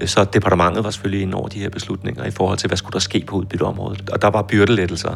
Så 0.06 0.24
departementet 0.24 0.84
var 0.84 0.90
selvfølgelig 0.90 1.22
inde 1.22 1.36
over 1.36 1.48
de 1.48 1.60
her 1.60 1.70
beslutninger 1.70 2.26
i 2.26 2.32
forhold 2.32 2.58
til, 2.58 2.68
hvad 2.68 2.78
skulle 2.78 2.94
der 2.94 3.00
ske 3.00 3.24
på 3.28 3.36
udbytteområdet. 3.36 4.10
Og 4.10 4.22
der 4.22 4.28
var 4.28 4.42
byrdelettelser 4.42 5.16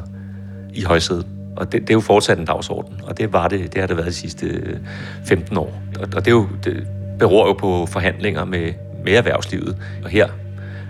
i 0.73 0.83
højsædet. 0.83 1.25
Og 1.55 1.71
det, 1.71 1.81
det 1.81 1.89
er 1.89 1.93
jo 1.93 1.99
fortsat 1.99 2.39
en 2.39 2.45
dagsorden, 2.45 3.01
og 3.03 3.17
det 3.17 3.33
var 3.33 3.47
det, 3.47 3.73
det 3.73 3.81
har 3.81 3.87
det 3.87 3.97
været 3.97 4.07
de 4.07 4.13
sidste 4.13 4.45
øh, 4.45 4.77
15 5.25 5.57
år. 5.57 5.81
Og, 5.99 6.07
og 6.15 6.25
det, 6.25 6.27
er 6.27 6.31
jo, 6.31 6.47
det 6.63 6.87
beror 7.19 7.47
jo 7.47 7.53
på 7.53 7.85
forhandlinger 7.85 8.45
med, 8.45 8.73
med 9.05 9.13
erhvervslivet, 9.13 9.77
og 10.03 10.09
her 10.09 10.27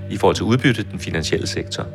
i 0.09 0.17
forhold 0.17 0.35
til 0.35 0.43
udbytte 0.43 0.85
den 0.91 0.99
finansielle 0.99 1.47
sektor. 1.47 1.85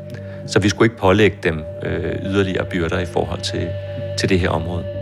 Så 0.47 0.59
vi 0.59 0.69
skulle 0.69 0.87
ikke 0.87 0.97
pålægge 0.97 1.37
dem 1.43 1.63
øh, 1.85 2.15
yderligere 2.25 2.65
byrder 2.71 2.99
i 2.99 3.07
forhold 3.07 3.41
til, 3.41 3.69
til 4.19 4.29
det 4.29 4.41
her 4.41 4.49
område. 4.49 5.02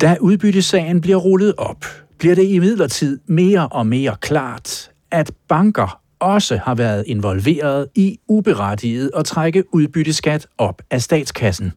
Da 0.00 0.16
udbyttesagen 0.20 1.00
bliver 1.00 1.16
rullet 1.16 1.54
op, 1.58 1.84
bliver 2.18 2.34
det 2.34 2.44
i 2.44 2.58
midlertid 2.58 3.18
mere 3.26 3.68
og 3.68 3.86
mere 3.86 4.16
klart, 4.20 4.90
at 5.10 5.30
banker 5.48 6.00
også 6.18 6.56
har 6.56 6.74
været 6.74 7.04
involveret 7.06 7.86
i 7.94 8.18
uberettiget 8.28 9.10
at 9.16 9.24
trække 9.24 9.74
udbytteskat 9.74 10.46
op 10.58 10.82
af 10.90 11.02
statskassen. 11.02 11.72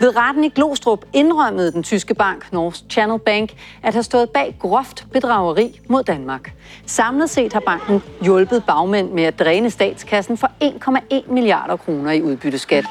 Ved 0.00 0.16
retten 0.16 0.44
i 0.44 0.48
Glostrup 0.48 1.04
indrømmede 1.12 1.72
den 1.72 1.82
tyske 1.82 2.14
bank 2.14 2.52
North 2.52 2.78
Channel 2.90 3.18
Bank 3.18 3.52
at 3.82 3.92
have 3.92 4.02
stået 4.02 4.30
bag 4.30 4.56
groft 4.58 5.06
bedrageri 5.12 5.80
mod 5.88 6.02
Danmark. 6.02 6.52
Samlet 6.86 7.30
set 7.30 7.52
har 7.52 7.62
banken 7.66 8.02
hjulpet 8.22 8.64
bagmænd 8.66 9.10
med 9.10 9.24
at 9.24 9.38
dræne 9.38 9.70
statskassen 9.70 10.36
for 10.36 10.50
1,1 10.64 11.32
milliarder 11.32 11.76
kroner 11.76 12.12
i 12.12 12.22
udbytteskat. 12.22 12.84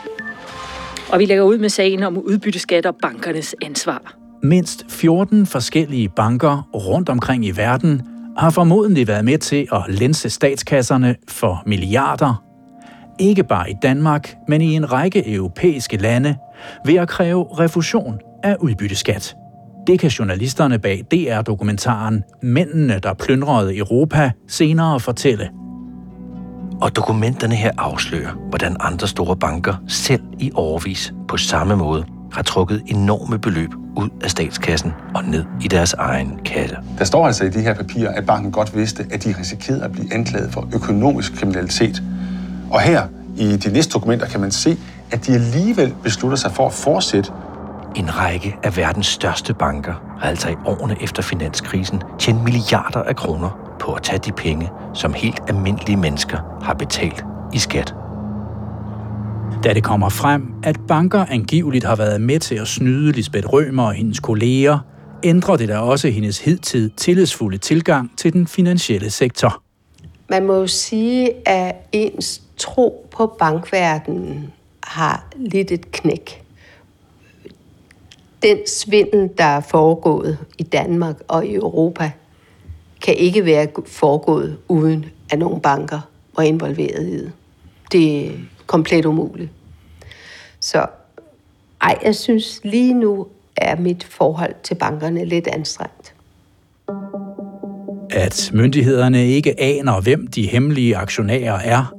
Og 1.12 1.20
vi 1.20 1.26
lægger 1.26 1.44
ud 1.44 1.58
med 1.58 1.70
sagen 1.70 2.04
om 2.04 2.18
udbytteskat 2.18 2.86
og 2.86 2.96
bankernes 3.02 3.56
ansvar. 3.62 4.27
Mindst 4.48 4.86
14 4.90 5.46
forskellige 5.46 6.10
banker 6.10 6.70
rundt 6.74 7.10
omkring 7.10 7.46
i 7.46 7.52
verden 7.52 8.02
har 8.38 8.50
formodentlig 8.50 9.08
været 9.08 9.26
med 9.26 9.38
til 9.38 9.68
at 9.72 9.84
lense 9.88 10.30
statskasserne 10.30 11.16
for 11.28 11.64
milliarder. 11.66 12.44
Ikke 13.20 13.44
bare 13.44 13.72
i 13.72 13.74
Danmark, 13.82 14.36
men 14.48 14.62
i 14.62 14.74
en 14.74 14.92
række 14.92 15.34
europæiske 15.34 15.98
lande, 15.98 16.36
ved 16.86 16.96
at 16.96 17.08
kræve 17.08 17.48
refusion 17.60 18.20
af 18.44 18.56
udbytteskat. 18.60 19.36
Det 19.88 20.00
kan 20.00 20.10
journalisterne 20.10 20.80
bag 20.80 21.04
DR-dokumentaren 21.12 22.24
Mændene, 22.42 23.00
der 23.04 23.14
plyndrede 23.14 23.78
Europa, 23.78 24.32
senere 24.48 25.00
fortælle. 25.00 25.50
Og 26.82 26.96
dokumenterne 26.96 27.56
her 27.56 27.72
afslører, 27.78 28.32
hvordan 28.50 28.76
andre 28.80 29.08
store 29.08 29.38
banker 29.38 29.76
selv 29.88 30.24
i 30.40 30.52
overvis 30.56 31.14
på 31.28 31.38
samme 31.38 31.76
måde 31.76 32.17
har 32.38 32.44
trukket 32.44 32.84
enorme 32.88 33.40
beløb 33.40 33.70
ud 33.96 34.10
af 34.24 34.32
statskassen 34.32 34.94
og 35.16 35.24
ned 35.24 35.46
i 35.62 35.68
deres 35.68 35.94
egen 35.94 36.40
kasse. 36.46 36.78
Der 36.98 37.06
står 37.06 37.28
altså 37.28 37.46
i 37.46 37.50
de 37.50 37.62
her 37.62 37.74
papirer, 37.74 38.12
at 38.12 38.26
banken 38.26 38.52
godt 38.52 38.76
vidste, 38.76 39.06
at 39.12 39.24
de 39.24 39.36
risikerede 39.40 39.84
at 39.84 39.92
blive 39.92 40.14
anklaget 40.14 40.54
for 40.54 40.70
økonomisk 40.74 41.36
kriminalitet. 41.36 42.04
Og 42.72 42.82
her 42.82 43.08
i 43.38 43.58
de 43.58 43.72
næste 43.72 43.94
dokumenter 43.94 44.26
kan 44.28 44.42
man 44.42 44.52
se, 44.52 44.78
at 45.12 45.28
de 45.28 45.34
alligevel 45.34 45.94
beslutter 46.04 46.38
sig 46.38 46.52
for 46.52 46.66
at 46.66 46.74
fortsætte. 46.74 47.32
En 47.96 48.18
række 48.18 48.56
af 48.64 48.78
verdens 48.78 49.08
største 49.08 49.54
banker 49.54 49.94
har 50.20 50.30
altså 50.30 50.50
i 50.50 50.56
årene 50.66 50.96
efter 51.02 51.24
finanskrisen 51.24 52.02
tjent 52.20 52.44
milliarder 52.44 53.04
af 53.04 53.16
kroner 53.16 53.78
på 53.80 53.94
at 53.94 54.04
tage 54.04 54.20
de 54.20 54.32
penge, 54.32 54.70
som 54.94 55.14
helt 55.14 55.40
almindelige 55.48 55.98
mennesker 55.98 56.60
har 56.62 56.74
betalt 56.74 57.26
i 57.54 57.60
skat. 57.60 57.94
Da 59.64 59.74
det 59.74 59.84
kommer 59.84 60.10
frem, 60.10 60.54
at 60.64 60.80
banker 60.88 61.26
angiveligt 61.26 61.86
har 61.86 61.96
været 61.96 62.22
med 62.22 62.40
til 62.40 62.56
at 62.56 62.68
snyde 62.68 63.12
Lisbeth 63.12 63.48
Rømer 63.48 63.84
og 63.84 63.94
hendes 63.94 64.20
kolleger, 64.20 64.80
ændrer 65.24 65.58
det 65.58 65.70
da 65.70 65.78
også 65.78 66.10
hendes 66.10 66.40
hidtid 66.40 66.90
tillidsfulde 66.90 67.58
tilgang 67.58 68.12
til 68.18 68.34
den 68.34 68.48
finansielle 68.48 69.10
sektor. 69.10 69.62
Man 70.30 70.46
må 70.46 70.54
jo 70.54 70.68
sige, 70.68 71.48
at 71.48 71.76
ens 71.92 72.42
tro 72.58 73.08
på 73.12 73.36
bankverdenen 73.40 74.52
har 74.84 75.28
lidt 75.36 75.72
et 75.72 75.92
knæk. 75.92 76.44
Den 78.44 78.58
svindel, 78.68 79.30
der 79.38 79.44
er 79.44 79.62
foregået 79.62 80.38
i 80.58 80.64
Danmark 80.64 81.16
og 81.28 81.46
i 81.46 81.56
Europa, 81.56 82.12
kan 83.02 83.16
ikke 83.16 83.46
være 83.46 83.68
foregået 83.88 84.58
uden 84.68 85.06
at 85.30 85.40
nogle 85.40 85.62
banker 85.62 86.00
var 86.36 86.44
involveret 86.44 87.08
i 87.08 87.18
det. 87.18 87.32
Det 87.92 88.32
komplet 88.68 89.06
umuligt. 89.06 89.50
Så 90.60 90.86
ej, 91.82 91.98
jeg 92.04 92.16
synes 92.16 92.62
lige 92.64 92.94
nu 92.94 93.28
er 93.58 93.76
mit 93.76 94.04
forhold 94.04 94.54
til 94.64 94.76
bankerne 94.76 95.26
lidt 95.26 95.48
anstrengt. 95.48 96.14
At 98.10 98.52
myndighederne 98.54 99.28
ikke 99.28 99.60
aner, 99.60 100.02
hvem 100.02 100.28
de 100.28 100.48
hemmelige 100.48 100.98
aktionærer 100.98 101.60
er, 101.60 101.94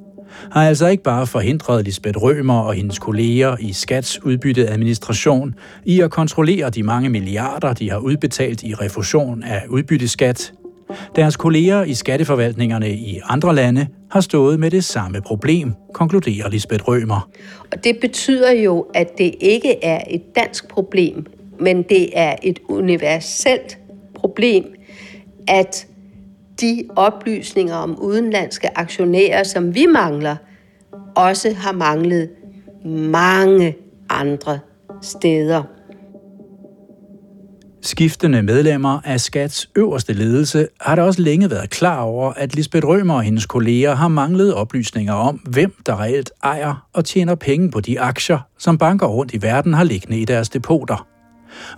har 0.52 0.68
altså 0.68 0.86
ikke 0.86 1.02
bare 1.02 1.26
forhindret 1.26 1.84
Lisbeth 1.84 2.18
Rømer 2.18 2.60
og 2.60 2.74
hendes 2.74 2.98
kolleger 2.98 3.56
i 3.60 3.72
Skats 3.72 4.24
udbytte 4.24 4.68
administration 4.68 5.54
i 5.84 6.00
at 6.00 6.10
kontrollere 6.10 6.70
de 6.70 6.82
mange 6.82 7.08
milliarder, 7.08 7.72
de 7.72 7.90
har 7.90 7.98
udbetalt 7.98 8.62
i 8.62 8.74
refusion 8.74 9.42
af 9.42 9.62
udbytteskat. 9.68 10.52
Deres 11.16 11.36
kolleger 11.36 11.84
i 11.84 11.94
skatteforvaltningerne 11.94 12.90
i 12.90 13.20
andre 13.24 13.54
lande 13.54 13.86
har 14.10 14.20
stået 14.20 14.60
med 14.60 14.70
det 14.70 14.84
samme 14.84 15.20
problem, 15.20 15.72
konkluderer 15.94 16.48
Lisbeth 16.48 16.84
Rømer. 16.88 17.28
Og 17.72 17.84
det 17.84 17.98
betyder 18.00 18.52
jo, 18.52 18.86
at 18.94 19.18
det 19.18 19.34
ikke 19.40 19.84
er 19.84 20.00
et 20.10 20.36
dansk 20.36 20.68
problem, 20.68 21.26
men 21.60 21.82
det 21.82 22.18
er 22.18 22.34
et 22.42 22.58
universelt 22.68 23.78
problem, 24.14 24.64
at 25.48 25.86
de 26.60 26.84
oplysninger 26.96 27.74
om 27.74 27.98
udenlandske 28.02 28.78
aktionærer, 28.78 29.42
som 29.42 29.74
vi 29.74 29.86
mangler, 29.86 30.36
også 31.16 31.54
har 31.54 31.72
manglet 31.72 32.30
mange 32.84 33.76
andre 34.10 34.58
steder. 35.02 35.62
Skiftende 37.82 38.42
medlemmer 38.42 39.00
af 39.04 39.20
Skats 39.20 39.70
øverste 39.76 40.12
ledelse 40.12 40.68
har 40.80 40.96
da 40.96 41.02
også 41.02 41.22
længe 41.22 41.50
været 41.50 41.70
klar 41.70 42.00
over, 42.00 42.32
at 42.32 42.54
Lisbeth 42.54 42.86
Rømer 42.86 43.14
og 43.14 43.22
hendes 43.22 43.46
kolleger 43.46 43.94
har 43.94 44.08
manglet 44.08 44.54
oplysninger 44.54 45.12
om, 45.12 45.36
hvem 45.36 45.74
der 45.86 46.00
reelt 46.00 46.30
ejer 46.44 46.86
og 46.92 47.04
tjener 47.04 47.34
penge 47.34 47.70
på 47.70 47.80
de 47.80 48.00
aktier, 48.00 48.38
som 48.58 48.78
banker 48.78 49.06
rundt 49.06 49.34
i 49.34 49.42
verden 49.42 49.74
har 49.74 49.84
liggende 49.84 50.20
i 50.20 50.24
deres 50.24 50.48
depoter. 50.48 51.06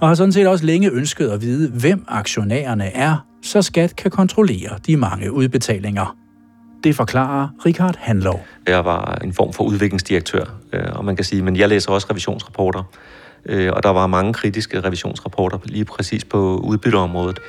Og 0.01 0.09
har 0.09 0.14
sådan 0.14 0.32
set 0.32 0.46
også 0.46 0.66
længe 0.66 0.90
ønsket 0.90 1.28
at 1.28 1.42
vide, 1.42 1.70
hvem 1.70 2.05
aktionærerne 2.09 2.84
er, 2.84 3.26
så 3.42 3.62
skat 3.62 3.96
kan 3.96 4.11
kontrollere 4.11 4.78
de 4.86 4.96
mange 4.96 5.32
udbetalinger. 5.32 6.16
Det 6.84 6.96
forklarer 6.96 7.48
Richard 7.66 7.96
Handlov. 7.98 8.44
Jeg 8.68 8.84
var 8.84 9.18
en 9.24 9.32
form 9.32 9.53
for 9.53 9.64
udviklingsdirektør, 9.64 10.44
øh, 10.72 10.82
og 10.92 11.05
man 11.05 11.16
kan 11.16 11.24
sige, 11.24 11.42
men 11.42 11.57
jeg 11.57 11.68
læser 11.68 11.90
også 11.90 12.07
revisionsrapporter. 12.11 12.82
Øh, 13.47 13.72
og 13.72 13.82
der 13.82 13.91
var 13.91 14.07
mange 14.07 14.32
kritiske 14.32 14.80
revisionsrapporter 14.80 15.59
lige 15.64 15.84
præcis 15.84 16.24
på 16.24 16.61
udbytteområdet. 16.64 17.41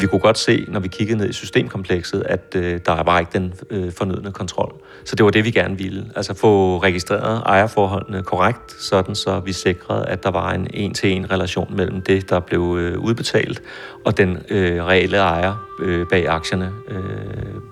Vi 0.00 0.06
kunne 0.06 0.20
godt 0.20 0.38
se, 0.38 0.64
når 0.68 0.80
vi 0.80 0.88
kiggede 0.88 1.18
ned 1.18 1.28
i 1.28 1.32
systemkomplekset, 1.32 2.22
at 2.22 2.54
øh, 2.56 2.80
der 2.86 3.02
var 3.02 3.18
ikke 3.18 3.30
den 3.32 3.54
øh, 3.70 3.92
fornødne 3.92 4.32
kontrol. 4.32 4.74
Så 5.04 5.16
det 5.16 5.24
var 5.24 5.30
det, 5.30 5.44
vi 5.44 5.50
gerne 5.50 5.78
ville. 5.78 6.10
Altså 6.16 6.34
få 6.34 6.78
registreret 6.78 7.42
ejerforholdene 7.46 8.22
korrekt, 8.22 8.72
sådan 8.82 9.14
så 9.14 9.40
vi 9.40 9.52
sikrede, 9.52 10.06
at 10.06 10.22
der 10.22 10.30
var 10.30 10.52
en 10.52 10.66
en-til-en 10.74 11.30
relation 11.30 11.76
mellem 11.76 12.02
det, 12.02 12.30
der 12.30 12.40
blev 12.40 12.76
øh, 12.80 12.98
udbetalt, 12.98 13.62
og 14.04 14.16
den 14.16 14.38
øh, 14.48 14.84
reelle 14.84 15.16
ejer 15.16 15.68
øh, 15.82 16.06
bag 16.06 16.28
aktierne 16.28 16.72
øh, 16.88 17.00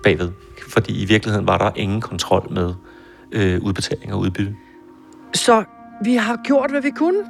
bagved. 0.03 0.29
Fordi 0.67 1.01
i 1.01 1.05
virkeligheden 1.05 1.47
var 1.47 1.57
der 1.57 1.71
ingen 1.75 2.01
kontrol 2.01 2.47
med 2.51 2.73
øh, 3.31 3.61
udbetaling 3.61 4.13
og 4.13 4.19
udbytte. 4.19 4.55
Så 5.33 5.63
vi 6.03 6.15
har 6.15 6.39
gjort, 6.43 6.71
hvad 6.71 6.81
vi 6.81 6.91
kunne. 6.91 7.23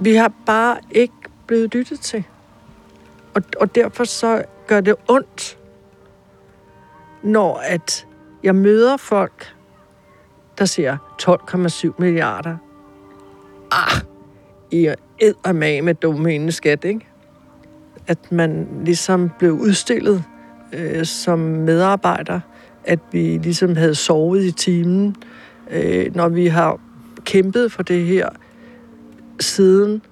Vi 0.00 0.14
har 0.14 0.32
bare 0.46 0.76
ikke 0.90 1.14
blevet 1.46 1.74
lyttet 1.74 2.00
til. 2.00 2.24
Og, 3.34 3.42
og 3.60 3.74
derfor 3.74 4.04
så 4.04 4.42
gør 4.66 4.80
det 4.80 4.94
ondt, 5.08 5.58
når 7.22 7.62
at 7.64 8.06
jeg 8.42 8.54
møder 8.54 8.96
folk, 8.96 9.54
der 10.58 10.64
siger 10.64 10.96
12,7 11.22 11.92
milliarder. 11.98 12.56
Ah, 13.70 14.00
I 14.70 14.84
er 14.84 15.52
med 15.82 15.94
dumme 15.94 16.52
skat, 16.52 16.84
ikke? 16.84 17.06
At 18.06 18.32
man 18.32 18.68
ligesom 18.84 19.30
blev 19.38 19.52
udstillet 19.52 20.24
øh, 20.72 21.04
som 21.04 21.38
medarbejder, 21.38 22.40
at 22.84 22.98
vi 23.12 23.38
ligesom 23.38 23.76
havde 23.76 23.94
sovet 23.94 24.44
i 24.44 24.52
timen, 24.52 25.16
øh, 25.70 26.14
når 26.14 26.28
vi 26.28 26.46
har 26.46 26.80
kæmpet 27.24 27.72
for 27.72 27.82
det 27.82 28.06
her 28.06 28.28
siden 29.40 30.02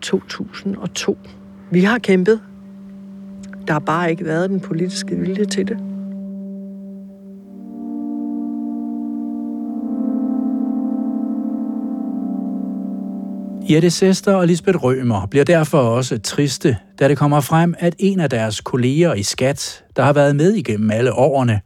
2002. 0.00 1.18
Vi 1.70 1.80
har 1.80 1.98
kæmpet. 1.98 2.40
Der 3.66 3.72
har 3.72 3.80
bare 3.80 4.10
ikke 4.10 4.24
været 4.24 4.50
den 4.50 4.60
politiske 4.60 5.16
vilje 5.16 5.44
til 5.44 5.68
det. 5.68 5.78
Jette 13.70 13.90
Sester 13.90 14.34
og 14.34 14.46
Lisbeth 14.46 14.78
Rømer 14.84 15.26
bliver 15.26 15.44
derfor 15.44 15.78
også 15.78 16.18
triste, 16.18 16.76
da 16.98 17.08
det 17.08 17.18
kommer 17.18 17.40
frem, 17.40 17.74
at 17.78 17.94
en 17.98 18.20
af 18.20 18.30
deres 18.30 18.60
kolleger 18.60 19.14
i 19.14 19.22
Skat, 19.22 19.84
der 19.96 20.02
har 20.02 20.12
været 20.12 20.36
med 20.36 20.52
igennem 20.52 20.90
alle 20.90 21.12
årene, 21.12 21.60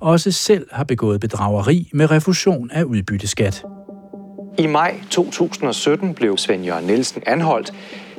også 0.00 0.32
selv 0.32 0.66
har 0.72 0.84
begået 0.84 1.20
bedrageri 1.20 1.90
med 1.92 2.10
refusion 2.10 2.70
af 2.70 2.82
udbytteskat. 2.82 3.64
I 4.58 4.66
maj 4.66 5.00
2017 5.10 6.14
blev 6.14 6.38
Svend 6.38 6.64
Jørgen 6.64 6.86
Nielsen 6.86 7.22
anholdt. 7.26 7.72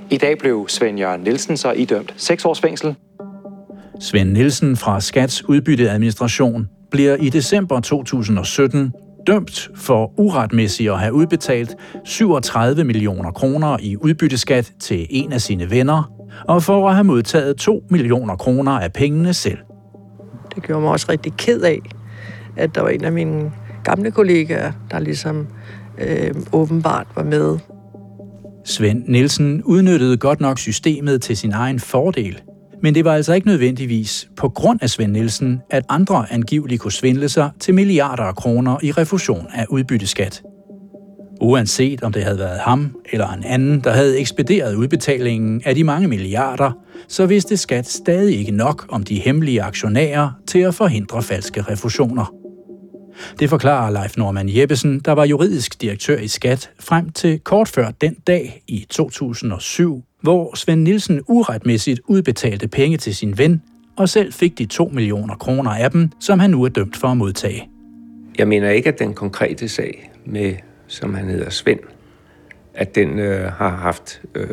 I 0.09 0.17
dag 0.17 0.37
blev 0.37 0.65
Svend 0.67 0.99
Jørgen 0.99 1.21
Nielsen 1.21 1.57
så 1.57 1.71
idømt 1.71 2.13
6 2.17 2.45
års 2.45 2.61
fængsel. 2.61 2.95
Svend 3.99 4.31
Nielsen 4.31 4.77
fra 4.77 5.01
Skats 5.01 5.49
udbytteadministration 5.49 6.69
bliver 6.91 7.15
i 7.15 7.29
december 7.29 7.79
2017 7.79 8.93
dømt 9.27 9.69
for 9.75 10.19
uretmæssigt 10.19 10.91
at 10.91 10.99
have 10.99 11.13
udbetalt 11.13 11.75
37 12.05 12.83
millioner 12.83 13.31
kroner 13.31 13.77
i 13.81 13.97
udbytteskat 13.97 14.71
til 14.79 15.07
en 15.09 15.33
af 15.33 15.41
sine 15.41 15.69
venner, 15.69 16.11
og 16.47 16.63
for 16.63 16.89
at 16.89 16.95
have 16.95 17.03
modtaget 17.03 17.57
2 17.57 17.83
millioner 17.89 18.35
kroner 18.35 18.71
af 18.71 18.93
pengene 18.93 19.33
selv. 19.33 19.57
Det 20.55 20.63
gjorde 20.63 20.81
mig 20.81 20.91
også 20.91 21.05
rigtig 21.09 21.33
ked 21.37 21.61
af, 21.61 21.81
at 22.55 22.75
der 22.75 22.81
var 22.81 22.89
en 22.89 23.03
af 23.03 23.11
mine 23.11 23.51
gamle 23.83 24.11
kollegaer, 24.11 24.71
der 24.91 24.99
ligesom 24.99 25.47
øh, 25.97 26.35
åbenbart 26.51 27.07
var 27.15 27.23
med. 27.23 27.57
Svend 28.65 29.03
Nielsen 29.07 29.63
udnyttede 29.63 30.17
godt 30.17 30.41
nok 30.41 30.59
systemet 30.59 31.21
til 31.21 31.37
sin 31.37 31.51
egen 31.51 31.79
fordel, 31.79 32.41
men 32.83 32.95
det 32.95 33.05
var 33.05 33.13
altså 33.13 33.33
ikke 33.33 33.47
nødvendigvis 33.47 34.29
på 34.37 34.49
grund 34.49 34.79
af 34.81 34.89
Svend 34.89 35.11
Nielsen, 35.11 35.61
at 35.69 35.83
andre 35.89 36.25
angiveligt 36.31 36.81
kunne 36.81 36.91
svindle 36.91 37.29
sig 37.29 37.49
til 37.59 37.73
milliarder 37.73 38.23
af 38.23 38.35
kroner 38.35 38.77
i 38.83 38.91
refusion 38.91 39.47
af 39.53 39.65
udbytteskat. 39.69 40.43
Uanset 41.41 42.03
om 42.03 42.11
det 42.11 42.23
havde 42.23 42.39
været 42.39 42.59
ham 42.59 42.95
eller 43.11 43.31
en 43.31 43.43
anden, 43.43 43.79
der 43.79 43.91
havde 43.91 44.19
ekspederet 44.19 44.75
udbetalingen 44.75 45.61
af 45.65 45.75
de 45.75 45.83
mange 45.83 46.07
milliarder, 46.07 46.71
så 47.07 47.25
vidste 47.25 47.57
skat 47.57 47.87
stadig 47.87 48.39
ikke 48.39 48.51
nok 48.51 48.85
om 48.89 49.03
de 49.03 49.19
hemmelige 49.19 49.61
aktionærer 49.61 50.31
til 50.47 50.59
at 50.59 50.75
forhindre 50.75 51.21
falske 51.21 51.61
refusioner. 51.61 52.33
Det 53.39 53.49
forklarer 53.49 53.91
Leif 53.91 54.17
Norman 54.17 54.49
Jeppesen, 54.49 54.99
der 54.99 55.11
var 55.11 55.25
juridisk 55.25 55.81
direktør 55.81 56.17
i 56.17 56.27
Skat 56.27 56.69
frem 56.79 57.09
til 57.09 57.39
kort 57.39 57.67
før 57.67 57.91
den 58.01 58.13
dag 58.27 58.63
i 58.67 58.85
2007, 58.89 60.03
hvor 60.21 60.55
Svend 60.55 60.81
Nielsen 60.81 61.21
uretmæssigt 61.27 62.01
udbetalte 62.07 62.67
penge 62.67 62.97
til 62.97 63.15
sin 63.15 63.37
ven, 63.37 63.61
og 63.95 64.09
selv 64.09 64.33
fik 64.33 64.57
de 64.57 64.65
2 64.65 64.85
millioner 64.93 65.35
kroner 65.35 65.71
af 65.71 65.91
dem, 65.91 66.09
som 66.19 66.39
han 66.39 66.49
nu 66.49 66.63
er 66.63 66.69
dømt 66.69 66.97
for 66.97 67.07
at 67.07 67.17
modtage. 67.17 67.69
Jeg 68.37 68.47
mener 68.47 68.69
ikke, 68.69 68.89
at 68.89 68.99
den 68.99 69.13
konkrete 69.13 69.69
sag 69.69 70.11
med, 70.25 70.53
som 70.87 71.13
han 71.13 71.29
hedder 71.29 71.49
Svend, 71.49 71.79
at 72.73 72.95
den 72.95 73.19
øh, 73.19 73.51
har 73.51 73.69
haft, 73.69 74.21
øh, 74.35 74.47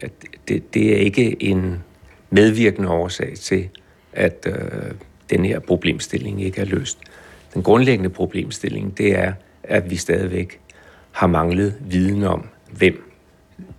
at 0.00 0.10
det, 0.48 0.74
det 0.74 0.92
er 0.92 0.96
ikke 0.96 1.42
en 1.42 1.82
medvirkende 2.30 2.88
årsag 2.88 3.34
til, 3.36 3.68
at 4.12 4.46
øh, 4.46 4.92
den 5.30 5.44
her 5.44 5.58
problemstilling 5.58 6.42
ikke 6.42 6.60
er 6.60 6.64
løst. 6.64 6.98
Den 7.54 7.62
grundlæggende 7.62 8.10
problemstilling, 8.10 8.98
det 8.98 9.18
er, 9.18 9.32
at 9.62 9.90
vi 9.90 9.96
stadigvæk 9.96 10.60
har 11.12 11.26
manglet 11.26 11.74
viden 11.80 12.24
om, 12.24 12.48
hvem 12.70 13.12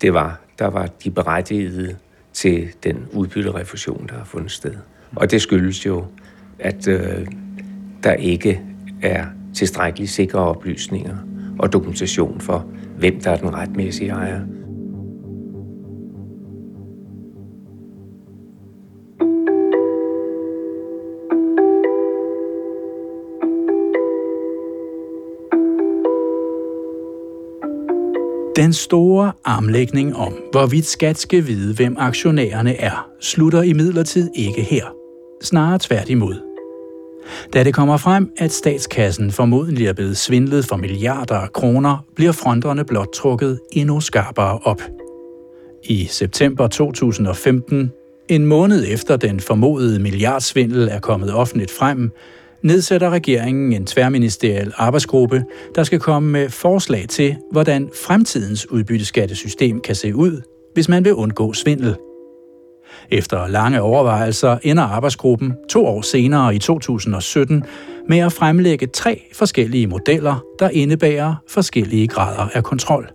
det 0.01 0.13
var, 0.13 0.41
der 0.59 0.67
var 0.67 0.87
de 1.03 1.11
berettigede 1.11 1.97
til 2.33 2.69
den 2.83 3.07
udbytterefusion, 3.13 4.07
der 4.09 4.17
har 4.17 4.25
fundet 4.25 4.51
sted. 4.51 4.75
Og 5.15 5.31
det 5.31 5.41
skyldes 5.41 5.85
jo, 5.85 6.05
at 6.59 6.87
øh, 6.87 7.27
der 8.03 8.13
ikke 8.13 8.61
er 9.01 9.25
tilstrækkeligt 9.53 10.11
sikre 10.11 10.39
oplysninger 10.39 11.17
og 11.59 11.73
dokumentation 11.73 12.39
for, 12.39 12.65
hvem 12.97 13.19
der 13.21 13.31
er 13.31 13.37
den 13.37 13.53
retmæssige 13.53 14.09
ejer. 14.09 14.41
Den 28.55 28.73
store 28.73 29.31
armlægning 29.45 30.15
om, 30.15 30.33
hvorvidt 30.51 30.85
skat 30.85 31.17
skal 31.17 31.47
vide, 31.47 31.75
hvem 31.75 31.95
aktionærerne 31.99 32.75
er, 32.75 33.09
slutter 33.21 33.61
imidlertid 33.61 34.29
ikke 34.35 34.61
her. 34.61 34.85
Snarere 35.41 35.79
tværtimod. 35.81 36.46
Da 37.53 37.63
det 37.63 37.73
kommer 37.73 37.97
frem, 37.97 38.31
at 38.37 38.51
statskassen 38.51 39.31
formodentlig 39.31 39.87
er 39.87 39.93
blevet 39.93 40.17
svindlet 40.17 40.65
for 40.65 40.75
milliarder 40.75 41.35
af 41.35 41.53
kroner, 41.53 42.05
bliver 42.15 42.31
fronterne 42.31 42.85
blot 42.85 43.13
trukket 43.13 43.59
endnu 43.71 43.99
skarpere 43.99 44.59
op. 44.63 44.81
I 45.83 46.05
september 46.05 46.67
2015, 46.67 47.91
en 48.29 48.45
måned 48.45 48.85
efter 48.87 49.17
den 49.17 49.39
formodede 49.39 49.99
milliardsvindel 49.99 50.87
er 50.91 50.99
kommet 50.99 51.33
offentligt 51.33 51.71
frem, 51.71 52.11
nedsætter 52.61 53.09
regeringen 53.09 53.73
en 53.73 53.85
tværministeriel 53.85 54.73
arbejdsgruppe, 54.75 55.43
der 55.75 55.83
skal 55.83 55.99
komme 55.99 56.31
med 56.31 56.49
forslag 56.49 57.05
til, 57.09 57.35
hvordan 57.51 57.89
fremtidens 58.05 58.71
udbytteskattesystem 58.71 59.81
kan 59.81 59.95
se 59.95 60.15
ud, 60.15 60.41
hvis 60.73 60.89
man 60.89 61.05
vil 61.05 61.13
undgå 61.13 61.53
svindel. 61.53 61.95
Efter 63.11 63.47
lange 63.47 63.81
overvejelser 63.81 64.57
ender 64.63 64.83
arbejdsgruppen 64.83 65.53
to 65.69 65.85
år 65.85 66.01
senere 66.01 66.55
i 66.55 66.59
2017 66.59 67.63
med 68.09 68.19
at 68.19 68.33
fremlægge 68.33 68.87
tre 68.87 69.21
forskellige 69.33 69.87
modeller, 69.87 70.43
der 70.59 70.69
indebærer 70.69 71.35
forskellige 71.49 72.07
grader 72.07 72.47
af 72.53 72.63
kontrol. 72.63 73.09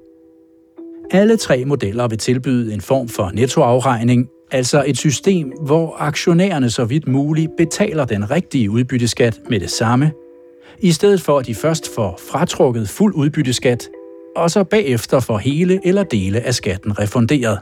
Alle 1.10 1.36
tre 1.36 1.64
modeller 1.64 2.08
vil 2.08 2.18
tilbyde 2.18 2.74
en 2.74 2.80
form 2.80 3.08
for 3.08 3.30
nettoafregning 3.34 4.28
Altså 4.52 4.84
et 4.86 4.98
system, 4.98 5.52
hvor 5.60 5.96
aktionærerne 5.98 6.70
så 6.70 6.84
vidt 6.84 7.08
muligt 7.08 7.50
betaler 7.56 8.04
den 8.04 8.30
rigtige 8.30 8.70
udbytteskat 8.70 9.40
med 9.50 9.60
det 9.60 9.70
samme, 9.70 10.12
i 10.78 10.92
stedet 10.92 11.20
for 11.20 11.38
at 11.38 11.46
de 11.46 11.54
først 11.54 11.94
får 11.94 12.20
fratrukket 12.30 12.88
fuld 12.88 13.14
udbytteskat, 13.14 13.88
og 14.36 14.50
så 14.50 14.64
bagefter 14.64 15.20
får 15.20 15.38
hele 15.38 15.80
eller 15.84 16.02
dele 16.02 16.40
af 16.40 16.54
skatten 16.54 16.98
refunderet. 16.98 17.58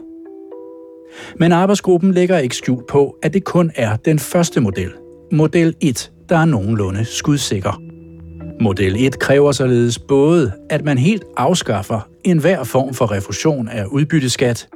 Men 1.36 1.52
arbejdsgruppen 1.52 2.12
lægger 2.12 2.38
ikke 2.38 2.56
skjult 2.56 2.86
på, 2.86 3.16
at 3.22 3.34
det 3.34 3.44
kun 3.44 3.70
er 3.74 3.96
den 3.96 4.18
første 4.18 4.60
model, 4.60 4.90
model 5.32 5.74
1, 5.80 6.10
der 6.28 6.38
er 6.38 6.44
nogenlunde 6.44 7.04
skudsikker. 7.04 7.82
Model 8.60 8.96
1 8.98 9.18
kræver 9.18 9.52
således 9.52 9.98
både, 9.98 10.52
at 10.70 10.84
man 10.84 10.98
helt 10.98 11.24
afskaffer 11.36 12.08
enhver 12.24 12.64
form 12.64 12.94
for 12.94 13.12
refusion 13.12 13.68
af 13.68 13.84
udbytteskat, 13.84 14.68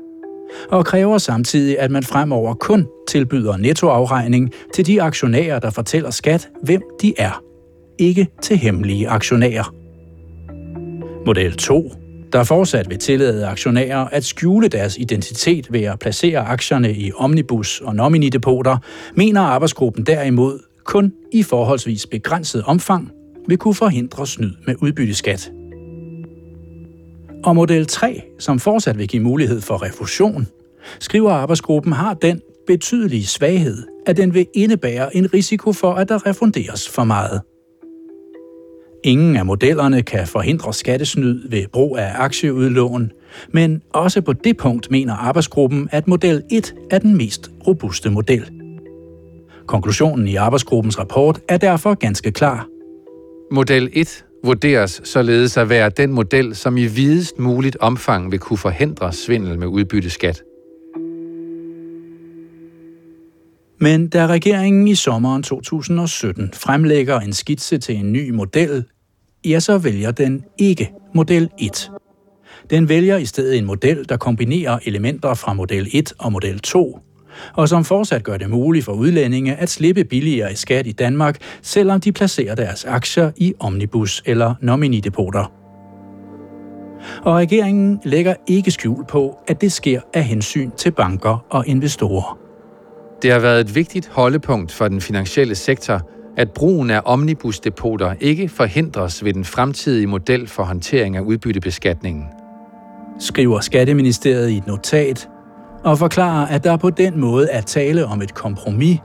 og 0.68 0.86
kræver 0.86 1.18
samtidig, 1.18 1.78
at 1.78 1.90
man 1.90 2.02
fremover 2.02 2.54
kun 2.54 2.86
tilbyder 3.08 3.56
nettoafregning 3.56 4.52
til 4.74 4.86
de 4.86 5.02
aktionærer, 5.02 5.58
der 5.58 5.70
fortæller 5.70 6.10
skat, 6.10 6.48
hvem 6.62 6.82
de 7.02 7.14
er. 7.18 7.42
Ikke 7.98 8.28
til 8.42 8.56
hemmelige 8.56 9.08
aktionærer. 9.08 9.74
Model 11.26 11.56
2 11.56 11.92
der 12.34 12.44
fortsat 12.44 12.90
vil 12.90 12.98
tillade 12.98 13.46
aktionærer 13.46 14.04
at 14.04 14.24
skjule 14.24 14.68
deres 14.68 14.96
identitet 14.98 15.72
ved 15.72 15.82
at 15.82 15.98
placere 15.98 16.38
aktierne 16.38 16.92
i 16.92 17.12
omnibus- 17.12 17.80
og 17.80 17.96
nominidepoter, 17.96 18.76
mener 19.16 19.40
arbejdsgruppen 19.40 20.06
derimod 20.06 20.58
kun 20.84 21.12
i 21.32 21.42
forholdsvis 21.42 22.06
begrænset 22.06 22.62
omfang 22.66 23.12
vil 23.48 23.58
kunne 23.58 23.74
forhindre 23.74 24.26
snyd 24.26 24.52
med 24.66 24.74
udbytteskat. 24.80 25.50
Og 27.44 27.56
model 27.56 27.86
3, 27.86 28.22
som 28.38 28.58
fortsat 28.58 28.98
vil 28.98 29.08
give 29.08 29.22
mulighed 29.22 29.60
for 29.60 29.82
refusion, 29.82 30.46
skriver 31.00 31.32
arbejdsgruppen, 31.32 31.92
har 31.92 32.14
den 32.14 32.40
betydelige 32.66 33.26
svaghed, 33.26 33.82
at 34.06 34.16
den 34.16 34.34
vil 34.34 34.46
indebære 34.54 35.16
en 35.16 35.34
risiko 35.34 35.72
for, 35.72 35.92
at 35.92 36.08
der 36.08 36.26
refunderes 36.26 36.88
for 36.88 37.04
meget. 37.04 37.40
Ingen 39.04 39.36
af 39.36 39.46
modellerne 39.46 40.02
kan 40.02 40.26
forhindre 40.26 40.72
skattesnyd 40.72 41.48
ved 41.48 41.66
brug 41.72 41.98
af 41.98 42.12
aktieudlån, 42.14 43.12
men 43.52 43.82
også 43.92 44.20
på 44.20 44.32
det 44.32 44.56
punkt 44.56 44.90
mener 44.90 45.14
arbejdsgruppen, 45.14 45.88
at 45.92 46.08
model 46.08 46.42
1 46.50 46.74
er 46.90 46.98
den 46.98 47.16
mest 47.16 47.50
robuste 47.66 48.10
model. 48.10 48.50
Konklusionen 49.66 50.28
i 50.28 50.34
arbejdsgruppens 50.34 50.98
rapport 50.98 51.40
er 51.48 51.56
derfor 51.56 51.94
ganske 51.94 52.32
klar. 52.32 52.66
Model 53.52 53.90
1 53.92 54.24
vurderes 54.44 55.00
således 55.04 55.56
at 55.56 55.68
være 55.68 55.90
den 55.90 56.12
model, 56.12 56.54
som 56.54 56.76
i 56.76 56.86
videst 56.86 57.38
muligt 57.38 57.76
omfang 57.80 58.32
vil 58.32 58.38
kunne 58.38 58.58
forhindre 58.58 59.12
svindel 59.12 59.58
med 59.58 59.66
udbytteskat. 59.66 60.42
Men 63.80 64.08
da 64.08 64.26
regeringen 64.26 64.88
i 64.88 64.94
sommeren 64.94 65.42
2017 65.42 66.50
fremlægger 66.54 67.20
en 67.20 67.32
skitse 67.32 67.78
til 67.78 67.96
en 67.96 68.12
ny 68.12 68.30
model, 68.30 68.84
ja, 69.44 69.60
så 69.60 69.78
vælger 69.78 70.10
den 70.10 70.44
ikke 70.58 70.92
model 71.14 71.50
1. 71.58 71.90
Den 72.70 72.88
vælger 72.88 73.16
i 73.16 73.24
stedet 73.24 73.58
en 73.58 73.64
model, 73.64 74.08
der 74.08 74.16
kombinerer 74.16 74.78
elementer 74.84 75.34
fra 75.34 75.52
model 75.52 75.88
1 75.92 76.12
og 76.18 76.32
model 76.32 76.58
2, 76.58 76.98
og 77.54 77.68
som 77.68 77.84
fortsat 77.84 78.24
gør 78.24 78.36
det 78.36 78.50
muligt 78.50 78.84
for 78.84 78.92
udlændinge 78.92 79.56
at 79.56 79.70
slippe 79.70 80.04
billigere 80.04 80.52
i 80.52 80.56
skat 80.56 80.86
i 80.86 80.92
Danmark, 80.92 81.38
selvom 81.62 82.00
de 82.00 82.12
placerer 82.12 82.54
deres 82.54 82.84
aktier 82.84 83.30
i 83.36 83.54
omnibus- 83.60 84.22
eller 84.26 84.54
nominidepoter. 84.60 85.52
Og 87.22 87.34
regeringen 87.34 88.00
lægger 88.04 88.34
ikke 88.46 88.70
skjul 88.70 89.04
på, 89.06 89.38
at 89.48 89.60
det 89.60 89.72
sker 89.72 90.00
af 90.14 90.24
hensyn 90.24 90.70
til 90.70 90.90
banker 90.90 91.46
og 91.50 91.66
investorer. 91.66 92.38
Det 93.22 93.32
har 93.32 93.38
været 93.38 93.60
et 93.60 93.74
vigtigt 93.74 94.08
holdepunkt 94.08 94.72
for 94.72 94.88
den 94.88 95.00
finansielle 95.00 95.54
sektor, 95.54 96.00
at 96.36 96.50
brugen 96.50 96.90
af 96.90 97.00
omnibusdepoter 97.04 98.14
ikke 98.20 98.48
forhindres 98.48 99.24
ved 99.24 99.32
den 99.32 99.44
fremtidige 99.44 100.06
model 100.06 100.48
for 100.48 100.62
håndtering 100.62 101.16
af 101.16 101.20
udbyttebeskatningen. 101.20 102.24
Skriver 103.18 103.60
Skatteministeriet 103.60 104.50
i 104.50 104.56
et 104.56 104.66
notat, 104.66 105.28
og 105.84 105.98
forklarer, 105.98 106.46
at 106.46 106.64
der 106.64 106.76
på 106.76 106.90
den 106.90 107.20
måde 107.20 107.48
er 107.50 107.60
tale 107.60 108.06
om 108.06 108.22
et 108.22 108.34
kompromis 108.34 108.98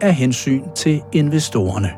af 0.00 0.14
hensyn 0.14 0.62
til 0.74 1.00
investorerne. 1.12 1.90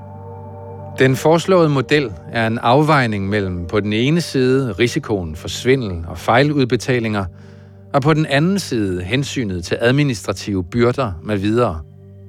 Den 0.99 1.16
foreslåede 1.16 1.68
model 1.68 2.12
er 2.32 2.47
en 2.47 2.59
afvejning 2.59 3.28
mellem 3.28 3.66
på 3.66 3.80
den 3.80 3.93
ene 3.93 4.20
side 4.20 4.72
risikoen 4.72 5.36
for 5.36 5.49
svindel 5.49 6.05
og 6.09 6.18
fejludbetalinger, 6.18 7.24
og 7.95 8.03
på 8.03 8.14
den 8.14 8.26
anden 8.26 8.59
side 8.59 9.03
hensynet 9.03 9.64
til 9.64 9.78
administrative 9.80 10.64
byrder 10.64 11.12
med 11.22 11.36
videre. 11.36 11.80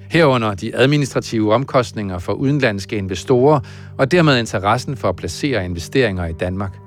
Herunder 0.10 0.54
de 0.54 0.76
administrative 0.76 1.54
omkostninger 1.54 2.20
for 2.20 2.34
udenlandske 2.34 2.96
investorer 2.98 3.60
og 3.98 4.12
dermed 4.12 4.40
interessen 4.40 4.98
for 4.98 5.10
at 5.10 5.16
placere 5.16 5.66
investeringer 5.66 6.26
i 6.26 6.34
Danmark. 6.34 6.78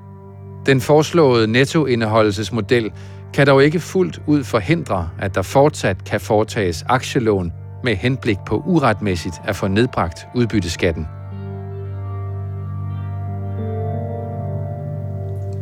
Den 0.65 0.81
foreslåede 0.81 1.47
nettoindeholdelsesmodel 1.47 2.91
kan 3.33 3.47
dog 3.47 3.63
ikke 3.63 3.79
fuldt 3.79 4.21
ud 4.27 4.43
forhindre, 4.43 5.09
at 5.19 5.35
der 5.35 5.41
fortsat 5.41 6.03
kan 6.05 6.21
foretages 6.21 6.83
aktielån 6.89 7.51
med 7.83 7.95
henblik 7.95 8.37
på 8.47 8.63
uretmæssigt 8.65 9.35
at 9.45 9.55
få 9.55 9.67
nedbragt 9.67 10.27
udbytteskatten. 10.35 11.07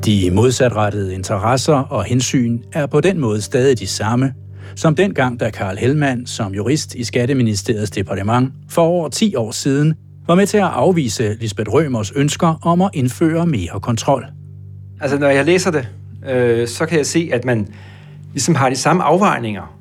De 0.05 0.31
modsatrettede 0.31 1.13
interesser 1.13 1.75
og 1.75 2.03
hensyn 2.03 2.61
er 2.73 2.85
på 2.85 3.01
den 3.01 3.19
måde 3.19 3.41
stadig 3.41 3.79
de 3.79 3.87
samme, 3.87 4.33
som 4.75 4.95
dengang, 4.95 5.39
da 5.39 5.49
Karl 5.49 5.77
Hellmann 5.77 6.25
som 6.25 6.53
jurist 6.53 6.95
i 6.95 7.03
Skatteministeriets 7.03 7.91
departement 7.91 8.53
for 8.69 8.81
over 8.81 9.09
10 9.09 9.35
år 9.35 9.51
siden 9.51 9.93
var 10.27 10.35
med 10.35 10.47
til 10.47 10.57
at 10.57 10.63
afvise 10.63 11.37
Lisbeth 11.39 11.71
Rømers 11.71 12.11
ønsker 12.11 12.59
om 12.63 12.81
at 12.81 12.89
indføre 12.93 13.47
mere 13.47 13.79
kontrol. 13.81 14.25
Altså, 15.01 15.17
når 15.17 15.27
jeg 15.27 15.45
læser 15.45 15.71
det, 15.71 15.87
øh, 16.29 16.67
så 16.67 16.85
kan 16.85 16.97
jeg 16.97 17.05
se, 17.05 17.29
at 17.33 17.45
man 17.45 17.67
ligesom 18.31 18.55
har 18.55 18.69
de 18.69 18.75
samme 18.75 19.03
afvejninger, 19.03 19.77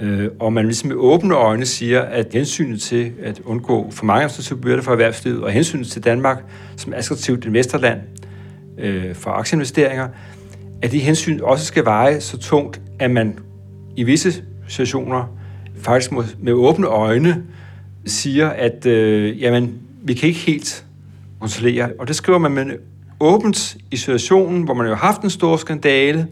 øh, 0.00 0.28
og 0.40 0.52
man 0.52 0.64
ligesom 0.64 0.88
med 0.88 0.96
åbne 0.96 1.34
øjne 1.34 1.66
siger, 1.66 2.00
at 2.00 2.26
hensynet 2.32 2.80
til 2.80 3.12
at 3.22 3.40
undgå 3.44 3.90
for 3.90 4.04
mange 4.04 4.20
administrative 4.20 4.60
byrder 4.60 4.82
for 4.82 4.92
erhvervslivet, 4.92 5.42
og 5.42 5.50
hensynet 5.50 5.86
til 5.86 6.04
Danmark 6.04 6.44
som 6.76 6.92
attraktivt 6.92 7.44
investorland 7.44 8.00
øh, 8.78 9.14
for 9.14 9.30
aktieinvesteringer, 9.30 10.08
at 10.82 10.92
de 10.92 10.98
hensyn 10.98 11.40
også 11.42 11.66
skal 11.66 11.84
veje 11.84 12.20
så 12.20 12.38
tungt, 12.38 12.80
at 12.98 13.10
man 13.10 13.38
i 13.96 14.02
visse 14.02 14.32
situationer 14.68 15.38
faktisk 15.82 16.12
med 16.38 16.52
åbne 16.52 16.86
øjne 16.86 17.44
siger, 18.06 18.48
at 18.48 18.86
øh, 18.86 19.42
jamen, 19.42 19.80
vi 20.02 20.14
kan 20.14 20.28
ikke 20.28 20.40
helt 20.40 20.84
kontrollere. 21.40 21.90
Og 21.98 22.08
det 22.08 22.16
skriver 22.16 22.38
man 22.38 22.52
med 22.52 22.66
åbent 23.20 23.76
i 23.90 23.96
situationen, 23.96 24.62
hvor 24.62 24.74
man 24.74 24.86
jo 24.86 24.94
har 24.94 25.06
haft 25.06 25.22
en 25.22 25.30
stor 25.30 25.56
skandale, 25.56 26.26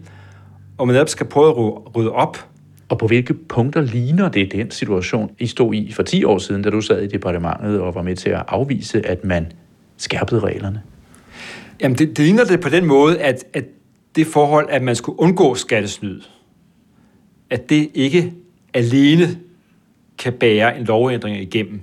og 0.77 0.87
man 0.87 0.93
netop 0.93 1.09
skal 1.09 1.25
prøve 1.25 1.49
at 1.49 1.95
rydde 1.95 2.11
op. 2.11 2.47
Og 2.89 2.97
på 2.97 3.07
hvilke 3.07 3.33
punkter 3.33 3.81
ligner 3.81 4.29
det 4.29 4.51
den 4.51 4.71
situation, 4.71 5.31
I 5.39 5.47
stod 5.47 5.73
i 5.73 5.91
for 5.91 6.03
10 6.03 6.23
år 6.23 6.37
siden, 6.37 6.61
da 6.61 6.69
du 6.69 6.81
sad 6.81 7.01
i 7.01 7.07
departementet 7.07 7.79
og 7.79 7.95
var 7.95 8.01
med 8.01 8.15
til 8.15 8.29
at 8.29 8.43
afvise, 8.47 9.05
at 9.07 9.23
man 9.25 9.51
skærpede 9.97 10.39
reglerne? 10.39 10.81
Jamen, 11.81 11.97
det, 11.97 12.17
det 12.17 12.25
ligner 12.25 12.43
det 12.43 12.59
på 12.59 12.69
den 12.69 12.85
måde, 12.85 13.19
at, 13.19 13.45
at 13.53 13.65
det 14.15 14.27
forhold, 14.27 14.67
at 14.69 14.81
man 14.81 14.95
skulle 14.95 15.19
undgå 15.19 15.55
skattesnyd, 15.55 16.21
at 17.53 17.69
det 17.69 17.89
ikke 17.93 18.33
alene 18.73 19.39
kan 20.17 20.33
bære 20.33 20.77
en 20.77 20.85
lovændring 20.85 21.41
igennem. 21.41 21.81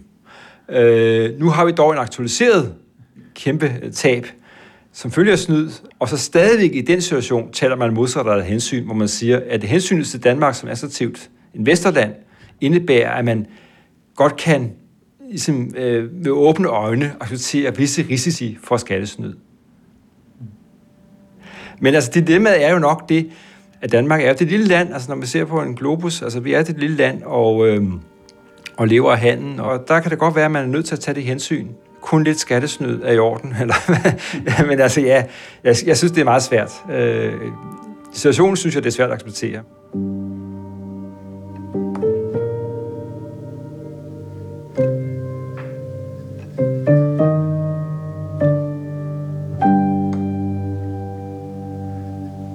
Øh, 0.68 1.38
nu 1.38 1.48
har 1.48 1.64
vi 1.64 1.72
dog 1.72 1.92
en 1.92 1.98
aktualiseret 1.98 2.74
kæmpe 3.34 3.90
tab, 3.92 4.26
som 4.92 5.10
følger 5.10 5.36
snyd, 5.36 5.70
og 5.98 6.08
så 6.08 6.16
stadigvæk 6.16 6.74
i 6.74 6.80
den 6.80 7.00
situation 7.00 7.52
taler 7.52 7.76
man 7.76 7.94
modsatrettet 7.94 8.46
hensyn, 8.46 8.84
hvor 8.84 8.94
man 8.94 9.08
siger, 9.08 9.40
at 9.48 9.64
hensynet 9.64 10.06
til 10.06 10.24
Danmark 10.24 10.54
som 10.54 10.68
assertivt 10.68 11.30
investorland 11.54 12.14
indebærer, 12.60 13.10
at 13.10 13.24
man 13.24 13.46
godt 14.16 14.36
kan 14.36 14.72
ligesom, 15.28 15.74
øh, 15.76 16.12
med 16.12 16.30
åbne 16.30 16.68
øjne 16.68 17.12
acceptere 17.20 17.76
visse 17.76 18.06
risici 18.10 18.58
for 18.64 18.76
skattesnyd. 18.76 19.34
Men 21.80 21.94
altså, 21.94 22.10
dilemmaet 22.10 22.64
er 22.64 22.72
jo 22.72 22.78
nok 22.78 23.08
det, 23.08 23.30
at 23.82 23.92
Danmark 23.92 24.22
er 24.22 24.32
det 24.32 24.48
lille 24.48 24.66
land, 24.66 24.94
altså 24.94 25.08
når 25.08 25.16
man 25.16 25.26
ser 25.26 25.44
på 25.44 25.62
en 25.62 25.74
globus, 25.74 26.22
altså 26.22 26.40
vi 26.40 26.52
er 26.52 26.62
det 26.62 26.78
lille 26.78 26.96
land, 26.96 27.22
og, 27.22 27.68
øh, 27.68 27.82
og 28.76 28.88
lever 28.88 29.12
af 29.12 29.18
handel, 29.18 29.60
og 29.60 29.88
der 29.88 30.00
kan 30.00 30.10
det 30.10 30.18
godt 30.18 30.36
være, 30.36 30.44
at 30.44 30.50
man 30.50 30.62
er 30.62 30.68
nødt 30.68 30.86
til 30.86 30.94
at 30.94 31.00
tage 31.00 31.14
det 31.14 31.22
hensyn. 31.22 31.68
Kun 32.00 32.24
lidt 32.24 32.40
skattesnyd 32.40 33.00
er 33.02 33.12
i 33.12 33.18
orden, 33.18 33.54
eller 33.60 34.66
Men 34.66 34.80
altså 34.80 35.00
ja, 35.00 35.24
jeg, 35.64 35.76
jeg 35.86 35.96
synes, 35.96 36.12
det 36.12 36.20
er 36.20 36.24
meget 36.24 36.42
svært. 36.42 36.72
Øh, 36.92 37.32
situationen 38.12 38.56
synes 38.56 38.74
jeg, 38.74 38.84
det 38.84 38.90
er 38.90 38.94
svært 38.94 39.10
at 39.10 39.14
acceptere. 39.14 39.62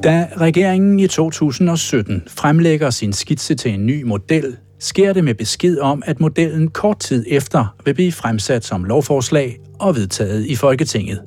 Da 0.05 0.27
regeringen 0.37 0.99
i 0.99 1.07
2017 1.07 2.23
fremlægger 2.27 2.89
sin 2.89 3.13
skitse 3.13 3.55
til 3.55 3.73
en 3.73 3.85
ny 3.85 4.03
model, 4.03 4.57
sker 4.79 5.13
det 5.13 5.23
med 5.23 5.33
besked 5.33 5.79
om, 5.79 6.03
at 6.05 6.19
modellen 6.19 6.67
kort 6.67 6.99
tid 6.99 7.25
efter 7.27 7.75
vil 7.85 7.93
blive 7.93 8.11
fremsat 8.11 8.65
som 8.65 8.83
lovforslag 8.83 9.57
og 9.79 9.95
vedtaget 9.95 10.45
i 10.45 10.55
Folketinget. 10.55 11.21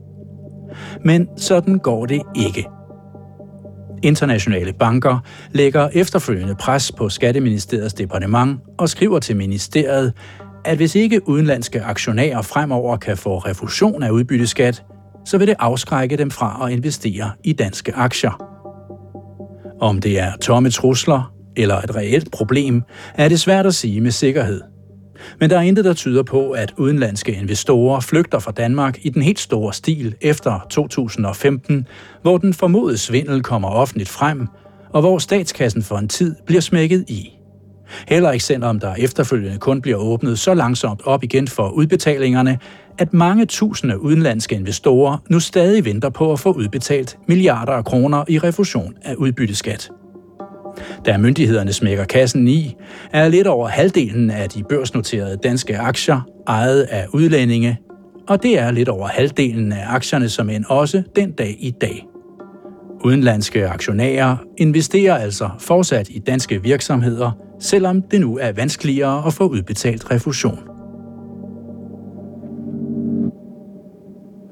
Men 1.05 1.29
sådan 1.37 1.79
går 1.79 2.07
det 2.07 2.23
ikke. 2.37 2.67
Internationale 4.03 4.73
banker 4.73 5.19
lægger 5.53 5.89
efterfølgende 5.93 6.55
pres 6.55 6.93
på 6.93 7.09
Skatteministeriets 7.09 7.95
departement 7.95 8.61
og 8.79 8.89
skriver 8.89 9.19
til 9.19 9.37
ministeriet, 9.37 10.13
at 10.65 10.77
hvis 10.77 10.95
ikke 10.95 11.29
udenlandske 11.29 11.83
aktionærer 11.83 12.43
fremover 12.43 12.97
kan 12.97 13.17
få 13.17 13.39
refusion 13.39 14.03
af 14.03 14.11
udbytteskat, 14.11 14.83
så 15.25 15.39
vil 15.39 15.47
det 15.47 15.57
afskrække 15.59 16.17
dem 16.17 16.31
fra 16.31 16.67
at 16.67 16.73
investere 16.73 17.31
i 17.45 17.53
danske 17.53 17.95
aktier. 17.95 18.58
Om 19.81 20.01
det 20.01 20.19
er 20.21 20.33
tomme 20.41 20.71
trusler 20.71 21.33
eller 21.57 21.77
et 21.77 21.97
reelt 21.97 22.31
problem, 22.31 22.83
er 23.15 23.29
det 23.29 23.41
svært 23.41 23.67
at 23.67 23.75
sige 23.75 24.01
med 24.01 24.11
sikkerhed. 24.11 24.61
Men 25.41 25.51
der 25.51 25.57
er 25.57 25.63
intet, 25.63 25.85
der 25.85 25.95
tyder 25.95 26.23
på, 26.23 26.51
at 26.51 26.75
udenlandske 26.77 27.33
investorer 27.33 28.01
flygter 28.01 28.39
fra 28.39 28.53
Danmark 28.53 28.99
i 29.03 29.09
den 29.09 29.23
helt 29.23 29.41
store 29.41 29.73
stil 29.73 30.15
efter 30.21 30.67
2015, 30.71 31.87
hvor 32.23 32.39
den 32.39 32.55
formodede 32.55 32.99
svindel 32.99 33.43
kommer 33.43 33.69
offentligt 33.69 34.09
frem, 34.09 34.49
og 34.91 35.01
hvor 35.01 35.19
statskassen 35.19 35.83
for 35.83 35.97
en 35.97 36.09
tid 36.09 36.35
bliver 36.47 36.61
smækket 36.61 37.05
i. 37.09 37.31
Heller 38.09 38.31
ikke 38.31 38.45
selvom 38.45 38.81
der 38.81 38.95
efterfølgende 38.95 39.59
kun 39.59 39.83
bliver 39.83 39.97
åbnet 39.97 40.39
så 40.39 40.55
langsomt 40.55 41.01
op 41.05 41.25
igen 41.25 41.49
for 41.49 41.69
udbetalingerne, 41.69 42.59
at 42.99 43.15
mange 43.15 43.47
tusinde 43.47 44.03
udenlandske 44.03 44.55
investorer 44.57 45.19
nu 45.31 45.41
stadig 45.41 45.85
venter 45.85 46.09
på 46.09 46.33
at 46.33 46.41
få 46.41 46.53
udbetalt 46.53 47.19
milliarder 47.29 47.73
af 47.73 47.85
kroner 47.85 48.25
i 48.29 48.39
refusion 48.39 48.95
af 49.03 49.15
udbytteskat. 49.15 49.91
Da 51.07 51.19
myndighederne 51.19 51.73
smækker 51.73 52.05
kassen 52.05 52.49
i, 52.49 52.75
er 53.13 53.29
lidt 53.29 53.47
over 53.47 53.69
halvdelen 53.69 54.31
af 54.31 54.49
de 54.49 54.65
børsnoterede 54.69 55.37
danske 55.37 55.79
aktier 55.79 56.21
ejet 56.47 56.83
af 56.83 57.07
udlændinge, 57.13 57.79
og 58.29 58.43
det 58.43 58.59
er 58.59 58.71
lidt 58.71 58.89
over 58.89 59.09
halvdelen 59.09 59.73
af 59.73 59.85
aktierne 59.87 60.29
som 60.29 60.51
end 60.51 60.65
også 60.69 61.03
den 61.17 61.33
dag 61.33 61.57
i 61.59 61.71
dag. 61.71 62.07
Udenlandske 63.05 63.69
aktionærer 63.69 64.37
investerer 64.59 65.15
altså 65.15 65.49
fortsat 65.59 66.09
i 66.09 66.19
danske 66.19 66.63
virksomheder, 66.63 67.31
selvom 67.61 68.03
det 68.03 68.21
nu 68.21 68.39
er 68.39 68.53
vanskeligere 68.53 69.27
at 69.27 69.33
få 69.33 69.49
udbetalt 69.49 70.11
refusion. 70.11 70.68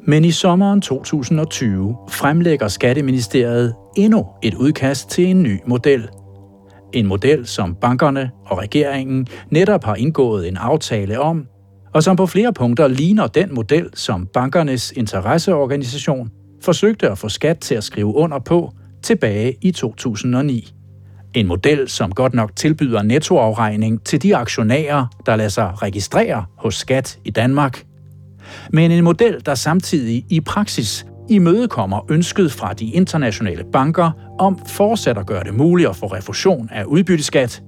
Men 0.09 0.25
i 0.25 0.31
sommeren 0.31 0.81
2020 0.81 1.97
fremlægger 2.11 2.69
Skatteministeriet 2.69 3.75
endnu 3.97 4.27
et 4.43 4.55
udkast 4.55 5.11
til 5.11 5.27
en 5.27 5.43
ny 5.43 5.61
model. 5.67 6.09
En 6.93 7.07
model, 7.07 7.47
som 7.47 7.75
bankerne 7.75 8.31
og 8.47 8.59
regeringen 8.59 9.27
netop 9.51 9.85
har 9.85 9.95
indgået 9.95 10.49
en 10.49 10.57
aftale 10.57 11.21
om, 11.21 11.47
og 11.95 12.03
som 12.03 12.17
på 12.17 12.27
flere 12.27 12.53
punkter 12.53 12.89
ligner 12.89 13.27
den 13.27 13.55
model, 13.55 13.89
som 13.95 14.27
bankernes 14.27 14.93
interesseorganisation 14.97 16.31
forsøgte 16.63 17.11
at 17.11 17.19
få 17.19 17.29
skat 17.29 17.59
til 17.59 17.75
at 17.75 17.85
skrive 17.85 18.15
under 18.15 18.39
på 18.39 18.73
tilbage 19.03 19.57
i 19.63 19.73
2009. 19.73 20.73
En 21.35 21.47
model, 21.47 21.89
som 21.89 22.13
godt 22.13 22.35
nok 22.35 22.57
tilbyder 22.57 23.03
nettoafregning 23.03 24.05
til 24.05 24.23
de 24.23 24.37
aktionærer, 24.37 25.07
der 25.27 25.37
lader 25.37 25.49
sig 25.49 25.83
registrere 25.83 26.45
hos 26.59 26.75
skat 26.75 27.19
i 27.25 27.31
Danmark– 27.31 27.83
men 28.73 28.91
en 28.91 29.05
model, 29.05 29.43
der 29.47 29.55
samtidig 29.55 30.25
i 30.31 30.41
praksis 30.41 31.07
imødekommer 31.31 32.07
ønsket 32.11 32.53
fra 32.53 32.73
de 32.73 32.87
internationale 32.87 33.65
banker 33.73 34.11
om 34.39 34.59
fortsat 34.67 35.19
at 35.19 35.27
gøre 35.27 35.45
det 35.45 35.55
muligt 35.55 35.89
at 35.89 35.97
få 35.97 36.07
refusion 36.07 36.69
af 36.73 36.85
udbytteskat, 36.85 37.63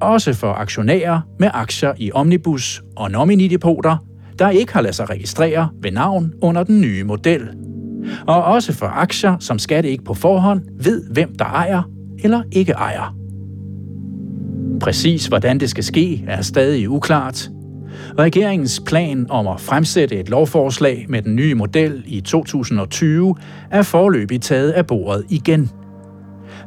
også 0.00 0.34
for 0.34 0.52
aktionærer 0.52 1.20
med 1.38 1.50
aktier 1.54 1.92
i 1.96 2.12
Omnibus 2.12 2.82
og 2.96 3.10
nominidepoter, 3.10 3.96
der 4.38 4.50
ikke 4.50 4.72
har 4.72 4.80
ladet 4.80 4.96
sig 4.96 5.10
registrere 5.10 5.68
ved 5.82 5.90
navn 5.90 6.32
under 6.42 6.64
den 6.64 6.80
nye 6.80 7.04
model. 7.04 7.48
Og 8.26 8.44
også 8.44 8.72
for 8.72 8.86
aktier, 8.86 9.36
som 9.38 9.58
skat 9.58 9.84
ikke 9.84 10.04
på 10.04 10.14
forhånd 10.14 10.62
ved, 10.84 11.04
hvem 11.10 11.36
der 11.38 11.44
ejer 11.44 11.82
eller 12.24 12.42
ikke 12.52 12.72
ejer. 12.72 13.16
Præcis 14.80 15.26
hvordan 15.26 15.60
det 15.60 15.70
skal 15.70 15.84
ske, 15.84 16.24
er 16.28 16.42
stadig 16.42 16.90
uklart, 16.90 17.50
Regeringens 18.18 18.80
plan 18.86 19.26
om 19.30 19.48
at 19.48 19.60
fremsætte 19.60 20.16
et 20.16 20.28
lovforslag 20.28 21.06
med 21.08 21.22
den 21.22 21.36
nye 21.36 21.54
model 21.54 22.02
i 22.06 22.20
2020 22.20 23.36
er 23.70 23.82
forløbig 23.82 24.40
taget 24.40 24.70
af 24.70 24.86
bordet 24.86 25.24
igen. 25.28 25.70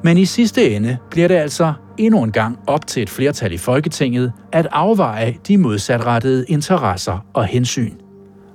Men 0.04 0.18
i 0.18 0.26
sidste 0.26 0.70
ende 0.70 0.98
bliver 1.12 1.28
det 1.28 1.36
altså 1.36 1.74
endnu 1.98 2.24
en 2.24 2.32
gang 2.32 2.60
op 2.68 2.88
til 2.88 3.04
et 3.04 3.10
flertal 3.10 3.52
i 3.52 3.58
Folketinget 3.58 4.32
at 4.52 4.68
afveje 4.72 5.36
de 5.48 5.58
modsatrettede 5.58 6.46
interesser 6.48 7.26
og 7.34 7.46
hensyn. 7.46 7.94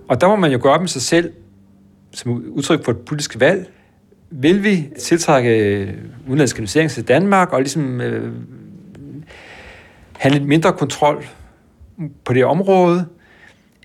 Og 0.09 0.21
der 0.21 0.29
må 0.29 0.37
man 0.37 0.53
jo 0.53 0.59
gå 0.63 0.69
op 0.69 0.81
med 0.81 0.89
sig 0.89 1.03
selv, 1.03 1.33
som 2.13 2.45
udtryk 2.51 2.85
for 2.85 2.93
et 2.93 2.99
politisk 2.99 3.41
valg. 3.41 3.71
Vil 4.31 4.65
vi 4.65 4.89
tiltrække 4.99 5.59
øh, 5.59 5.89
udenlandske 6.27 6.59
investeringer 6.59 6.89
til 6.89 7.09
Danmark 7.09 7.53
og 7.53 7.61
ligesom 7.61 8.01
øh, 8.01 8.33
have 10.19 10.33
lidt 10.33 10.47
mindre 10.47 10.73
kontrol 10.73 11.25
på 12.25 12.33
det 12.33 12.45
område, 12.45 13.07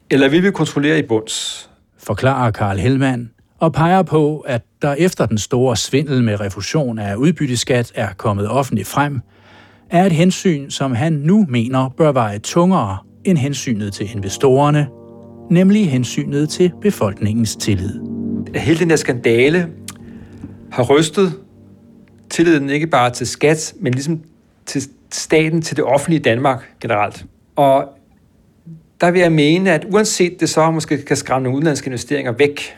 eller 0.10 0.30
vil 0.30 0.44
vi 0.44 0.52
kontrollere 0.52 1.00
i 1.00 1.02
bunds? 1.02 1.70
Forklarer 1.98 2.52
Karl 2.52 2.78
Hellmann 2.78 3.32
og 3.60 3.74
peger 3.74 4.04
på, 4.04 4.40
at 4.40 4.62
der 4.82 4.94
efter 4.94 5.26
den 5.26 5.38
store 5.38 5.76
svindel 5.76 6.24
med 6.24 6.40
refusion 6.40 7.00
af 7.00 7.16
udbytteskat 7.16 7.92
er 7.96 8.14
kommet 8.18 8.50
offentligt 8.50 8.88
frem, 8.88 9.22
er 9.90 10.06
et 10.06 10.12
hensyn, 10.12 10.70
som 10.70 10.96
han 10.96 11.14
nu 11.14 11.46
mener 11.50 11.90
bør 11.90 12.12
veje 12.12 12.40
tungere 12.40 12.98
end 13.24 13.38
hensynet 13.38 13.94
til 13.94 14.16
investorerne, 14.16 14.88
nemlig 15.52 15.92
hensynet 15.92 16.50
til 16.50 16.72
befolkningens 16.82 17.56
tillid. 17.56 18.00
Hele 18.56 18.80
den 18.80 18.90
her 18.90 18.96
skandale 18.96 19.70
har 20.72 20.84
rystet 20.84 21.34
tilliden 22.30 22.70
ikke 22.70 22.88
bare 22.88 23.10
til 23.10 23.28
skat, 23.28 23.74
men 23.80 23.94
ligesom 23.94 24.22
til 24.66 24.82
staten, 25.12 25.62
til 25.62 25.78
det 25.78 25.86
offentlige 25.86 26.20
Danmark 26.20 26.64
generelt. 26.82 27.26
Og 27.56 27.90
der 29.04 29.12
vil 29.12 29.22
jeg 29.22 29.32
mene, 29.32 29.72
at 29.72 29.86
uanset 29.92 30.40
det 30.40 30.50
så 30.50 30.72
måske 30.72 31.06
kan 31.06 31.18
skræmme 31.18 31.44
nogle 31.44 31.56
udenlandske 31.56 31.88
investeringer 31.88 32.32
væk, 32.32 32.78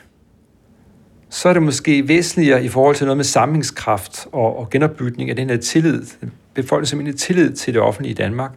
så 1.30 1.49
er 1.49 1.53
det 1.53 1.63
måske 1.63 2.07
væsentligere 2.07 2.63
i 2.63 2.67
forhold 2.67 2.95
til 2.95 3.05
noget 3.05 3.17
med 3.17 3.26
samlingskraft 3.26 4.28
og, 4.32 4.57
og 4.57 4.69
genopbygning 4.69 5.30
af 5.30 5.36
den 5.36 5.49
her 5.49 5.57
tillid, 5.57 6.05
befolkningen 6.53 6.86
simpelthen 6.86 7.17
tillid 7.17 7.53
til 7.53 7.73
det 7.73 7.82
offentlige 7.82 8.11
i 8.11 8.15
Danmark, 8.15 8.51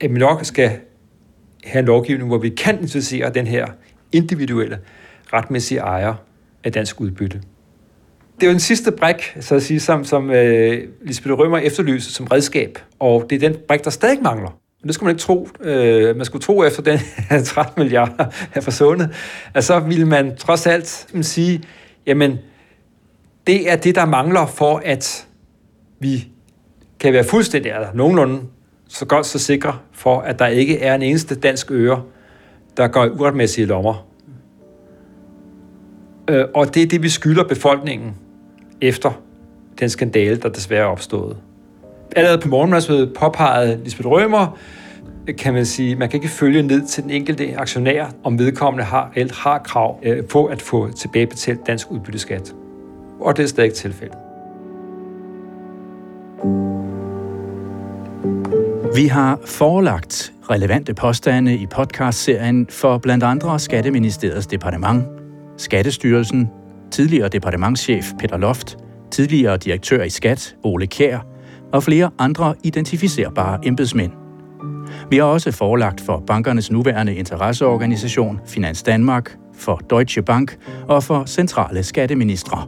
at 0.00 0.14
vi 0.14 0.18
nok 0.18 0.44
skal 0.44 0.70
have 1.64 1.80
en 1.80 1.86
lovgivning, 1.86 2.28
hvor 2.28 2.38
vi 2.38 2.48
kan 2.48 2.74
identificere 2.74 3.30
den 3.30 3.46
her 3.46 3.66
individuelle, 4.12 4.78
retmæssige 5.32 5.80
ejer 5.80 6.14
af 6.64 6.72
dansk 6.72 7.00
udbytte. 7.00 7.40
Det 8.34 8.42
er 8.42 8.46
jo 8.46 8.52
den 8.52 8.60
sidste 8.60 8.92
brik, 8.92 9.36
så 9.40 9.54
at 9.54 9.62
sige, 9.62 9.80
som, 9.80 10.04
som 10.04 10.30
øh, 10.30 10.88
Lisbeth 11.02 11.32
Rømer 11.32 11.58
efterlyser 11.58 12.10
som 12.10 12.26
redskab, 12.26 12.78
og 12.98 13.26
det 13.30 13.44
er 13.44 13.48
den 13.48 13.58
brik, 13.68 13.84
der 13.84 13.90
stadig 13.90 14.22
mangler. 14.22 14.60
Men 14.80 14.88
det 14.88 14.94
skulle 14.94 15.06
man 15.06 15.14
ikke 15.14 15.22
tro. 15.22 15.48
Øh, 15.60 16.16
man 16.16 16.24
skulle 16.24 16.42
tro 16.42 16.64
efter 16.64 16.82
den 16.82 16.98
13 17.44 17.72
milliarder 17.82 18.26
er 18.54 18.60
forsvundet, 18.60 19.14
at 19.54 19.64
så 19.64 19.80
ville 19.80 20.06
man 20.06 20.36
trods 20.36 20.66
alt 20.66 21.06
sige, 21.22 21.62
jamen, 22.06 22.38
det 23.46 23.70
er 23.70 23.76
det, 23.76 23.94
der 23.94 24.04
mangler 24.04 24.46
for, 24.46 24.82
at 24.84 25.26
vi 25.98 26.28
kan 27.00 27.12
være 27.12 27.24
fuldstændig, 27.24 27.72
eller 27.72 27.88
nogenlunde 27.94 28.40
så 28.88 29.06
godt 29.06 29.26
så 29.26 29.38
sikre 29.38 29.78
for, 29.92 30.20
at 30.20 30.38
der 30.38 30.46
ikke 30.46 30.80
er 30.80 30.94
en 30.94 31.02
eneste 31.02 31.34
dansk 31.34 31.70
øre, 31.70 32.02
der 32.76 32.88
går 32.88 33.04
i 33.04 33.08
uretmæssige 33.08 33.66
lommer. 33.66 34.06
Øh, 36.30 36.44
og 36.54 36.74
det 36.74 36.82
er 36.82 36.86
det, 36.86 37.02
vi 37.02 37.08
skylder 37.08 37.44
befolkningen 37.44 38.14
efter 38.80 39.22
den 39.80 39.88
skandale, 39.88 40.36
der 40.36 40.48
desværre 40.48 40.82
er 40.82 40.86
opstået. 40.86 41.36
Allerede 42.16 42.38
på 42.38 42.48
morgenmadsmødet 42.48 43.12
påpegede 43.14 43.80
Lisbeth 43.84 44.08
Rømer, 44.08 44.58
kan 45.38 45.54
man 45.54 45.66
sige, 45.66 45.96
man 45.96 46.08
kan 46.08 46.16
ikke 46.16 46.28
følge 46.28 46.62
ned 46.62 46.86
til 46.86 47.02
den 47.02 47.10
enkelte 47.10 47.56
aktionær, 47.56 48.06
om 48.24 48.38
vedkommende 48.38 48.84
har, 48.84 49.12
eller 49.14 49.34
har 49.34 49.58
krav 49.58 50.00
øh, 50.02 50.24
på 50.24 50.44
at 50.44 50.62
få 50.62 50.92
tilbagebetalt 50.92 51.66
dansk 51.66 51.90
udbytteskat. 51.90 52.54
Og 53.20 53.36
det 53.36 53.42
er 53.42 53.46
stadig 53.46 53.72
tilfældet. 53.72 54.16
Vi 58.94 59.06
har 59.06 59.38
forelagt 59.44 60.32
relevante 60.50 60.94
påstande 60.94 61.56
i 61.56 61.66
podcastserien 61.66 62.66
for 62.70 62.98
blandt 62.98 63.24
andre 63.24 63.58
Skatteministeriets 63.58 64.46
departement, 64.46 65.04
Skattestyrelsen, 65.56 66.50
tidligere 66.90 67.28
departementschef 67.28 68.12
Peter 68.18 68.36
Loft, 68.36 68.76
tidligere 69.10 69.56
direktør 69.56 70.02
i 70.02 70.10
Skat 70.10 70.56
Ole 70.64 70.86
Kær 70.86 71.35
og 71.72 71.82
flere 71.82 72.10
andre 72.18 72.54
identificerbare 72.62 73.58
embedsmænd. 73.62 74.12
Vi 75.10 75.16
har 75.16 75.24
også 75.24 75.52
forelagt 75.52 76.00
for 76.00 76.22
bankernes 76.26 76.70
nuværende 76.70 77.14
interesseorganisation 77.14 78.40
Finans 78.46 78.82
Danmark, 78.82 79.36
for 79.54 79.80
Deutsche 79.90 80.22
Bank 80.22 80.58
og 80.88 81.02
for 81.02 81.24
centrale 81.24 81.82
skatteministre. 81.82 82.66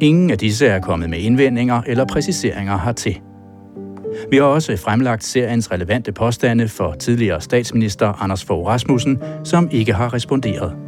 Ingen 0.00 0.30
af 0.30 0.38
disse 0.38 0.66
er 0.66 0.80
kommet 0.80 1.10
med 1.10 1.18
indvendinger 1.18 1.82
eller 1.86 2.04
præciseringer 2.04 2.78
hertil. 2.78 3.20
Vi 4.30 4.36
har 4.36 4.44
også 4.44 4.76
fremlagt 4.76 5.24
seriens 5.24 5.72
relevante 5.72 6.12
påstande 6.12 6.68
for 6.68 6.92
tidligere 6.92 7.40
statsminister 7.40 8.22
Anders 8.22 8.44
Fogh 8.44 8.66
Rasmussen, 8.66 9.18
som 9.44 9.68
ikke 9.72 9.92
har 9.92 10.14
responderet. 10.14 10.87